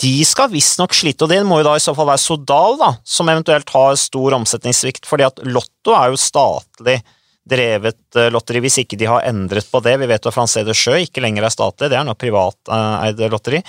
de 0.00 0.20
skal 0.28 0.50
visstnok 0.52 0.94
slite, 0.94 1.24
og 1.24 1.32
det 1.32 1.40
må 1.48 1.58
jo 1.58 1.66
da 1.66 1.72
i 1.76 1.82
så 1.82 1.94
fall 1.96 2.06
være 2.10 2.22
Sodal, 2.22 2.76
da, 2.78 2.90
som 3.02 3.28
eventuelt 3.32 3.70
har 3.72 3.96
stor 3.98 4.36
omsetningssvikt, 4.36 5.08
fordi 5.08 5.26
at 5.26 5.40
Lotto 5.48 5.96
er 5.96 6.12
jo 6.12 6.20
statlig 6.20 6.98
drevet 7.46 8.18
eh, 8.18 8.28
lotteri, 8.32 8.60
hvis 8.64 8.80
ikke 8.82 8.98
de 8.98 9.08
har 9.08 9.26
endret 9.28 9.68
på 9.70 9.80
det. 9.84 9.96
Vi 10.02 10.08
vet 10.10 10.28
at 10.28 10.34
Francé 10.34 10.64
de 10.66 10.74
Sjø 10.76 10.98
ikke 11.04 11.22
lenger 11.24 11.46
er 11.46 11.54
statlig, 11.54 11.90
det 11.92 11.98
er 11.98 12.06
nå 12.06 12.16
privateid 12.18 13.20
lotteri. 13.32 13.62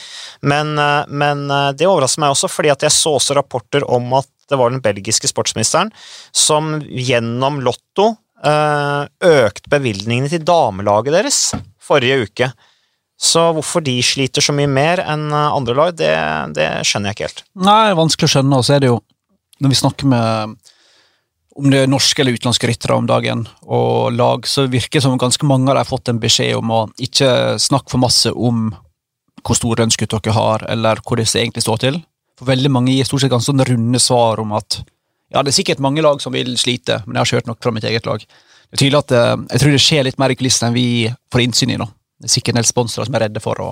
Men, 0.50 0.74
eh, 0.82 1.04
men 1.10 1.46
eh, 1.54 1.74
det 1.78 1.90
overrasker 1.90 2.24
meg 2.24 2.34
også, 2.34 2.50
fordi 2.52 2.74
at 2.74 2.88
jeg 2.88 2.96
så 2.96 3.18
også 3.20 3.38
rapporter 3.38 3.86
om 3.86 4.10
at 4.18 4.30
det 4.48 4.58
var 4.60 4.72
den 4.72 4.82
belgiske 4.84 5.28
sportsministeren 5.30 5.92
som 6.32 6.78
gjennom 6.88 7.60
Lotto 7.66 8.14
økte 8.38 9.72
bevilgningene 9.74 10.30
til 10.30 10.44
damelaget 10.46 11.16
deres 11.16 11.40
forrige 11.82 12.28
uke. 12.28 12.48
Så 13.18 13.42
hvorfor 13.58 13.82
de 13.82 13.96
sliter 14.06 14.46
så 14.46 14.54
mye 14.56 14.70
mer 14.70 15.02
enn 15.02 15.26
andre 15.34 15.74
lag, 15.76 15.96
det, 15.98 16.14
det 16.56 16.68
skjønner 16.86 17.10
jeg 17.10 17.18
ikke 17.18 17.26
helt. 17.26 17.44
Nei, 17.66 17.98
vanskelig 17.98 18.30
å 18.30 18.34
skjønne, 18.36 18.62
og 18.62 18.68
så 18.68 18.78
er 18.78 18.86
det 18.86 18.92
jo 18.92 19.02
Når 19.58 19.74
vi 19.74 19.80
snakker 19.82 20.12
med 20.14 20.56
om 21.58 21.72
det 21.74 21.84
er 21.84 21.90
norske 21.90 22.22
eller 22.22 22.38
utenlandske 22.38 22.70
ryttere 22.70 22.98
om 22.98 23.08
dagen, 23.10 23.46
og 23.66 24.14
lag, 24.14 24.46
så 24.48 24.68
virker 24.70 25.00
det 25.00 25.06
som 25.08 25.18
ganske 25.18 25.48
mange 25.50 25.72
av 25.72 25.76
dem 25.78 25.82
har 25.82 25.90
fått 25.90 26.12
en 26.12 26.22
beskjed 26.22 26.54
om 26.60 26.74
å 26.74 26.82
ikke 27.02 27.58
snakke 27.62 27.94
for 27.94 28.02
masse 28.04 28.32
om 28.34 28.70
hvor 29.48 29.58
stor 29.58 29.82
lønnskutt 29.82 30.14
dere 30.14 30.36
har, 30.36 30.66
eller 30.70 31.02
hvor 31.06 31.18
det 31.18 31.28
egentlig 31.32 31.66
står 31.66 31.82
til. 31.82 32.00
For 32.38 32.50
veldig 32.52 32.72
mange 32.74 32.94
gir 32.94 33.08
stort 33.08 33.24
sett 33.24 33.34
ganske 33.34 33.50
sånn 33.50 33.66
runde 33.66 34.02
svar 34.02 34.42
om 34.44 34.54
at 34.58 34.82
ja, 35.34 35.42
det 35.42 35.52
er 35.52 35.58
sikkert 35.58 35.82
mange 35.84 36.04
lag 36.06 36.22
som 36.24 36.36
vil 36.36 36.54
slite, 36.60 37.02
men 37.06 37.18
jeg 37.18 37.24
har 37.24 37.32
kjørt 37.34 37.50
nok 37.50 37.60
fra 37.64 37.74
mitt 37.76 37.88
eget 37.88 38.06
lag. 38.08 38.22
Det 38.22 38.78
er 38.78 38.84
tydelig 38.84 39.00
at 39.00 39.14
eh, 39.16 39.34
Jeg 39.56 39.62
tror 39.64 39.74
det 39.74 39.84
skjer 39.84 40.06
litt 40.08 40.20
mer 40.22 40.32
i 40.32 40.38
kulissene 40.40 40.70
enn 40.70 40.78
vi 40.78 40.88
får 41.34 41.44
innsyn 41.44 41.74
i. 41.74 41.80
nå. 41.80 41.88
Det 42.18 42.30
er 42.30 42.34
sikkert 42.34 42.56
en 42.56 42.62
del 42.62 42.70
sponsorer 42.70 43.10
som 43.10 43.18
er 43.18 43.26
redde 43.28 43.44
for 43.44 43.64
å 43.64 43.72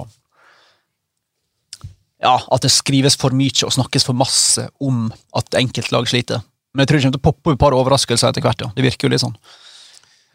Ja, 2.25 2.39
at 2.39 2.63
det 2.63 2.73
skrives 2.73 3.17
for 3.19 3.35
mye 3.35 3.67
og 3.67 3.73
snakkes 3.75 4.07
for 4.07 4.17
masse 4.17 4.65
om 4.81 5.07
at 5.35 5.57
enkeltlag 5.59 6.07
sliter. 6.09 6.41
Men 6.75 6.83
jeg 6.83 6.89
tror 6.91 6.99
det 6.99 7.05
kommer 7.05 7.15
til 7.17 7.23
å 7.23 7.27
poppe 7.29 7.49
opp 7.49 7.55
et 7.55 7.61
par 7.61 7.75
overraskelser 7.77 8.29
etter 8.29 8.43
hvert. 8.43 8.61
ja. 8.65 8.71
Det 8.75 8.83
virker 8.83 9.07
jo 9.07 9.13
litt 9.13 9.23
sånn. 9.23 9.37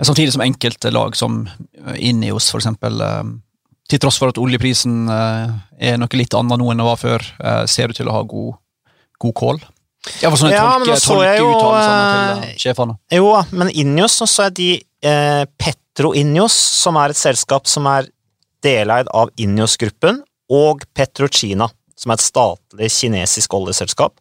Samtidig 0.01 0.33
som 0.33 0.41
enkelte 0.41 0.91
lag 0.95 1.17
som 1.19 1.43
eh, 1.45 1.99
Ineos, 2.09 2.49
eksempel, 2.57 3.03
eh, 3.05 3.33
til 3.91 4.01
tross 4.01 4.17
for 4.21 4.33
at 4.33 4.41
oljeprisen 4.41 5.11
eh, 5.13 5.51
er 5.91 6.01
noe 6.01 6.17
litt 6.17 6.33
annet 6.39 6.57
nå 6.63 6.71
enn 6.73 6.81
det 6.81 6.87
var 6.89 7.01
før, 7.01 7.27
eh, 7.45 7.67
ser 7.69 7.93
ut 7.93 8.01
til 8.01 8.09
å 8.09 8.15
ha 8.17 8.23
god, 8.25 8.57
god 9.21 9.37
kål. 9.43 9.61
Ja, 10.23 10.31
for 10.31 10.39
sånne 10.41 10.55
Ja, 10.57 10.79
men 10.81 10.89
tolke, 10.89 10.95
nå 10.95 11.03
så 11.05 11.19
jeg 11.27 11.43
jo, 11.43 11.51
til 11.53 11.75
eh, 11.77 12.31
eh, 12.49 12.55
sjefene. 12.63 12.97
Jo 13.13 13.35
men 13.53 13.73
Ineos, 13.77 14.17
og 14.25 14.31
så 14.33 14.47
er 14.47 14.55
de 14.57 14.71
eh, 14.81 15.43
Petro 15.61 16.15
Ineos, 16.17 16.57
som 16.57 16.97
er 16.97 17.13
et 17.13 17.21
selskap 17.21 17.69
som 17.69 17.89
er 17.91 18.09
deleid 18.65 19.11
av 19.13 19.29
Ineos-gruppen, 19.41 20.23
og 20.51 20.89
Petrokina, 20.97 21.69
som 22.01 22.11
er 22.11 22.17
et 22.17 22.25
statlig 22.25 22.89
kinesisk 22.97 23.53
oljeselskap. 23.61 24.17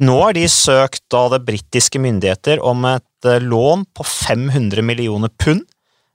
Nå 0.00 0.18
har 0.22 0.36
de 0.36 0.44
søkt 0.48 1.14
av 1.16 1.32
det 1.34 1.42
britiske 1.46 2.00
myndigheter 2.00 2.62
om 2.64 2.84
et 2.88 3.28
eh, 3.28 3.42
lån 3.42 3.84
på 3.94 4.06
500 4.06 4.84
millioner 4.86 5.28
pund 5.28 5.64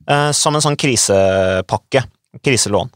eh, 0.10 0.32
som 0.32 0.56
en 0.56 0.63
sånn 0.63 0.80
krisepakke. 0.80 2.06
Kriselån. 2.43 2.89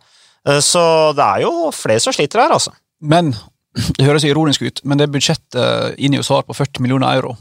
Eh, 0.48 0.60
så 0.64 0.84
det 1.18 1.28
er 1.28 1.46
jo 1.46 1.70
flere 1.76 2.02
som 2.04 2.16
sliter 2.16 2.44
her, 2.44 2.56
altså. 2.56 2.74
Men 3.02 3.34
det 3.98 4.08
høres 4.08 4.26
ironisk 4.28 4.66
ut, 4.66 4.84
men 4.88 5.02
det 5.02 5.12
budsjettet 5.12 6.00
Ineos 6.02 6.32
har 6.34 6.48
på 6.48 6.56
40 6.58 6.86
millioner 6.86 7.14
euro, 7.20 7.36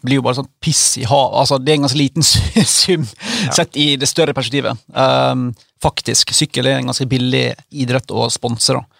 blir 0.00 0.16
jo 0.16 0.24
bare 0.24 0.38
sånn 0.38 0.48
piss 0.64 0.96
i 1.00 1.04
havet. 1.04 1.36
Altså, 1.42 1.58
det 1.60 1.72
er 1.72 1.80
en 1.80 1.84
ganske 1.84 2.00
liten 2.00 2.24
sum 2.78 3.04
sett 3.52 3.76
i 3.76 3.92
det 4.00 4.08
større 4.08 4.32
perspektivet. 4.36 4.80
Um, 4.96 5.50
faktisk, 5.82 6.32
sykkel 6.36 6.70
er 6.70 6.78
en 6.78 6.88
ganske 6.88 7.04
billig 7.10 7.50
idrett 7.82 8.12
å 8.14 8.28
sponse, 8.32 8.76
da. 8.76 8.99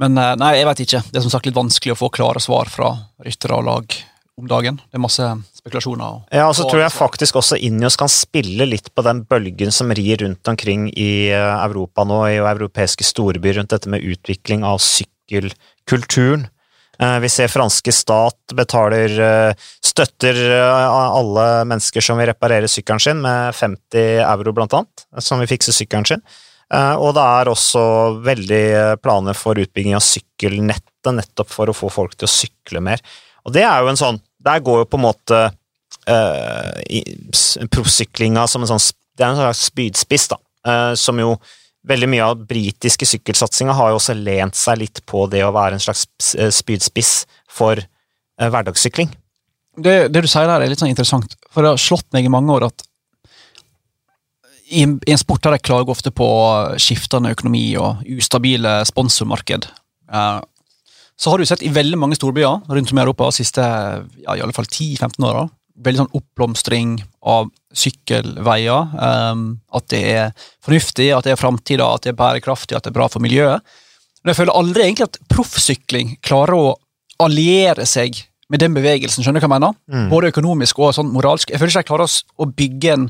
Men 0.00 0.18
eh, 0.20 0.34
nei, 0.40 0.56
jeg 0.58 0.68
vet 0.68 0.84
ikke. 0.84 1.02
Det 1.08 1.20
er 1.20 1.24
som 1.24 1.32
sagt 1.32 1.48
litt 1.48 1.56
vanskelig 1.56 1.94
å 1.94 1.98
få 1.98 2.10
klare 2.12 2.42
svar 2.44 2.70
fra 2.72 2.92
ryttere 3.24 3.56
og 3.56 3.66
lag 3.66 3.96
om 4.36 4.48
dagen. 4.50 4.76
Det 4.84 4.98
er 4.98 5.02
masse 5.02 5.28
spekulasjoner. 5.56 6.18
Og, 6.18 6.34
Ja, 6.36 6.48
og 6.50 6.56
så 6.58 6.66
tror 6.68 6.82
jeg 6.82 6.92
faktisk 6.92 7.38
også 7.40 7.56
Ineos 7.64 7.96
kan 7.96 8.10
spille 8.12 8.68
litt 8.68 8.90
på 8.92 9.04
den 9.06 9.24
bølgen 9.28 9.72
som 9.72 9.92
rir 9.96 10.20
rundt 10.20 10.52
omkring 10.52 10.90
i 10.92 11.30
eh, 11.32 11.54
Europa 11.64 12.04
nå, 12.04 12.20
i 12.28 12.42
europeiske 12.42 13.06
storbyer, 13.08 13.56
rundt 13.60 13.72
dette 13.72 13.92
med 13.92 14.04
utvikling 14.04 14.66
av 14.68 14.82
sykkelkulturen. 14.84 16.50
Eh, 17.00 17.16
Vi 17.24 17.32
ser 17.32 17.52
franske 17.52 17.92
stat 17.96 18.56
betaler 18.56 19.16
støtter 19.84 20.36
alle 20.60 21.46
mennesker 21.64 22.04
som 22.04 22.20
vil 22.20 22.28
reparere 22.28 22.68
sykkelen 22.68 23.00
sin, 23.00 23.24
med 23.24 23.56
50 23.56 24.20
euro, 24.20 24.52
blant 24.52 24.76
annet, 24.76 25.08
som 25.24 25.40
vil 25.40 25.48
fikse 25.48 25.72
sykkelen 25.72 26.04
sin. 26.04 26.24
Eh, 26.74 26.94
Og 26.98 27.14
det 27.14 27.22
er 27.22 27.50
også 27.52 27.82
veldig 28.26 28.64
eh, 28.80 28.94
planer 29.02 29.38
for 29.38 29.58
utbygging 29.58 29.94
av 29.94 30.04
sykkelnettet, 30.04 31.12
nettopp 31.14 31.52
for 31.52 31.70
å 31.70 31.76
få 31.76 31.90
folk 31.92 32.16
til 32.16 32.26
å 32.26 32.32
sykle 32.32 32.82
mer. 32.82 33.02
Og 33.46 33.54
det 33.54 33.62
er 33.62 33.84
jo 33.84 33.92
en 33.92 34.00
sånn 34.00 34.16
Der 34.42 34.58
går 34.62 34.80
jo 34.82 34.88
på 34.90 34.98
en 34.98 35.04
måte 35.04 35.38
uh, 36.10 37.66
proffsyklinga 37.70 38.46
som 38.50 38.64
en 38.64 38.70
sånn 38.72 38.82
Det 39.14 39.22
er 39.22 39.30
en 39.30 39.38
slags 39.38 39.62
spydspiss, 39.70 40.26
da. 40.32 40.38
uh, 40.66 40.94
som 40.98 41.18
jo 41.22 41.36
Veldig 41.86 42.08
mye 42.10 42.24
av 42.26 42.40
britiske 42.48 43.06
sykkelsatsinga 43.06 43.74
har 43.78 43.92
jo 43.92 44.00
også 44.00 44.16
lent 44.18 44.58
seg 44.58 44.80
litt 44.80 44.98
på 45.06 45.28
det 45.30 45.44
å 45.46 45.52
være 45.54 45.76
en 45.76 45.84
slags 45.84 46.34
eh, 46.34 46.50
spydspiss 46.50 47.12
for 47.46 47.78
eh, 47.78 48.48
hverdagssykling. 48.50 49.12
det, 49.78 50.08
det 50.10 50.24
du 50.24 50.26
sier 50.26 50.48
der, 50.50 50.64
er 50.64 50.72
litt 50.72 50.82
sånn 50.82 50.90
interessant. 50.90 51.36
For 51.54 51.62
det 51.62 51.70
har 51.76 51.78
slått 51.78 52.08
meg 52.16 52.26
i 52.26 52.32
mange 52.32 52.50
år 52.56 52.66
at 52.72 52.82
i 54.66 54.82
en, 54.82 54.96
i 55.06 55.14
en 55.14 55.20
sport 55.20 55.44
der 55.44 55.56
jeg 55.56 55.66
klager 55.68 55.92
ofte 55.94 56.10
på 56.14 56.26
skiftende 56.82 57.30
økonomi 57.36 57.68
og 57.78 58.02
ustabile 58.16 58.80
sponsormarked, 58.88 59.68
eh, 60.12 60.40
så 61.16 61.32
har 61.32 61.40
du 61.40 61.48
sett 61.48 61.62
i 61.64 61.72
veldig 61.72 61.96
mange 61.96 62.18
storbyer 62.18 62.66
rundt 62.68 62.90
om 62.92 62.98
i 62.98 63.02
Europa 63.04 63.30
de 63.30 63.38
siste 63.38 63.62
ja, 63.62 64.34
i 64.34 64.42
alle 64.42 64.56
fall 64.56 64.68
10-15 64.68 65.24
åra 65.24 65.46
veldig 65.84 66.02
sånn 66.02 66.14
oppblomstring 66.16 66.92
av 67.28 67.50
sykkelveier. 67.76 68.94
eh, 69.06 69.42
at 69.76 69.88
det 69.92 70.02
er 70.12 70.32
fornuftig, 70.64 71.10
at 71.16 71.24
det 71.24 71.34
er 71.34 71.40
framtida, 71.40 71.88
at 71.94 72.02
det 72.02 72.14
er 72.14 72.20
bærekraftig, 72.20 72.76
at 72.76 72.84
det 72.84 72.92
er 72.92 72.98
bra 72.98 73.08
for 73.08 73.20
miljøet. 73.20 73.60
Men 74.22 74.32
jeg 74.32 74.40
føler 74.40 74.58
aldri 74.58 74.82
egentlig 74.82 75.06
at 75.06 75.20
proffsykling 75.30 76.16
klarer 76.22 76.56
å 76.56 76.74
alliere 77.22 77.86
seg 77.86 78.16
med 78.50 78.60
den 78.60 78.74
bevegelsen. 78.74 79.22
skjønner 79.22 79.40
du 79.40 79.46
hva 79.46 79.54
jeg 79.54 79.60
mener? 79.60 79.76
Mm. 79.90 80.08
Både 80.10 80.30
økonomisk 80.32 80.78
og 80.78 80.94
sånn 80.94 81.12
moralsk. 81.12 81.50
Jeg 81.50 81.58
føler 81.58 81.70
ikke 81.72 81.84
jeg 81.84 81.90
klarer 81.90 82.16
å 82.38 82.46
bygge 82.46 82.92
en 82.92 83.06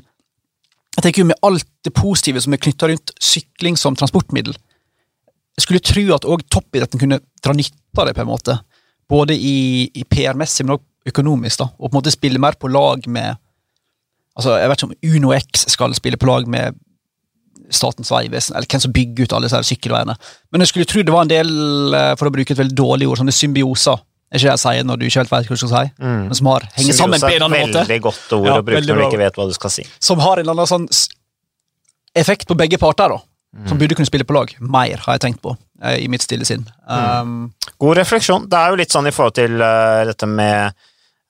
Jeg 0.96 1.04
tenker 1.04 1.22
jo 1.22 1.28
med 1.28 1.40
alt 1.44 1.68
det 1.84 1.92
positive 1.96 2.40
som 2.40 2.54
er 2.56 2.62
knytta 2.62 2.88
rundt 2.88 3.12
sykling 3.20 3.76
som 3.76 3.96
transportmiddel. 3.98 4.56
Jeg 5.56 5.64
skulle 5.64 5.84
tro 5.84 6.04
at 6.16 6.28
òg 6.28 6.44
toppidretten 6.52 7.00
kunne 7.00 7.20
dra 7.44 7.54
nytte 7.56 8.00
av 8.00 8.08
det, 8.08 8.16
på 8.16 8.24
en 8.24 8.30
måte. 8.30 8.56
Både 9.08 9.36
i, 9.36 9.88
i 9.96 10.04
PR-messig, 10.08 10.66
men 10.66 10.76
òg 10.76 10.84
økonomisk. 11.08 11.60
da, 11.62 11.68
Og 11.78 11.90
på 11.90 11.94
en 11.94 11.98
måte 12.00 12.14
spille 12.14 12.40
mer 12.42 12.56
på 12.60 12.68
lag 12.72 13.06
med 13.08 13.36
altså 14.36 14.58
Jeg 14.58 14.68
vet 14.68 14.82
ikke 14.82 14.88
om 14.90 15.14
Uno 15.16 15.32
X 15.32 15.62
skal 15.72 15.94
spille 15.96 16.18
på 16.20 16.28
lag 16.28 16.48
med 16.48 16.76
Statens 17.72 18.12
vegvesen, 18.12 18.54
eller 18.54 18.68
hvem 18.70 18.82
som 18.84 18.92
bygger 18.92 19.24
ut 19.24 19.32
alle 19.32 19.48
disse 19.48 19.62
sykkelveiene. 19.70 20.14
Men 20.52 20.62
jeg 20.62 20.68
skulle 20.70 20.86
tro 20.86 21.02
det 21.02 21.12
var 21.14 21.24
en 21.24 21.32
del, 21.32 21.48
eh, 21.94 22.12
for 22.14 22.28
å 22.28 22.34
bruke 22.34 22.52
et 22.52 22.60
veldig 22.60 22.76
dårlig 22.76 23.08
ord, 23.08 23.18
sånne 23.18 23.34
symbioser. 23.34 23.96
Er 24.26 24.40
ikke 24.40 24.48
det 24.48 24.54
jeg 24.56 24.62
sier 24.64 24.86
når 24.86 24.98
du 24.98 25.04
ikke 25.06 25.20
helt 25.22 25.30
vet 25.32 25.46
hva 25.46 25.54
du 25.54 25.60
skal 25.60 25.70
si? 25.70 25.92
Men 26.02 26.34
som 26.34 26.48
har 26.50 26.64
henger 26.74 26.96
sammen 26.98 27.22
på 27.22 27.28
en 27.28 27.36
eller 27.36 27.46
annen 27.46 27.68
måte. 27.68 27.84
Veldig 27.86 28.00
godt 28.08 28.34
ord 28.34 28.48
Ja, 28.48 28.56
å 28.58 28.66
bruke 28.66 28.82
når 28.82 28.98
du 28.98 29.04
ikke 29.06 29.22
vet 29.22 29.38
hva 29.38 29.46
du 29.46 29.54
skal 29.54 29.72
si. 29.76 29.86
Som 30.02 30.22
har 30.24 30.40
en 30.40 30.46
eller 30.46 30.56
annen 30.56 30.72
sånn 30.72 30.88
effekt 32.16 32.48
på 32.48 32.56
begge 32.58 32.80
parter, 32.80 33.12
da. 33.12 33.20
Mm. 33.56 33.68
Som 33.70 33.78
burde 33.78 33.96
kunne 33.96 34.08
spille 34.08 34.26
på 34.26 34.34
lag. 34.36 34.52
Mer, 34.60 35.00
har 35.04 35.16
jeg 35.16 35.22
tenkt 35.22 35.40
på, 35.44 35.54
eh, 35.82 36.02
i 36.04 36.08
mitt 36.12 36.24
stille 36.24 36.44
sinn. 36.48 36.66
Mm. 36.88 37.20
Um, 37.20 37.70
God 37.78 37.96
refleksjon. 38.00 38.48
Det 38.50 38.58
er 38.58 38.72
jo 38.72 38.80
litt 38.82 38.92
sånn 38.92 39.08
i 39.08 39.14
forhold 39.14 39.36
til 39.38 39.56
uh, 39.62 40.04
dette 40.10 40.28
med 40.28 40.76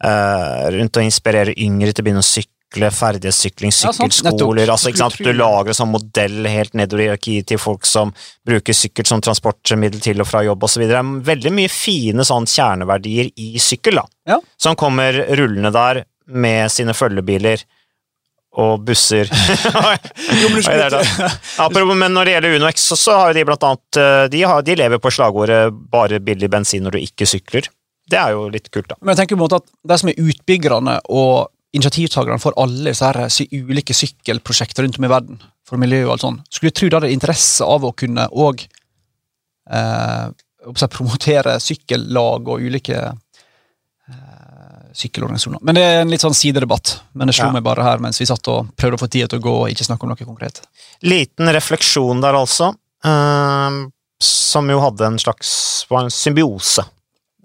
uh, 0.04 0.66
rundt 0.74 0.98
å 0.98 1.04
inspirere 1.04 1.54
yngre 1.54 1.92
til 1.92 2.02
å 2.02 2.09
begynne 2.09 2.24
å 2.24 2.26
sykle, 2.26 2.52
ferdighetssykling, 2.74 3.70
Ja, 3.70 3.92
sykling, 3.92 4.12
sykkelskoler 4.12 4.66
ja, 4.66 4.72
altså, 4.74 4.90
ikke 4.90 4.98
sant? 5.05 5.20
Du 5.22 5.33
lager 5.33 5.72
en 5.72 5.79
sånn 5.79 5.92
modell 5.92 6.48
helt 6.50 6.74
nedover 6.74 7.05
i 7.05 7.12
arkiet 7.14 7.46
til 7.48 7.61
folk 7.62 7.87
som 7.87 8.12
bruker 8.46 8.76
sykkel 8.76 9.07
som 9.07 9.22
transportmiddel 9.22 10.02
til 10.02 10.20
og 10.20 10.29
fra 10.29 10.42
jobb 10.44 10.66
osv. 10.66 10.85
Det 10.88 10.98
er 10.98 11.14
veldig 11.31 11.55
mye 11.57 11.72
fine 11.72 12.26
sånn 12.26 12.48
kjerneverdier 12.50 13.31
i 13.37 13.55
sykkel, 13.62 14.02
da. 14.02 14.05
Ja. 14.35 14.40
Som 14.61 14.76
kommer 14.76 15.16
rullende 15.38 15.72
der 15.74 16.05
med 16.26 16.72
sine 16.74 16.94
følgebiler 16.96 17.62
og 18.57 18.85
busser. 18.88 19.29
men 20.52 20.62
det 20.64 20.90
det. 20.96 21.02
Når 22.09 22.24
det 22.24 22.37
gjelder 22.37 22.57
UnoX, 22.57 22.87
så, 22.90 22.98
så 22.98 23.16
har 23.20 23.35
de 23.37 23.44
blant 23.46 23.66
annet 23.68 24.00
eh, 24.00 24.22
de, 24.33 24.44
har, 24.48 24.62
de 24.64 24.79
lever 24.79 25.02
på 25.02 25.12
slagordet 25.12 25.68
'bare 25.92 26.20
billig 26.24 26.50
bensin 26.50 26.87
når 26.87 26.96
du 26.96 27.05
ikke 27.05 27.29
sykler'. 27.29 27.68
Det 28.07 28.18
er 28.18 28.37
jo 28.37 28.46
litt 28.48 28.70
kult, 28.70 28.88
da. 28.88 28.96
Men 29.00 29.12
jeg 29.12 29.24
tenker 29.24 29.37
på 29.37 29.42
en 29.42 29.46
måte 29.48 29.59
at 29.59 29.70
de 29.90 29.98
som 29.98 30.11
er 30.11 30.20
utbyggerne 30.22 31.00
og 31.11 31.48
initiativtakerne 31.74 32.40
for 32.40 32.57
alle 32.61 32.90
disse 32.90 33.05
her 33.05 33.26
ulike 33.66 33.94
sykkelprosjekter 33.96 34.87
rundt 34.87 34.98
om 35.00 35.07
i 35.07 35.12
verden, 35.12 35.42
for 35.66 35.81
miljø 35.83 36.05
og 36.07 36.16
alt 36.16 36.24
sånt, 36.24 36.42
skulle 36.52 36.74
tro 36.76 36.88
de 36.88 36.98
hadde 36.98 37.12
interesse 37.12 37.66
av 37.66 37.85
å 37.85 37.94
kunne 37.96 38.29
òg 38.31 38.66
eh, 39.70 40.26
promotere 40.92 41.59
sykkellag 41.62 42.48
og 42.48 42.62
ulike 42.62 43.00
eh, 43.02 44.87
sykkelorganisasjoner. 44.96 45.62
Men 45.66 45.79
det 45.79 45.85
er 45.85 46.00
en 46.05 46.14
litt 46.14 46.24
sånn 46.24 46.37
sidedebatt. 46.37 46.96
Men 47.14 47.29
det 47.29 47.37
slo 47.37 47.50
Ja. 47.50 47.52
meg 47.59 47.66
bare 47.66 47.85
her 47.85 47.98
mens 48.02 48.20
vi 48.20 48.26
satt 48.26 48.48
og 48.48 48.72
prøvde 48.76 48.96
å 48.96 49.05
få 49.05 49.11
tida 49.11 49.29
til 49.29 49.42
å 49.42 49.46
gå 49.46 49.55
og 49.64 49.70
ikke 49.70 49.85
snakke 49.85 50.07
om 50.07 50.14
noe 50.14 50.24
konkret. 50.24 50.62
Liten 51.02 51.52
refleksjon 51.52 52.22
der, 52.24 52.35
altså. 52.35 52.72
Uh, 53.05 53.90
som 54.18 54.70
jo 54.70 54.81
hadde 54.81 55.05
en 55.05 55.18
slags 55.20 55.85
var 55.90 56.07
en 56.07 56.11
symbiose 56.11 56.83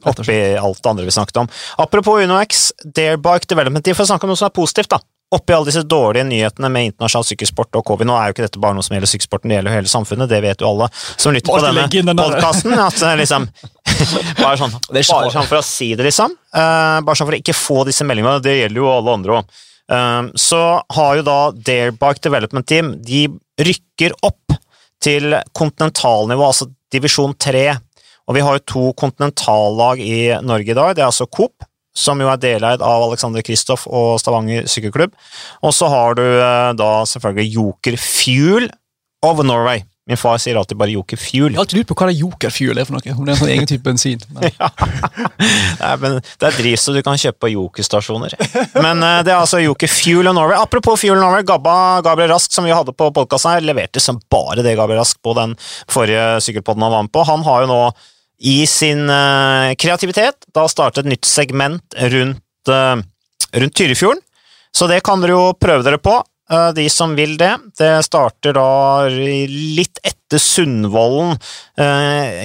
oppi 0.07 0.37
alt 0.57 0.83
det 0.83 0.89
andre 0.89 1.05
vi 1.07 1.15
snakket 1.15 1.43
om. 1.43 1.49
Apropos 1.77 2.23
UnoX, 2.23 2.71
Darebike 2.83 3.49
Development, 3.49 3.85
de 3.85 3.95
får 3.97 4.11
snakke 4.11 4.27
om 4.27 4.33
noe 4.33 4.39
som 4.39 4.49
er 4.49 4.55
positivt, 4.55 4.91
da. 4.93 5.01
Oppi 5.31 5.55
alle 5.55 5.69
disse 5.69 5.85
dårlige 5.87 6.25
nyhetene 6.27 6.67
med 6.67 6.89
internasjonal 6.89 7.23
sykkelsport 7.23 7.77
og 7.79 7.85
covid. 7.87 8.09
Nå 8.09 8.17
er 8.19 8.27
jo 8.27 8.35
ikke 8.35 8.43
dette 8.43 8.59
bare 8.59 8.75
noe 8.75 8.83
som 8.83 8.97
gjelder 8.97 9.11
sykkelsporten, 9.13 9.51
det 9.51 9.59
gjelder 9.59 9.71
jo 9.71 9.77
hele 9.79 9.91
samfunnet, 9.93 10.31
det 10.31 10.41
vet 10.43 10.63
jo 10.63 10.71
alle 10.73 10.89
som 10.97 11.31
lytter 11.31 11.53
bare 11.53 11.61
på 11.61 11.67
denne 11.69 12.09
den 12.09 12.19
podkasten. 12.19 12.75
At 12.75 13.05
liksom 13.21 13.47
Bare 14.41 14.57
sånn, 14.57 14.73
bare 14.91 15.31
sånn 15.31 15.47
for 15.47 15.59
å 15.59 15.65
si 15.65 15.91
det, 15.95 16.05
liksom. 16.07 16.33
Uh, 16.55 16.99
bare 17.05 17.15
sånn 17.17 17.27
for 17.27 17.35
å 17.35 17.39
ikke 17.39 17.55
få 17.55 17.83
disse 17.87 18.05
meldingene. 18.07 18.41
Det 18.43 18.57
gjelder 18.57 18.81
jo 18.81 18.89
alle 18.91 19.15
andre 19.19 19.37
òg. 19.39 19.59
så 20.39 20.61
har 20.95 21.15
jo 21.19 21.23
da 21.27 21.37
Darebike 21.51 22.21
Development 22.23 22.67
Team 22.67 22.93
De 23.03 23.25
rykker 23.59 24.13
opp 24.23 24.53
til 25.03 25.35
kontinentalnivå, 25.57 26.45
altså 26.45 26.69
divisjon 26.93 27.33
3. 27.39 27.65
Og 28.31 28.37
vi 28.37 28.43
har 28.45 28.55
jo 28.55 28.63
to 28.63 28.85
kontinentallag 28.95 29.99
i 29.99 30.31
Norge 30.39 30.71
i 30.71 30.77
dag. 30.77 30.95
Det 30.95 31.03
er 31.03 31.09
altså 31.09 31.27
Coop, 31.27 31.65
som 31.91 32.21
jo 32.23 32.29
er 32.31 32.39
deleid 32.39 32.79
av 32.79 33.03
Alexander 33.09 33.43
Kristoff 33.43 33.83
og 33.91 34.21
Stavanger 34.23 34.69
sykkelklubb. 34.71 35.11
Og 35.67 35.75
så 35.75 35.91
har 35.91 36.15
du 36.15 36.23
eh, 36.23 36.71
da 36.79 36.91
selvfølgelig 37.11 37.57
Joker 37.57 37.97
Fuel 37.99 38.69
of 39.27 39.43
Norway, 39.43 39.83
Min 40.09 40.17
far 40.17 40.39
sier 40.41 40.57
alltid 40.57 40.79
bare 40.79 40.91
Joker 40.95 41.19
Fuel. 41.21 41.51
Jeg 41.51 41.59
har 41.59 41.61
alltid 41.61 41.77
lurt 41.77 41.89
på 41.91 41.95
hva 41.99 42.07
det 42.09 42.15
Joker 42.17 42.51
Fuel 42.51 42.79
er 42.81 42.87
for 42.87 42.97
noe. 42.97 43.13
Om 43.13 43.27
det 43.27 43.29
er 43.29 43.35
en 43.35 43.39
sånn 43.39 43.51
egen 43.53 43.67
type 43.69 43.85
bensin. 43.85 44.23
Men, 44.33 44.55
Nei, 45.81 45.91
men 46.01 46.15
det 46.17 46.47
er 46.47 46.57
drivstoff 46.57 46.97
du 46.97 47.03
kan 47.05 47.19
kjøpe 47.21 47.45
på 47.45 47.51
Joker-stasjoner. 47.53 48.33
Men 48.81 49.05
eh, 49.05 49.19
det 49.27 49.31
er 49.31 49.37
altså 49.37 49.61
Joker 49.61 49.91
Fuel 49.93 50.31
of 50.31 50.35
Norway. 50.35 50.57
Apropos 50.57 50.99
Fuel 51.03 51.19
of 51.19 51.21
Norway, 51.21 51.45
Gabba 51.47 51.75
Gabriel 52.05 52.33
Rask, 52.33 52.51
som 52.51 52.65
vi 52.65 52.73
hadde 52.73 52.95
på 52.97 53.11
podkasten 53.13 53.53
her, 53.53 53.67
leverte 53.69 54.01
som 54.01 54.17
bare 54.33 54.65
det 54.65 54.73
Gabriel 54.79 55.03
Rask 55.03 55.21
på 55.21 55.35
den 55.37 55.53
forrige 55.85 56.25
sykkelpodden 56.47 56.87
han 56.87 56.95
var 56.97 57.05
med 57.05 57.13
på. 57.13 57.27
Han 57.29 57.45
har 57.45 57.63
jo 57.63 57.71
nå 57.71 57.79
i 58.41 58.65
sin 58.69 59.05
eh, 59.09 59.75
kreativitet 59.77 60.47
da 60.55 60.65
startet 60.71 61.05
et 61.05 61.11
nytt 61.13 61.27
segment 61.29 61.95
rundt, 62.13 62.41
eh, 62.71 63.01
rundt 63.61 63.75
Tyrifjorden. 63.77 64.21
Så 64.73 64.87
det 64.89 65.01
kan 65.05 65.21
dere 65.21 65.35
jo 65.35 65.53
prøve 65.59 65.83
dere 65.85 65.99
på. 66.01 66.15
eh, 66.51 66.71
De 66.73 66.87
som 66.89 67.13
vil 67.15 67.37
det. 67.37 67.51
Det 67.77 67.91
starter 68.07 68.53
da 68.57 69.07
litt 69.09 69.99
etter 70.03 70.39
Sundvolden, 70.39 71.35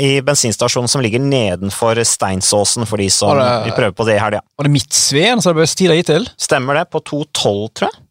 i 0.02 0.20
bensinstasjonen 0.26 0.88
som 0.90 1.00
ligger 1.04 1.22
nedenfor 1.22 2.00
Steinsåsen, 2.02 2.84
for 2.84 2.98
de 2.98 3.06
som 3.08 3.38
det- 3.38 3.64
vil 3.64 3.76
prøve 3.76 3.94
på 3.94 4.04
det 4.06 4.16
i 4.16 4.18
helga. 4.18 4.40
var 4.58 4.64
det 4.64 4.72
Midtsveen 4.72 5.40
som 5.40 5.54
det 5.54 5.60
ble 5.60 5.66
stila 5.70 5.94
hittil? 5.94 6.24
til? 6.26 6.32
Stemmer 6.36 6.74
det? 6.74 6.90
På 6.90 7.00
2.12, 7.00 7.70
tror 7.72 7.88
jeg? 7.92 8.02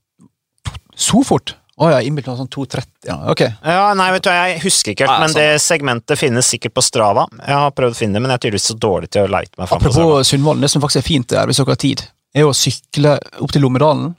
Så 0.95 1.25
fort? 1.25 1.55
Å 1.75 1.89
ja, 1.91 1.97
innbilt 2.07 2.29
meg 2.29 2.37
sånn 2.39 2.51
2.30. 2.53 2.85
Ja, 3.09 3.15
ok. 3.33 3.41
Ja, 3.43 3.89
nei, 3.99 4.07
vet 4.15 4.23
du, 4.23 4.29
Jeg 4.31 4.59
husker 4.63 4.93
ikke 4.93 5.09
helt, 5.09 5.19
men 5.25 5.33
sånn. 5.33 5.41
det 5.41 5.63
segmentet 5.63 6.19
finnes 6.19 6.47
sikkert 6.47 6.71
på 6.77 6.83
Strava. 6.85 7.25
Jeg 7.41 7.57
har 7.65 7.73
prøvd 7.75 7.97
å 7.97 7.99
finne 7.99 8.15
det, 8.15 8.21
men 8.23 8.31
jeg 8.31 8.39
er 8.39 8.43
tydeligvis 8.45 8.69
så 8.71 8.75
dårlig 8.79 9.09
til 9.11 9.27
å 9.27 9.31
leite 9.33 9.59
meg 9.59 9.67
fram. 9.67 9.81
Apropos 9.81 10.29
Sundvolden, 10.29 10.63
det 10.63 10.71
som 10.71 10.83
faktisk 10.83 11.01
er 11.01 11.07
fint 11.09 11.27
der, 11.33 11.49
hvis 11.51 11.59
dere 11.59 11.75
har 11.75 11.81
tid, 11.83 12.05
er 12.35 12.47
å 12.47 12.53
sykle 12.55 13.17
opp 13.43 13.51
til 13.51 13.65
Lommedalen, 13.65 14.13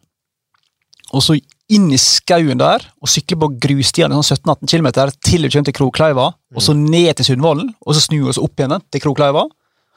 og 1.17 1.25
så 1.25 1.39
inn 1.73 1.89
i 1.91 1.99
skauen 1.99 2.61
der, 2.61 2.85
og 3.01 3.11
sykle 3.11 3.39
på 3.41 3.49
grusstiene 3.65 4.21
sånn 4.21 4.37
17-18 4.37 4.71
km 4.71 4.91
til 5.25 5.47
du 5.47 5.49
kommer 5.49 5.71
til 5.71 5.79
Krokleiva, 5.81 6.29
og 6.37 6.63
så 6.63 6.77
ned 6.77 7.17
til 7.17 7.31
Sundvolden, 7.33 7.73
og 7.81 7.97
så 7.97 8.05
snu 8.05 8.21
oss 8.29 8.41
opp 8.43 8.61
igjen 8.61 8.77
til 8.93 9.03
Krokleiva, 9.03 9.47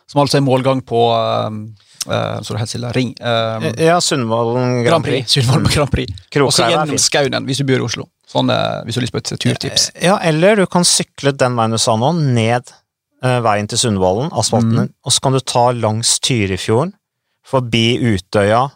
som 0.09 0.23
altså 0.23 0.39
er 0.39 0.47
målgang 0.47 0.79
på 0.87 1.09
um, 1.11 1.59
uh, 2.07 2.39
så 2.41 2.53
det 2.55 2.61
heter 2.61 2.71
Silda 2.75 2.91
Ring 2.95 3.11
um, 3.19 3.65
Ja, 3.77 3.97
Sundvolden 4.03 4.83
Grand 4.87 5.03
Prix. 5.05 5.27
Sundvolden 5.35 5.67
Grand 5.73 5.91
Prix. 5.91 6.13
Og 6.39 6.53
så 6.55 6.69
gjennom 6.69 6.95
Skaunen, 6.95 7.03
skauen 7.35 7.49
hvis 7.49 7.59
du 7.61 7.65
bor 7.69 7.81
i 7.81 7.85
Oslo. 7.87 8.07
Sånn, 8.29 8.51
uh, 8.53 8.79
hvis 8.85 8.95
du 8.95 9.01
har 9.01 9.07
lyst 9.07 9.15
på 9.17 9.21
et 9.23 9.31
turtips. 9.41 9.89
Ja, 10.05 10.19
eller 10.23 10.55
du 10.61 10.65
kan 10.69 10.85
sykle 10.87 11.33
den 11.35 11.57
veien 11.59 11.73
du 11.75 11.79
sa 11.81 11.95
nå, 11.99 12.11
ned 12.37 12.69
uh, 13.25 13.39
veien 13.45 13.67
til 13.71 13.81
Sundvolden, 13.81 14.31
asfalten, 14.37 14.85
Mm. 14.85 14.91
og 15.03 15.11
så 15.15 15.23
kan 15.25 15.33
du 15.35 15.39
ta 15.41 15.65
langs 15.75 16.15
Tyrifjorden, 16.23 16.93
forbi 17.49 17.97
Utøya, 18.13 18.67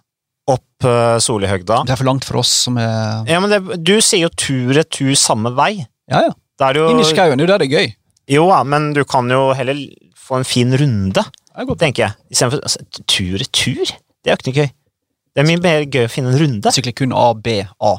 opp 0.50 0.84
uh, 0.88 1.16
Solihøgda. 1.24 1.84
Det 1.88 1.94
er 1.94 2.00
for 2.02 2.10
langt 2.10 2.26
for 2.28 2.42
oss 2.42 2.50
som 2.66 2.76
er 2.82 3.24
Ja, 3.30 3.40
men 3.40 3.52
det, 3.54 3.62
du 3.86 3.94
sier 4.04 4.26
jo 4.26 4.32
tur-retur 4.36 5.14
samme 5.16 5.54
vei. 5.56 5.86
Ja, 6.12 6.26
ja. 6.28 6.34
Det 6.60 6.68
er 6.74 6.82
jo 6.82 7.06
skauen, 7.08 7.38
det 7.40 7.46
er 7.46 7.48
jo 7.48 7.52
der 7.54 7.62
det 7.64 7.70
er 7.70 7.76
gøy. 7.78 7.94
Jo, 8.34 8.44
ja, 8.52 8.60
men 8.68 8.92
du 8.96 9.04
kan 9.10 9.30
jo 9.32 9.52
heller 9.58 9.80
få 10.20 10.38
en 10.40 10.46
fin 10.48 10.72
runde. 10.80 11.24
Tenker 11.82 12.08
jeg. 12.08 12.18
Istedenfor 12.34 12.64
altså, 12.64 13.04
tur-retur. 13.06 13.94
Det 14.24 14.32
er 14.32 14.36
jo 14.36 14.40
ikke 14.40 14.50
noe 14.50 14.62
gøy. 14.62 14.74
Det 15.34 15.42
er 15.42 15.50
mye 15.50 15.62
mer 15.62 15.86
gøy 15.90 16.08
å 16.08 16.12
finne 16.12 16.34
en 16.34 16.42
runde. 16.42 16.74
Sykle 16.74 16.94
kun 16.98 17.14
A, 17.18 17.30
B, 17.34 17.62
A. 17.82 17.94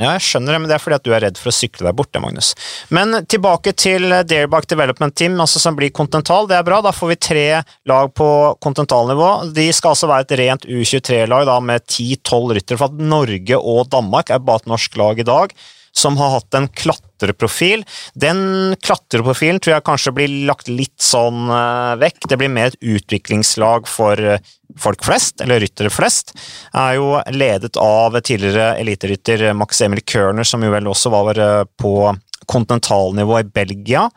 Ja, 0.00 0.14
jeg 0.14 0.22
skjønner 0.24 0.54
det, 0.54 0.60
men 0.62 0.70
det 0.70 0.76
er 0.76 0.80
fordi 0.80 0.96
at 0.96 1.04
du 1.04 1.10
er 1.12 1.22
redd 1.26 1.38
for 1.38 1.50
å 1.50 1.52
sykle 1.52 1.84
deg 1.84 1.96
bort, 1.98 2.08
det, 2.14 2.22
Magnus. 2.24 2.52
Men 2.94 3.18
tilbake 3.28 3.74
til 3.76 4.06
Dareback 4.08 4.68
Development 4.70 5.14
Team, 5.18 5.36
altså 5.42 5.60
som 5.60 5.76
blir 5.76 5.92
kontinental. 5.92 6.48
Det 6.48 6.56
er 6.56 6.64
bra. 6.66 6.78
Da 6.86 6.94
får 6.94 7.10
vi 7.10 7.18
tre 7.20 7.44
lag 7.90 8.14
på 8.16 8.28
kontinentalnivå. 8.64 9.28
De 9.56 9.66
skal 9.76 9.92
altså 9.92 10.08
være 10.10 10.24
et 10.24 10.36
rent 10.40 10.64
U23-lag 10.70 11.44
da 11.50 11.58
med 11.60 11.84
10-12 11.84 12.56
ryttere, 12.56 12.80
for 12.80 12.88
at 12.88 13.04
Norge 13.12 13.60
og 13.60 13.90
Danmark 13.92 14.32
er 14.32 14.40
bare 14.46 14.64
et 14.64 14.72
norsk 14.72 14.96
lag 15.02 15.20
i 15.20 15.28
dag 15.28 15.54
som 15.92 16.16
har 16.16 16.30
hatt 16.30 16.54
en 16.54 16.68
klatreprofil. 16.68 17.84
Den 18.14 18.76
klatreprofilen 18.82 19.60
tror 19.60 19.76
jeg 19.76 19.86
kanskje 19.86 20.14
blir 20.14 20.34
lagt 20.48 20.70
litt 20.70 20.98
sånn 21.02 21.50
eh, 21.50 21.98
vekk. 22.00 22.28
Det 22.30 22.38
blir 22.40 22.52
mer 22.52 22.70
et 22.70 22.78
utviklingslag 22.80 23.88
for 23.90 24.20
eh, 24.20 24.40
folk 24.80 25.04
flest, 25.04 25.40
eller 25.42 25.62
ryttere 25.62 25.90
flest. 25.92 26.34
Er 26.76 26.96
jo 27.00 27.12
ledet 27.34 27.76
av 27.80 28.18
tidligere 28.20 28.76
eliterytter 28.80 29.50
Max 29.58 29.82
Emil 29.82 30.04
Körner, 30.06 30.46
som 30.46 30.62
jo 30.64 30.72
vel 30.72 30.90
også 30.90 31.12
var 31.12 31.40
eh, 31.40 31.62
på 31.80 31.94
kontinentalnivå 32.50 33.40
i 33.42 33.46
Belgia. 33.46 34.08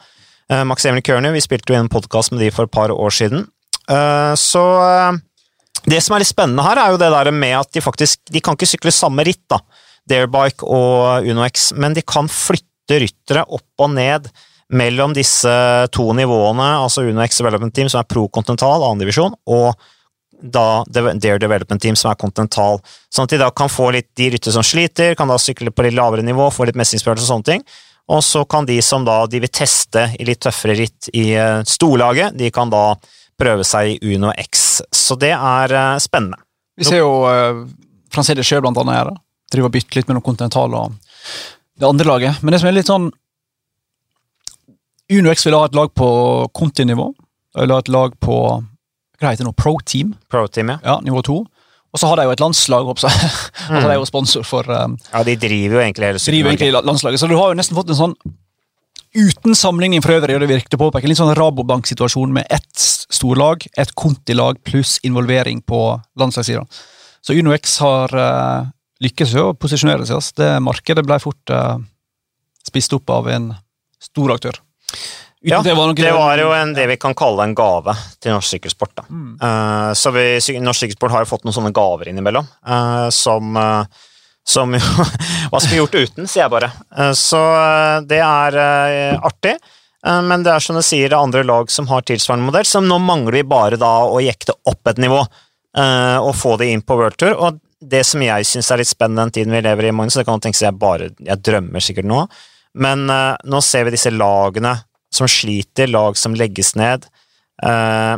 Max 0.68 0.86
Emil 0.86 1.04
Körner, 1.06 1.32
vi 1.34 1.42
spilte 1.42 1.72
jo 1.72 1.78
en 1.78 1.90
podkast 1.90 2.34
med 2.34 2.42
de 2.42 2.50
for 2.54 2.68
et 2.68 2.74
par 2.74 2.92
år 2.92 3.14
siden. 3.14 3.46
Så 4.38 4.64
det 5.86 6.00
som 6.04 6.16
er 6.16 6.24
litt 6.24 6.32
spennende 6.32 6.66
her, 6.66 6.82
er 6.82 6.94
jo 6.94 7.00
det 7.02 7.12
der 7.14 7.30
med 7.36 7.56
at 7.58 7.70
de 7.76 7.84
faktisk 7.84 8.22
De 8.32 8.42
kan 8.44 8.58
ikke 8.58 8.70
sykle 8.74 8.94
samme 8.96 9.26
ritt, 9.28 9.44
da. 9.52 9.60
Darebike 10.10 10.68
og 10.68 11.28
UnoX, 11.30 11.72
men 11.80 11.96
de 11.96 12.04
kan 12.06 12.30
flytte 12.32 13.00
ryttere 13.04 13.46
opp 13.48 13.84
og 13.86 13.94
ned 13.96 14.28
mellom 14.74 15.14
disse 15.16 15.54
to 15.94 16.06
nivåene, 16.18 16.70
altså 16.82 17.06
UnoX 17.06 17.38
Development 17.40 17.74
Team, 17.76 17.90
som 17.92 18.02
er 18.02 18.10
pro-kontinental, 18.10 18.84
annendivisjon, 18.88 19.36
og 19.54 19.74
da 20.44 20.84
Dare 20.92 21.40
Development 21.40 21.82
Team, 21.82 21.96
som 21.96 22.12
er 22.12 22.20
kontinental. 22.20 22.82
Sånn 23.14 23.28
at 23.28 23.36
de 23.36 23.40
da 23.40 23.50
kan 23.56 23.72
få 23.72 23.92
litt 23.96 24.10
de 24.20 24.30
ryttere 24.34 24.56
som 24.56 24.66
sliter, 24.66 25.16
kan 25.16 25.32
da 25.32 25.40
sykle 25.40 25.72
på 25.72 25.86
litt 25.86 25.96
lavere 25.96 26.26
nivå, 26.26 26.50
få 26.52 26.68
litt 26.68 26.80
mestringsfølelse 26.80 27.24
og 27.24 27.32
sånne 27.32 27.50
ting. 27.52 27.66
Og 28.12 28.20
så 28.26 28.44
kan 28.50 28.68
de 28.68 28.82
som 28.84 29.06
da 29.08 29.22
de 29.32 29.40
vil 29.40 29.52
teste 29.54 30.10
i 30.20 30.28
litt 30.28 30.42
tøffere 30.44 30.76
ritt 30.76 31.08
i 31.16 31.30
eh, 31.40 31.62
storlaget, 31.64 32.36
de 32.36 32.52
kan 32.52 32.72
da 32.74 32.98
prøve 33.40 33.64
seg 33.68 33.94
i 33.94 34.16
Uno 34.16 34.34
X. 34.36 34.82
Så 34.92 35.16
det 35.20 35.32
er 35.38 35.72
eh, 35.80 36.02
spennende. 36.04 36.42
Vi 36.76 36.88
ser 36.88 37.04
jo 37.04 37.22
uh, 37.30 37.64
Francede 38.12 38.44
sjøl 38.46 38.64
blant 38.66 38.80
annet 38.82 38.98
her. 38.98 39.12
da. 39.14 39.22
Driver 39.54 39.70
og 39.70 39.76
bytter 39.76 40.00
litt 40.00 40.10
mellom 40.10 40.26
Continental 40.26 40.74
og 40.78 40.98
det 41.80 41.88
andre 41.88 42.10
laget. 42.10 42.42
Men 42.42 42.54
det 42.54 42.62
som 42.62 42.70
er 42.70 42.78
litt 42.78 42.90
sånn 42.90 43.12
UnoX 45.14 45.46
vil 45.46 45.56
ha 45.58 45.66
et 45.68 45.76
lag 45.78 45.92
på 45.94 46.08
Conti-nivå. 46.58 47.10
De 47.54 47.66
vil 47.66 47.74
ha 47.76 47.82
et 47.84 47.92
lag 47.94 48.16
på 48.24 48.38
hva 49.24 49.32
heter 49.32 49.46
det 49.46 49.50
nå, 49.50 49.56
Pro 49.56 49.78
Team, 49.86 50.14
Pro-team, 50.32 50.74
ja. 50.74 50.80
ja, 50.84 51.00
nivå 51.06 51.22
to. 51.24 51.42
Og 51.94 52.02
så 52.02 52.10
har 52.10 52.18
de 52.18 52.26
jo 52.28 52.34
et 52.34 52.42
landslag 52.42 52.88
også. 52.90 53.10
altså, 53.70 53.84
de 53.86 53.92
er 53.92 54.00
jo 54.00 54.08
sponsor 54.10 54.46
for 54.48 54.68
um, 54.68 54.98
Ja, 55.12 55.22
de 55.28 55.36
driver 55.40 55.78
jo 55.78 55.84
egentlig 55.84 56.10
hele 56.10 56.24
driver 56.24 56.50
egentlig 56.52 56.72
la- 56.74 56.82
landslaget. 56.86 57.22
Så 57.22 57.30
du 57.30 57.36
har 57.38 57.52
jo 57.52 57.60
nesten 57.60 57.78
fått 57.78 57.94
en 57.94 58.02
sånn 58.06 58.18
Uten 59.14 59.54
sammenligning 59.54 60.02
for 60.02 60.16
øvrig, 60.16 60.34
og 60.34 60.42
det 60.42 60.48
virket 60.50 60.74
å 60.74 60.80
påpeke, 60.82 61.06
litt 61.06 61.20
sånn 61.20 61.36
Rabobank-situasjon 61.38 62.32
med 62.34 62.48
ett 62.50 62.82
storlag, 63.14 63.62
et 63.78 63.92
kontilag 63.94 64.58
pluss 64.66 64.96
involvering 65.06 65.60
på 65.70 65.82
landslagssida. 66.18 66.64
Så 67.22 67.36
UnoX 67.38 67.76
har 67.86 68.10
uh, 68.18 68.72
lykkes 69.04 69.34
jo 69.36 69.50
å 69.50 69.58
posisjonere 69.58 70.08
seg. 70.10 70.24
Det 70.38 70.54
markedet 70.64 71.04
ble 71.06 71.20
fort 71.22 71.54
uh, 71.54 71.76
spist 72.66 72.96
opp 72.96 73.12
av 73.14 73.30
en 73.34 73.52
stor 74.02 74.36
aktør. 74.36 74.60
Uten 75.44 75.52
Ja, 75.52 75.60
det 75.66 75.76
var 75.76 75.92
Det 75.98 76.12
var 76.16 76.40
jo 76.40 76.54
en, 76.56 76.74
det 76.74 76.88
vi 76.88 76.96
kan 76.98 77.16
kalle 77.16 77.44
en 77.44 77.56
gave 77.58 77.96
til 78.24 78.32
norsk 78.32 78.56
sykkelsport. 78.56 78.96
Da. 79.02 79.06
Mm. 79.10 79.36
Uh, 79.44 79.92
så 79.98 80.14
vi, 80.16 80.26
Norsk 80.64 80.86
sykkelsport 80.86 81.12
har 81.12 81.26
jo 81.26 81.32
fått 81.34 81.44
noen 81.44 81.56
sånne 81.56 81.74
gaver 81.76 82.12
innimellom, 82.14 82.48
uh, 82.68 83.10
som, 83.12 83.56
uh, 83.60 83.84
som 84.48 84.74
jo 84.76 84.82
Hva 85.52 85.60
skal 85.60 85.72
vi 85.74 85.80
gjort 85.82 85.96
uten, 85.96 86.28
sier 86.28 86.46
jeg 86.46 86.54
bare. 86.54 86.72
Eh, 86.98 87.14
så 87.18 87.40
eh, 87.40 87.98
det 88.10 88.20
er 88.24 88.58
eh, 88.60 89.26
artig. 89.30 89.56
Eh, 90.06 90.22
Men 90.26 90.44
det 90.44 90.54
er 90.56 90.64
som 90.64 90.78
du 90.78 90.84
sier, 90.84 91.10
det 91.10 91.18
er 91.18 91.24
andre 91.24 91.44
lag 91.48 91.72
som 91.72 91.88
har 91.92 92.06
tilsvarende 92.08 92.50
modell, 92.50 92.68
så 92.68 92.82
nå 92.84 92.98
mangler 93.04 93.40
vi 93.40 93.44
bare 93.48 93.80
da 93.80 93.94
å 94.08 94.20
jekte 94.24 94.56
opp 94.70 94.92
et 94.92 95.00
nivå 95.04 95.22
eh, 95.22 96.18
og 96.18 96.34
få 96.40 96.58
det 96.62 96.72
inn 96.74 96.84
på 96.84 96.98
World 97.00 97.20
Tour. 97.22 97.38
Og 97.38 97.62
det 97.90 98.04
som 98.08 98.24
jeg 98.24 98.48
syns 98.48 98.72
er 98.72 98.82
litt 98.82 98.92
spennende 98.92 99.26
den 99.26 99.34
tiden 99.38 99.54
vi 99.56 99.62
lever 99.64 99.90
i, 99.90 99.94
Magnus, 99.96 100.18
det 100.18 100.26
kan 100.28 100.38
man 100.38 100.44
tenke 100.44 100.60
seg 100.60 100.70
jeg 100.70 100.80
bare 100.82 101.10
Jeg 101.20 101.42
drømmer 101.46 101.84
sikkert 101.84 102.10
nå, 102.10 102.26
men 102.84 103.06
uh, 103.12 103.36
nå 103.46 103.62
ser 103.66 103.88
vi 103.88 103.96
disse 103.96 104.14
lagene 104.14 104.76
som 105.14 105.30
sliter, 105.30 105.92
lag 105.92 106.18
som 106.18 106.34
legges 106.38 106.74
ned. 106.80 107.06
Uh, 107.62 108.18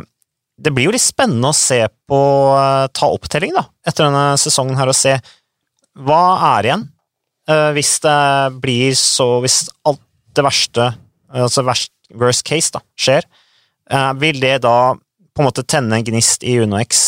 det 0.56 0.72
blir 0.72 0.88
jo 0.88 0.94
litt 0.94 1.04
spennende 1.04 1.52
å 1.52 1.56
se 1.56 1.82
på 2.08 2.20
uh, 2.56 2.88
ta 2.96 3.10
opptelling 3.12 3.52
da, 3.56 3.66
etter 3.84 4.08
denne 4.08 4.38
sesongen 4.40 4.78
her, 4.80 4.92
og 4.92 4.96
se 4.96 5.18
hva 5.96 6.22
er 6.56 6.70
igjen 6.70 6.92
hvis 7.46 8.00
det 8.02 8.20
blir 8.58 8.96
så 8.98 9.36
Hvis 9.38 9.68
alt 9.86 10.00
det 10.34 10.42
verste, 10.42 10.88
altså 11.30 11.62
verst, 11.62 11.92
worst 12.10 12.42
case, 12.42 12.72
da, 12.74 12.80
skjer. 12.98 13.22
Vil 14.18 14.40
det 14.42 14.56
da 14.64 14.96
på 14.98 15.44
en 15.44 15.46
måte 15.46 15.62
tenne 15.62 15.94
en 15.94 16.08
gnist 16.08 16.42
i 16.42 16.56
UnoX? 16.58 17.04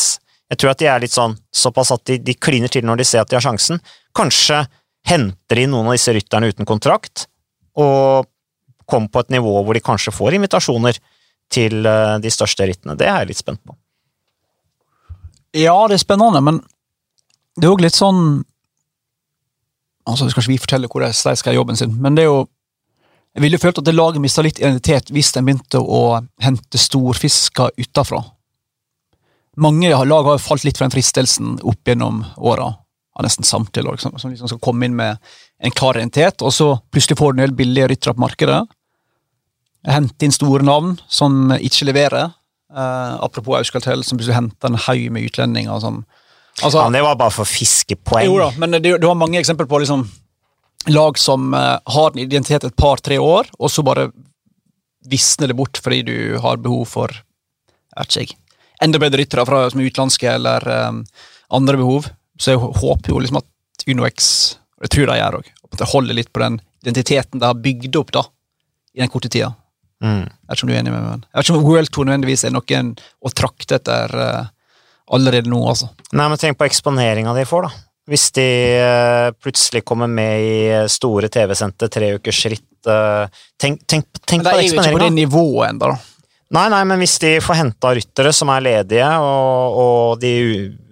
Jeg 0.49 0.57
tror 0.57 0.73
at 0.73 0.81
de 0.81 0.89
er 0.89 1.03
litt 1.03 1.13
sånn 1.13 1.35
såpass 1.53 1.91
at 1.93 2.03
de, 2.09 2.17
de 2.25 2.33
kliner 2.33 2.71
til 2.73 2.85
når 2.87 3.01
de 3.01 3.07
ser 3.07 3.21
at 3.21 3.29
de 3.29 3.37
har 3.37 3.45
sjansen. 3.45 3.81
Kanskje 4.17 4.63
henter 5.07 5.61
de 5.61 5.67
noen 5.69 5.89
av 5.89 5.95
disse 5.95 6.13
rytterne 6.13 6.49
uten 6.49 6.67
kontrakt, 6.67 7.27
og 7.79 8.27
kom 8.89 9.05
på 9.11 9.21
et 9.21 9.33
nivå 9.35 9.53
hvor 9.61 9.77
de 9.77 9.83
kanskje 9.85 10.13
får 10.13 10.39
invitasjoner 10.39 10.97
til 11.53 11.85
eh, 11.85 12.17
de 12.21 12.31
største 12.33 12.65
rittene. 12.65 12.97
Det 12.97 13.07
er 13.07 13.21
jeg 13.21 13.31
litt 13.31 13.41
spent 13.41 13.61
på. 13.65 13.77
Ja, 15.57 15.75
det 15.89 15.97
er 15.97 16.03
spennende, 16.03 16.41
men 16.45 16.61
det 17.57 17.67
er 17.67 17.73
òg 17.73 17.83
litt 17.85 17.97
sånn 17.97 18.45
Altså, 20.09 20.25
Skal 20.31 20.41
ikke 20.41 20.49
vi 20.55 20.61
fortelle 20.63 20.87
hvordan 20.89 21.11
de 21.13 21.37
skal 21.37 21.51
gjøre 21.51 21.59
jobben 21.59 21.77
sin, 21.77 21.91
men 22.01 22.15
det 22.17 22.23
er 22.23 22.31
jo 22.31 22.47
Jeg 23.35 23.43
ville 23.43 23.59
følt 23.61 23.77
at 23.77 23.85
det 23.85 23.93
laget 23.93 24.23
mista 24.23 24.41
litt 24.41 24.57
identitet 24.57 25.11
hvis 25.13 25.29
de 25.35 25.43
begynte 25.45 25.77
å 25.77 25.99
hente 26.41 26.79
storfisker 26.81 27.75
utafra. 27.77 28.23
Mange 29.59 29.91
lag 29.91 30.23
har 30.23 30.41
falt 30.41 30.63
litt 30.63 30.79
for 30.79 30.87
den 30.87 30.93
fristelsen 30.93 31.57
opp 31.67 31.87
gjennom 31.87 32.23
åra. 32.37 32.71
nesten 33.19 33.43
samtlige 33.43 33.83
lag 33.83 33.99
som, 33.99 34.13
som 34.19 34.31
liksom 34.31 34.47
skal 34.47 34.61
komme 34.63 34.87
inn 34.87 34.95
med 34.95 35.17
en 35.59 35.73
klar 35.75 35.97
identitet, 35.97 36.41
og 36.41 36.53
så 36.55 36.77
plutselig 36.91 37.17
får 37.19 37.33
du 37.33 37.39
en 37.39 37.43
del 37.47 37.55
billige 37.57 37.89
ryttere 37.91 38.15
på 38.15 38.23
markedet. 38.23 38.61
Hente 39.87 40.25
inn 40.25 40.35
store 40.35 40.63
navn 40.63 40.95
som 41.11 41.51
ikke 41.57 41.89
leverer. 41.89 42.31
Uh, 42.71 43.19
apropos 43.25 43.57
Auskaltel, 43.57 44.05
som 44.07 44.19
plutselig 44.19 44.37
henter 44.37 44.69
en 44.69 44.79
haug 44.85 45.05
med 45.11 45.25
utlendinger 45.27 45.79
som 45.83 46.03
altså, 46.61 46.83
Ja, 46.83 46.89
det 46.93 47.03
var 47.03 47.19
bare 47.19 47.33
for 47.33 47.43
å 47.43 47.49
fiske 47.49 47.97
poeng. 47.97 48.29
Jo 48.29 48.39
da, 48.39 48.51
men 48.61 48.77
du 48.79 49.07
har 49.07 49.17
mange 49.19 49.41
eksempler 49.41 49.67
på 49.67 49.81
liksom, 49.83 50.05
lag 50.93 51.19
som 51.19 51.51
uh, 51.57 51.81
har 51.83 52.13
en 52.13 52.21
identitet 52.23 52.69
et 52.69 52.79
par-tre 52.79 53.19
år, 53.19 53.49
og 53.59 53.73
så 53.73 53.83
bare 53.83 54.11
visner 55.09 55.51
det 55.51 55.57
bort 55.59 55.79
fordi 55.81 56.03
du 56.07 56.17
har 56.43 56.61
behov 56.61 56.85
for 56.87 57.11
jeg 57.89 58.05
vet 58.05 58.21
ikke 58.29 58.38
enda 58.83 59.01
bedre 59.01 59.21
ryttere 59.23 59.45
fra, 59.47 59.65
som 59.71 59.81
er 59.81 59.89
utenlandske 59.89 60.31
eller 60.31 60.65
um, 60.89 61.03
andre 61.55 61.79
behov. 61.79 62.09
Så 62.39 62.53
jeg 62.53 62.61
håper 62.61 63.11
jo 63.13 63.21
liksom 63.21 63.41
at 63.41 63.87
UnoX, 63.89 64.29
og 64.77 64.85
det 64.85 64.91
tror 64.93 65.05
jeg 65.05 65.11
de 65.11 65.21
gjør 65.21 65.39
òg, 65.39 65.49
holder 65.93 66.17
litt 66.17 66.31
på 66.33 66.43
den 66.43 66.59
identiteten 66.83 67.41
de 67.41 67.47
har 67.47 67.59
bygd 67.59 67.97
opp 67.99 68.13
da, 68.15 68.23
i 68.95 69.03
den 69.03 69.11
korte 69.11 69.31
tida. 69.31 69.51
Mm. 70.03 70.23
Jeg 70.23 70.47
vet 70.47 70.55
ikke 70.55 70.65
om 70.65 70.71
du 70.71 70.75
er 70.75 70.79
enig 70.79 70.93
med 70.93 71.03
meg, 71.03 71.09
men 71.11 71.25
jeg 71.25 71.35
vet 71.35 71.49
ikke 71.49 71.59
om 71.59 71.67
World 71.67 71.91
Tour 71.91 72.07
nødvendigvis 72.07 72.45
er 72.47 72.55
noen 72.55 72.93
å 73.19 73.31
trakte 73.35 73.79
etter 73.79 74.15
uh, 74.15 74.47
allerede 75.15 75.51
nå, 75.51 75.59
altså. 75.67 75.89
Nei, 76.13 76.27
men 76.31 76.39
tenk 76.39 76.59
på 76.59 76.67
eksponeringa 76.69 77.35
de 77.35 77.45
får, 77.49 77.67
da. 77.67 77.85
Hvis 78.09 78.29
de 78.37 78.47
uh, 78.79 79.27
plutselig 79.37 79.83
kommer 79.85 80.09
med 80.09 80.45
i 80.45 80.53
store 80.89 81.29
TV-sendte 81.33 81.91
tre 81.93 82.13
ukers 82.17 82.39
ritt 82.49 82.87
eh, 82.89 83.41
Tenk, 83.59 83.83
tenk, 83.85 84.07
tenk 84.23 84.39
Men 84.39 84.47
det 84.47 84.53
de 84.55 84.55
er 84.55 84.63
jo 84.63 84.71
ikke 84.71 84.79
på 84.79 84.81
det 84.81 84.87
eksponeringa. 84.87 85.15
nivået 85.19 85.65
ennå, 85.67 85.91
da. 85.91 86.18
Nei, 86.49 86.65
nei, 86.73 86.81
men 86.89 86.97
hvis 86.97 87.19
de 87.21 87.35
får 87.45 87.59
henta 87.59 87.91
ryttere 87.93 88.31
som 88.33 88.49
er 88.49 88.63
ledige, 88.65 89.09
og, 89.21 89.75
og 89.83 90.23
de 90.23 90.33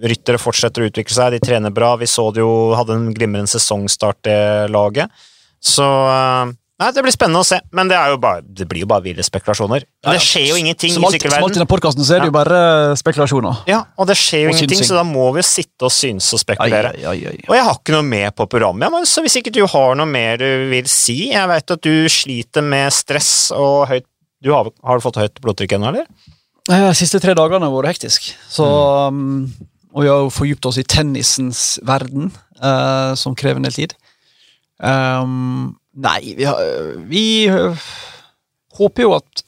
ryttere 0.06 0.38
fortsetter 0.38 0.86
å 0.86 0.92
utvikle 0.92 1.16
seg, 1.18 1.34
de 1.34 1.42
trener 1.42 1.74
bra 1.74 1.96
Vi 1.98 2.06
så 2.10 2.28
det 2.30 2.44
jo, 2.44 2.76
hadde 2.78 2.94
en 2.94 3.10
glimrende 3.16 3.50
sesongstart, 3.50 4.22
det 4.28 4.38
laget. 4.70 5.10
Så 5.58 5.88
eh, 5.88 6.54
Nei, 6.78 6.92
det 6.94 7.02
blir 7.02 7.10
spennende 7.10 7.40
å 7.42 7.46
se, 7.48 7.58
men 7.74 7.90
det, 7.90 7.96
er 7.98 8.12
jo 8.14 8.20
bare, 8.22 8.44
det 8.46 8.68
blir 8.70 8.84
jo 8.84 8.88
bare 8.92 9.02
ville 9.02 9.24
spekulasjoner. 9.26 9.82
Men 10.06 10.14
det 10.14 10.22
skjer 10.22 10.44
jo 10.52 10.58
ingenting 10.60 10.92
Som 10.94 11.08
i 11.08 11.10
sykkelverden. 11.16 11.40
som 11.40 11.46
alltid 11.48 11.56
i 11.56 11.58
den 11.58 11.64
denne 11.64 11.72
podcasten 11.72 12.06
så 12.06 12.14
er 12.14 12.22
det 12.22 12.28
jo 12.30 12.36
bare 12.36 12.60
spekulasjoner. 13.02 13.64
Ja, 13.66 13.80
og 13.98 14.06
det 14.06 14.14
skjer 14.22 14.44
jo 14.44 14.52
Og 14.52 14.54
ingenting, 14.60 14.84
synsing. 14.84 14.92
så 14.92 15.00
da 15.00 15.06
må 15.08 15.24
vi 15.34 15.42
jo 15.42 15.48
sitte 15.50 15.88
og 15.90 15.94
synse 15.96 16.38
og 16.38 16.44
spekulere. 16.44 16.92
Ai, 17.02 17.08
ai, 17.16 17.32
ai. 17.32 17.40
Og 17.48 17.56
jeg 17.58 17.66
har 17.66 17.80
ikke 17.80 17.96
noe 17.96 18.06
mer 18.06 18.30
på 18.38 18.46
programmet, 18.52 19.10
så 19.10 19.26
hvis 19.26 19.40
ikke 19.42 19.56
du 19.58 19.64
har 19.66 19.98
noe 19.98 20.06
mer 20.06 20.38
du 20.38 20.46
vil 20.70 20.86
si 20.92 21.32
Jeg 21.32 21.50
vet 21.50 21.74
at 21.80 21.90
du 21.90 21.96
sliter 22.14 22.70
med 22.70 22.94
stress 22.94 23.32
og 23.58 23.88
høyt 23.90 24.06
du 24.44 24.52
har, 24.54 24.70
har 24.84 25.00
du 25.00 25.06
fått 25.06 25.20
høyt 25.22 25.42
blodtrykk 25.44 25.78
ennå, 25.78 25.94
eller? 25.94 26.36
Eh, 26.70 26.86
De 26.90 26.94
siste 26.98 27.22
tre 27.24 27.36
dagene 27.38 27.66
har 27.66 27.74
vært 27.74 27.96
hektisk. 27.96 28.30
Så, 28.52 28.68
um, 29.10 29.48
og 29.96 30.04
vi 30.04 30.12
har 30.12 30.30
fordypt 30.34 30.70
oss 30.70 30.80
i 30.82 30.86
tennisens 30.88 31.64
verden, 31.88 32.32
uh, 32.62 33.16
som 33.18 33.38
krever 33.38 33.62
en 33.62 33.68
del 33.70 33.78
tid. 33.78 33.98
Um, 34.78 35.74
nei, 35.98 36.36
vi, 36.38 36.46
har, 36.46 36.62
vi 37.10 37.26
uh, 37.50 37.90
håper 38.78 39.08
jo 39.08 39.16
at 39.18 39.44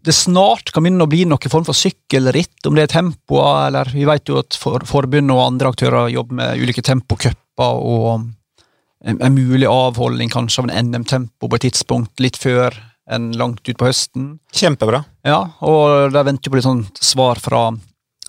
det 0.00 0.14
snart 0.16 0.70
kan 0.72 0.84
begynne 0.84 1.04
å 1.04 1.10
bli 1.10 1.26
noen 1.28 1.52
form 1.52 1.66
for 1.66 1.76
sykkelritt, 1.76 2.62
om 2.64 2.76
det 2.76 2.86
er 2.86 2.94
tempo, 2.94 3.40
eller 3.42 3.90
vi 3.92 4.06
vet 4.08 4.30
jo 4.30 4.38
at 4.40 4.56
for, 4.56 4.80
forbundet 4.88 5.34
og 5.34 5.42
andre 5.44 5.72
aktører 5.74 6.12
jobber 6.14 6.38
med 6.38 6.62
ulike 6.62 6.84
tempocuper 6.86 7.82
og 7.84 8.30
en, 9.04 9.34
mulig 9.34 9.68
avholdning 9.68 10.30
kanskje 10.32 10.62
av 10.62 10.70
en 10.70 10.90
NM-tempo 10.90 11.48
på 11.48 11.58
et 11.58 11.68
tidspunkt 11.68 12.20
litt 12.20 12.38
før 12.40 12.76
enn 13.10 13.30
langt 13.38 13.66
ut 13.66 13.78
på 13.78 13.88
høsten. 13.88 14.32
Kjempebra. 14.54 15.02
Ja, 15.26 15.40
og 15.66 16.12
de 16.14 16.24
venter 16.26 16.46
jo 16.46 16.54
på 16.54 16.60
litt 16.60 16.66
sånn 16.68 16.84
svar 16.94 17.40
fra, 17.42 17.64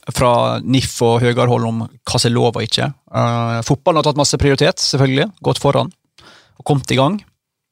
fra 0.09 0.31
NIF 0.63 0.95
og 1.05 1.19
høyere 1.25 1.49
hold 1.51 1.67
om 1.67 1.83
hva 1.85 2.21
som 2.21 2.31
er 2.31 2.35
lov 2.37 2.55
og 2.55 2.65
ikke. 2.65 2.87
Uh, 3.11 3.59
fotballen 3.67 4.01
har 4.01 4.09
tatt 4.09 4.21
masse 4.21 4.39
prioritet, 4.41 4.81
selvfølgelig. 4.81 5.29
Gått 5.43 5.61
foran 5.61 5.91
og 6.57 6.65
kommet 6.67 6.93
i 6.93 6.99
gang. 6.99 7.19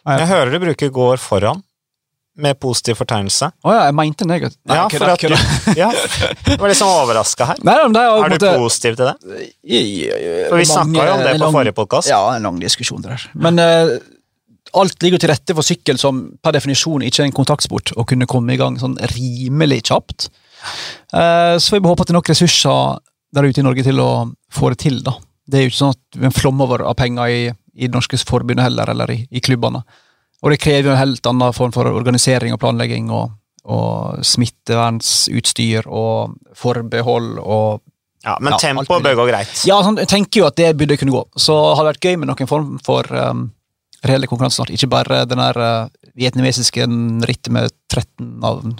Jeg 0.09 0.29
hører 0.29 0.53
du 0.53 0.61
bruker 0.63 0.89
'går 0.89 1.19
foran' 1.21 1.63
med 2.37 2.59
positiv 2.59 2.95
fortegnelse. 2.95 3.49
Å 3.65 3.71
ja, 3.73 3.85
jeg 3.89 3.95
mente 3.97 4.25
negativt. 4.27 4.59
Nei, 4.69 4.75
Ja, 4.77 4.85
kødda, 4.87 5.05
for 5.05 5.11
at 5.11 5.19
kødda. 5.19 5.39
du, 5.39 5.79
ja, 5.79 5.89
jeg 6.53 6.59
var 6.61 6.69
litt 6.71 6.77
sånn 6.79 6.93
overraska 7.03 7.45
her. 7.49 7.57
Nei, 7.63 7.73
nei, 7.75 7.87
det 7.91 8.03
er, 8.03 8.23
Er 8.23 8.29
du 8.29 8.35
måte- 8.37 8.53
positiv 8.61 8.95
til 8.95 9.05
det? 9.09 9.15
I- 9.63 9.81
i- 10.05 10.45
For 10.49 10.57
vi 10.57 10.65
snakka 10.69 11.05
jo 11.09 11.13
om 11.17 11.19
det 11.25 11.33
på 11.33 11.41
lang- 11.43 11.53
forrige 11.57 11.75
podkast. 11.75 12.07
Ja, 12.09 12.21
en 12.35 12.43
lang 12.43 12.59
diskusjon 12.61 13.01
det 13.01 13.09
der. 13.11 13.25
Men 13.35 13.59
uh, 13.59 13.97
alt 14.79 14.99
ligger 15.03 15.19
til 15.19 15.29
rette 15.33 15.55
for 15.57 15.63
sykkel 15.65 15.97
som 15.99 16.37
per 16.43 16.51
definisjon 16.55 17.01
ikke 17.03 17.19
er 17.23 17.25
en 17.27 17.35
kontaktsport, 17.35 17.91
å 17.97 18.05
kunne 18.07 18.25
komme 18.29 18.53
i 18.53 18.57
gang 18.61 18.77
sånn 18.79 18.95
rimelig 19.17 19.81
kjapt. 19.89 20.29
Uh, 21.13 21.57
så 21.59 21.75
vi 21.75 21.79
håpe 21.87 22.01
at 22.01 22.07
det 22.07 22.13
er 22.15 22.19
nok 22.19 22.29
ressurser 22.31 22.99
der 23.33 23.43
ute 23.49 23.59
i 23.61 23.63
Norge 23.65 23.83
til 23.83 23.99
å 23.99 24.09
få 24.53 24.69
det 24.71 24.79
til, 24.85 25.01
da. 25.03 25.11
Det 25.49 25.59
er 25.59 25.63
jo 25.67 25.71
ikke 25.73 25.81
sånn 25.83 25.95
at 25.95 26.19
vi 26.23 26.29
flommer 26.39 26.65
over 26.69 26.83
av 26.85 26.95
penger 26.95 27.27
i, 27.33 27.41
i 27.75 27.87
det 27.87 27.93
norske 27.95 28.17
forbundet 28.23 28.63
heller, 28.67 28.89
eller 28.93 29.11
i, 29.11 29.27
i 29.31 29.41
klubbene. 29.41 29.83
Og 30.43 30.53
det 30.53 30.59
krever 30.63 30.87
jo 30.87 30.95
en 30.95 31.01
helt 31.01 31.25
annen 31.27 31.53
form 31.55 31.73
for 31.75 31.89
organisering 31.91 32.53
og 32.55 32.61
planlegging 32.61 33.09
og, 33.11 33.33
og 33.67 34.23
smittevernsutstyr 34.25 35.87
og 35.87 36.35
forbehold 36.57 37.37
og 37.43 37.81
Ja, 38.23 38.33
men 38.43 38.51
Ja, 38.51 38.57
tempoet 38.59 39.03
bør 39.03 39.15
gå 39.15 39.25
greit. 39.29 39.51
ja, 39.63 39.77
sånn, 39.83 39.95
jeg 39.95 40.09
tenker 40.11 40.41
jo 40.41 40.47
at 40.49 40.57
det 40.59 40.73
burde 40.75 40.97
kunne 40.99 41.13
gå. 41.13 41.21
Så 41.39 41.53
hadde 41.55 41.85
det 41.87 41.93
vært 41.93 42.07
gøy 42.09 42.17
med 42.19 42.27
noen 42.27 42.49
form 42.51 42.73
for 42.83 43.07
um, 43.15 43.45
reelle 44.03 44.27
konkurranse 44.27 44.59
snart. 44.59 44.73
Ikke 44.75 44.89
bare 44.91 45.21
den 45.25 45.39
der 45.39 45.55
uh, 45.55 45.87
vietnamesiske 46.19 46.83
rittet 47.29 47.51
med 47.55 47.71
13 47.87 48.33
navn. 48.43 48.73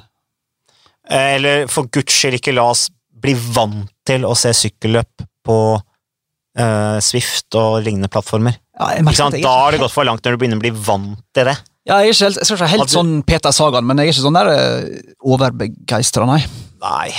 Eh, 1.09 1.35
Eller 1.37 1.67
for 1.71 1.87
guds 1.87 2.11
skyld 2.11 2.35
ikke 2.41 2.51
la 2.53 2.67
oss 2.73 2.89
bli 3.19 3.31
vant 3.55 3.87
til 4.07 4.27
å 4.27 4.35
se 4.35 4.51
sykkelløp 4.55 5.23
på 5.47 5.57
uh, 5.79 6.99
Swift 6.99 7.55
og 7.55 7.79
lignende 7.87 8.11
plattformer. 8.11 8.59
Ja, 8.79 8.93
jeg 8.95 9.03
merker 9.03 9.19
sant? 9.25 9.35
jeg, 9.35 9.43
Da 9.43 9.51
er 9.51 9.65
har 9.65 9.75
det 9.75 9.81
gått 9.83 9.91
for 9.95 10.07
langt 10.07 10.23
når 10.23 10.35
du 10.37 10.41
begynner 10.41 10.59
å 10.59 10.63
bli 10.63 10.71
vant 10.71 11.19
til 11.35 11.49
det. 11.49 11.57
ja, 11.89 11.97
jeg 11.99 12.13
er 12.13 12.13
ikke 12.15 12.25
helt, 12.29 12.39
jeg 12.39 12.47
skal 12.47 12.57
ikke 12.59 12.73
helt 12.77 12.93
sånn 12.93 13.13
Peter 13.27 13.51
Sagan, 13.55 13.85
men 13.89 13.99
jeg 13.99 14.07
er 14.09 14.13
ikke 14.13 14.23
sånn 14.25 14.37
der 14.39 14.49
uh, 14.55 15.13
overbegeistra, 15.35 16.27
nei. 16.29 16.41
Nei. 16.79 17.09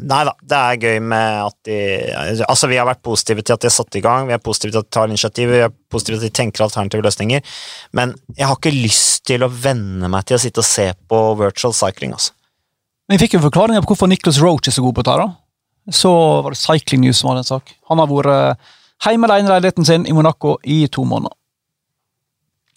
Nei 0.00 0.20
da, 0.26 0.32
det 0.42 0.58
er 0.58 0.78
gøy 0.82 0.96
med 1.06 1.36
at 1.44 1.54
de 1.68 1.74
Altså, 2.48 2.66
vi 2.66 2.78
har 2.80 2.86
vært 2.88 3.02
positive 3.04 3.44
til 3.46 3.54
at 3.54 3.62
de 3.62 3.68
har 3.68 3.74
satt 3.76 3.94
i 3.94 4.02
gang, 4.02 4.24
vi 4.26 4.34
er 4.34 4.40
positive 4.42 4.72
til 4.72 4.80
at 4.80 4.88
de 4.88 4.94
tar 4.96 5.12
initiativ, 5.12 5.52
vi 5.52 5.60
er 5.66 5.74
positive 5.92 6.16
til 6.18 6.24
at 6.24 6.32
de 6.32 6.38
tenker 6.40 6.64
alternative 6.64 7.04
løsninger, 7.04 7.44
men 7.94 8.14
jeg 8.34 8.48
har 8.48 8.56
ikke 8.58 8.72
lyst 8.74 9.22
til 9.28 9.44
å 9.46 9.50
venne 9.52 10.08
meg 10.10 10.24
til 10.26 10.38
å 10.38 10.42
sitte 10.42 10.64
og 10.64 10.66
se 10.66 10.88
på 11.10 11.20
virtual 11.38 11.76
cycling, 11.76 12.16
altså. 12.16 12.32
Men 13.04 13.18
jeg 13.18 13.26
fikk 13.26 13.36
jo 13.36 13.44
forklaringer 13.44 13.84
på 13.84 13.92
hvorfor 13.92 14.08
Nicholas 14.08 14.40
Roach 14.40 14.66
er 14.70 14.74
så 14.74 14.82
god 14.82 14.96
på 14.96 15.04
dette. 15.04 15.26
da. 15.28 15.92
Så 15.92 16.10
var 16.40 16.54
det 16.54 16.58
Cycling 16.62 17.02
News 17.04 17.18
som 17.20 17.28
hadde 17.30 17.42
en 17.44 17.50
sak. 17.50 17.74
Han 17.92 18.00
har 18.00 18.08
vært 18.08 18.30
uh, 18.32 18.72
hjemme 19.12 19.28
alene 19.28 19.50
i 19.50 19.52
leiligheten 19.52 19.84
sin 19.84 20.06
i 20.08 20.14
Monaco 20.16 20.56
i 20.62 20.86
to 20.88 21.04
måneder. 21.04 21.34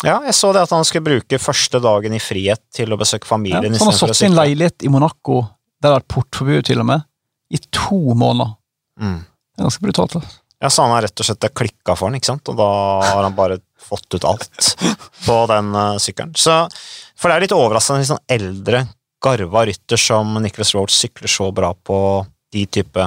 Ja, 0.05 0.19
jeg 0.27 0.35
så 0.37 0.51
det 0.53 0.61
at 0.67 0.73
han 0.75 0.85
skulle 0.85 1.07
bruke 1.07 1.39
første 1.41 1.79
dagen 1.81 2.13
i 2.13 2.21
frihet 2.21 2.61
til 2.75 2.91
å 2.93 2.99
besøke 2.99 3.25
Ja, 3.25 3.31
familien 3.31 3.73
så 3.73 3.85
han 3.87 3.93
har 3.93 3.97
satt 3.97 4.19
sin 4.19 4.35
leilighet 4.37 4.85
i 4.85 4.91
Monaco, 4.93 5.41
der 5.81 5.95
det 5.95 6.01
er 6.03 6.09
portforbud 6.13 6.67
til 6.69 6.83
og 6.83 6.89
med, 6.91 7.07
i 7.49 7.57
to 7.73 7.97
måneder. 8.13 8.53
Mm. 9.01 9.23
Det 9.23 9.63
er 9.63 9.65
ganske 9.65 9.87
brutalt. 9.87 10.19
da. 10.19 10.21
Ja, 10.61 10.69
så 10.69 10.85
han 10.85 10.93
har 10.93 11.05
rett 11.05 11.21
og 11.21 11.25
slett 11.25 11.49
klikka 11.53 11.95
for 11.97 12.09
den, 12.09 12.19
ikke 12.19 12.31
sant, 12.31 12.49
og 12.49 12.57
da 12.59 12.69
har 13.05 13.23
han 13.25 13.37
bare 13.37 13.59
fått 13.81 14.13
ut 14.13 14.25
alt 14.25 14.71
på 15.27 15.37
den 15.49 15.73
uh, 15.73 15.97
sykkelen. 16.01 16.33
Så, 16.37 16.59
for 17.17 17.29
det 17.29 17.37
er 17.37 17.45
litt 17.47 17.57
overraskende 17.57 18.03
litt 18.03 18.11
sånn 18.11 18.25
eldre, 18.37 18.83
garva 19.23 19.65
rytter 19.65 20.01
som 20.01 20.37
Nicholas 20.43 20.75
Roach 20.77 20.93
sykler 20.93 21.31
så 21.31 21.49
bra 21.55 21.71
på 21.73 21.99
de 22.53 22.67
type 22.69 23.05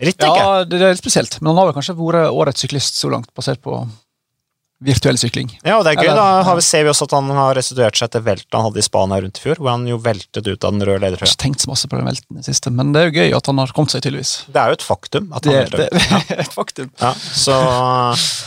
ritt, 0.00 0.16
tenker 0.18 0.36
jeg. 0.38 0.46
Ja, 0.46 0.64
det, 0.64 0.78
det 0.78 0.86
er 0.88 0.94
litt 0.96 1.02
spesielt, 1.04 1.40
men 1.40 1.52
han 1.52 1.58
har 1.62 1.72
vel 1.72 1.76
kanskje 1.80 1.98
vært 1.98 2.30
årets 2.32 2.60
syklist 2.64 2.96
så 3.00 3.10
langt, 3.12 3.28
basert 3.36 3.60
på 3.64 3.82
virtuell 4.82 5.14
sykling. 5.14 5.46
Ja, 5.62 5.76
og 5.78 5.84
det 5.86 5.92
er 5.92 6.00
gøy. 6.02 6.08
Eller- 6.10 6.16
Da 6.18 6.42
har 6.42 6.56
vi, 6.58 6.62
ser 6.66 6.82
vi 6.82 6.90
også 6.90 7.04
at 7.06 7.12
han 7.14 7.28
har 7.30 7.54
restituert 7.54 7.94
seg 7.94 8.08
etter 8.08 8.20
velten 8.26 8.50
han 8.58 8.64
hadde 8.66 8.80
i 8.82 8.82
Spania 8.82 9.20
rundt 9.22 9.38
i 9.38 9.42
fjor, 9.44 9.60
hvor 9.62 9.70
han 9.70 9.84
jo 9.86 9.96
veltet 10.02 10.42
ut 10.48 10.64
av 10.66 10.72
den 10.74 10.82
røde 10.82 10.98
ledertrøya. 11.04 11.30
ikke 11.30 11.38
tenkt 11.44 11.62
så 11.62 11.68
masse 11.70 11.86
på 11.86 11.94
den 12.00 12.08
velten 12.08 12.34
i 12.34 12.40
det 12.40 12.48
siste, 12.48 12.72
men 12.74 12.90
det 12.90 12.98
er 13.04 13.06
jo 13.12 13.14
gøy 13.20 13.36
at 13.36 13.46
han 13.46 13.58
har 13.62 13.70
kommet 13.76 13.94
seg, 13.94 14.02
tydeligvis. 14.02 14.32
Det 14.50 14.58
er 14.58 14.66
jo 14.72 14.78
et 14.80 14.82
faktum 14.82 15.30
at 15.38 15.44
han 15.46 15.54
Det, 15.54 15.60
veltet 15.62 15.78
det, 15.94 16.32
er 16.34 16.40
et 16.48 16.52
faktum. 16.58 16.90
Ja, 16.98 17.12
så, 17.14 17.60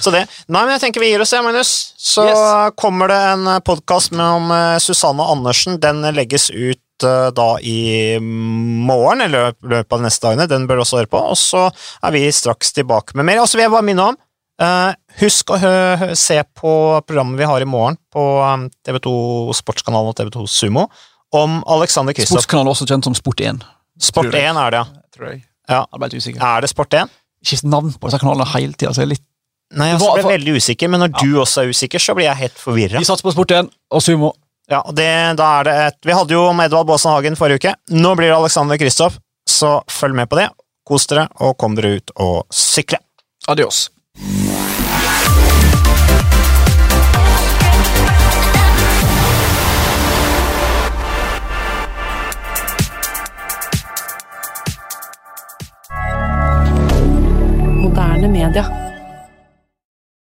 så 0.03 0.11
det. 0.11 0.25
Nei, 0.51 0.65
men 0.65 0.75
jeg 0.75 0.81
tenker 0.83 0.99
vi 1.05 1.13
gir 1.13 1.23
oss, 1.23 1.31
jeg, 1.31 1.43
Magnus. 1.47 1.71
Så 1.95 2.27
Yes. 2.27 2.75
kommer 2.75 3.07
det 3.07 3.21
en 3.31 3.47
podkast 3.63 4.11
om 4.11 4.51
eh, 4.51 4.75
Susanne 4.83 5.23
Andersen. 5.23 5.79
Den 5.79 6.03
legges 6.19 6.49
ut 6.51 6.81
da 7.03 7.47
i 7.59 8.15
morgen, 8.21 9.25
eller 9.25 9.51
i 9.51 9.71
løpet 9.75 9.91
av 9.91 9.99
de 9.99 10.07
neste 10.07 10.27
dagene. 10.27 10.47
Den 10.51 10.67
bør 10.69 10.79
du 10.79 10.85
også 10.85 11.01
høre 11.01 11.11
på. 11.11 11.21
Og 11.33 11.39
så 11.39 11.65
er 11.67 12.15
vi 12.15 12.23
straks 12.31 12.71
tilbake 12.77 13.17
med 13.17 13.27
mer. 13.27 13.41
Og 13.43 13.49
så 13.49 13.59
vil 13.59 13.65
jeg 13.67 13.73
bare 13.73 13.87
minne 13.87 14.05
om 14.11 14.19
eh, 14.63 14.93
Husk 15.21 15.51
å 15.55 15.59
se 16.15 16.39
på 16.59 16.71
programmet 17.07 17.39
vi 17.39 17.49
har 17.49 17.63
i 17.63 17.67
morgen 17.69 17.99
på 18.13 18.23
eh, 18.45 18.65
TV2 18.87 19.15
Sportskanalen 19.59 20.13
og 20.13 20.17
TV2 20.19 20.47
Sumo 20.51 20.87
om 21.35 21.61
Alexander 21.67 22.15
Kristoff. 22.15 22.39
Sportskanalen 22.39 22.71
er 22.71 22.77
også 22.77 22.87
kjent 22.89 23.09
som 23.09 23.17
Sport1. 23.17 23.63
Sport1 24.09 24.59
er 24.59 24.75
det, 24.75 24.81
ja. 24.81 25.05
Tror 25.15 25.31
jeg. 25.31 25.45
Ja. 25.71 25.85
Er 25.95 26.61
det 26.63 26.71
Sport 26.71 26.93
1? 26.93 27.13
Skift 27.45 27.67
navn 27.69 27.93
på 27.93 28.09
disse 28.09 28.19
kanalene 28.21 28.47
hele 28.55 28.75
tida, 28.77 28.93
så 28.93 29.03
jeg 29.03 29.09
er 29.11 29.17
litt 29.17 29.25
Nei, 29.75 29.87
jeg 29.89 29.97
ble 29.97 30.23
veldig 30.29 30.53
usikker, 30.61 30.89
men 30.93 31.01
når 31.01 31.15
du 31.17 31.39
også 31.41 31.63
er 31.63 31.71
usikker, 31.73 31.99
så 31.99 32.13
blir 32.15 32.27
jeg 32.27 32.37
helt 32.37 32.59
forvirra. 32.61 32.99
Vi 33.01 33.07
satser 33.07 33.25
på 33.25 33.33
Sport1 33.33 33.71
og 33.97 34.03
Sumo. 34.05 34.29
Ja, 34.67 34.81
det, 34.93 35.37
da 35.37 35.49
er 35.59 35.67
det 35.67 35.73
et 35.87 36.07
Vi 36.07 36.13
hadde 36.17 36.33
jo 36.33 36.47
om 36.49 36.61
Edvald 36.63 36.87
Baasen 36.89 37.13
Hagen 37.13 37.37
forrige 37.37 37.61
uke. 37.61 37.75
Nå 37.93 38.15
blir 38.17 38.31
det 38.31 38.37
Alexander 38.39 38.79
Kristoff, 38.81 39.19
så 39.49 39.77
følg 39.91 40.17
med 40.17 40.29
på 40.29 40.41
det. 40.41 40.49
Kos 40.85 41.05
dere, 41.09 41.27
og 41.41 41.57
kom 41.61 41.77
dere 41.77 41.97
ut 41.99 42.15
og 42.15 42.45
sykle. 42.53 43.01
Adios. 43.49 43.89
moderne 57.85 58.27
media. 58.27 58.84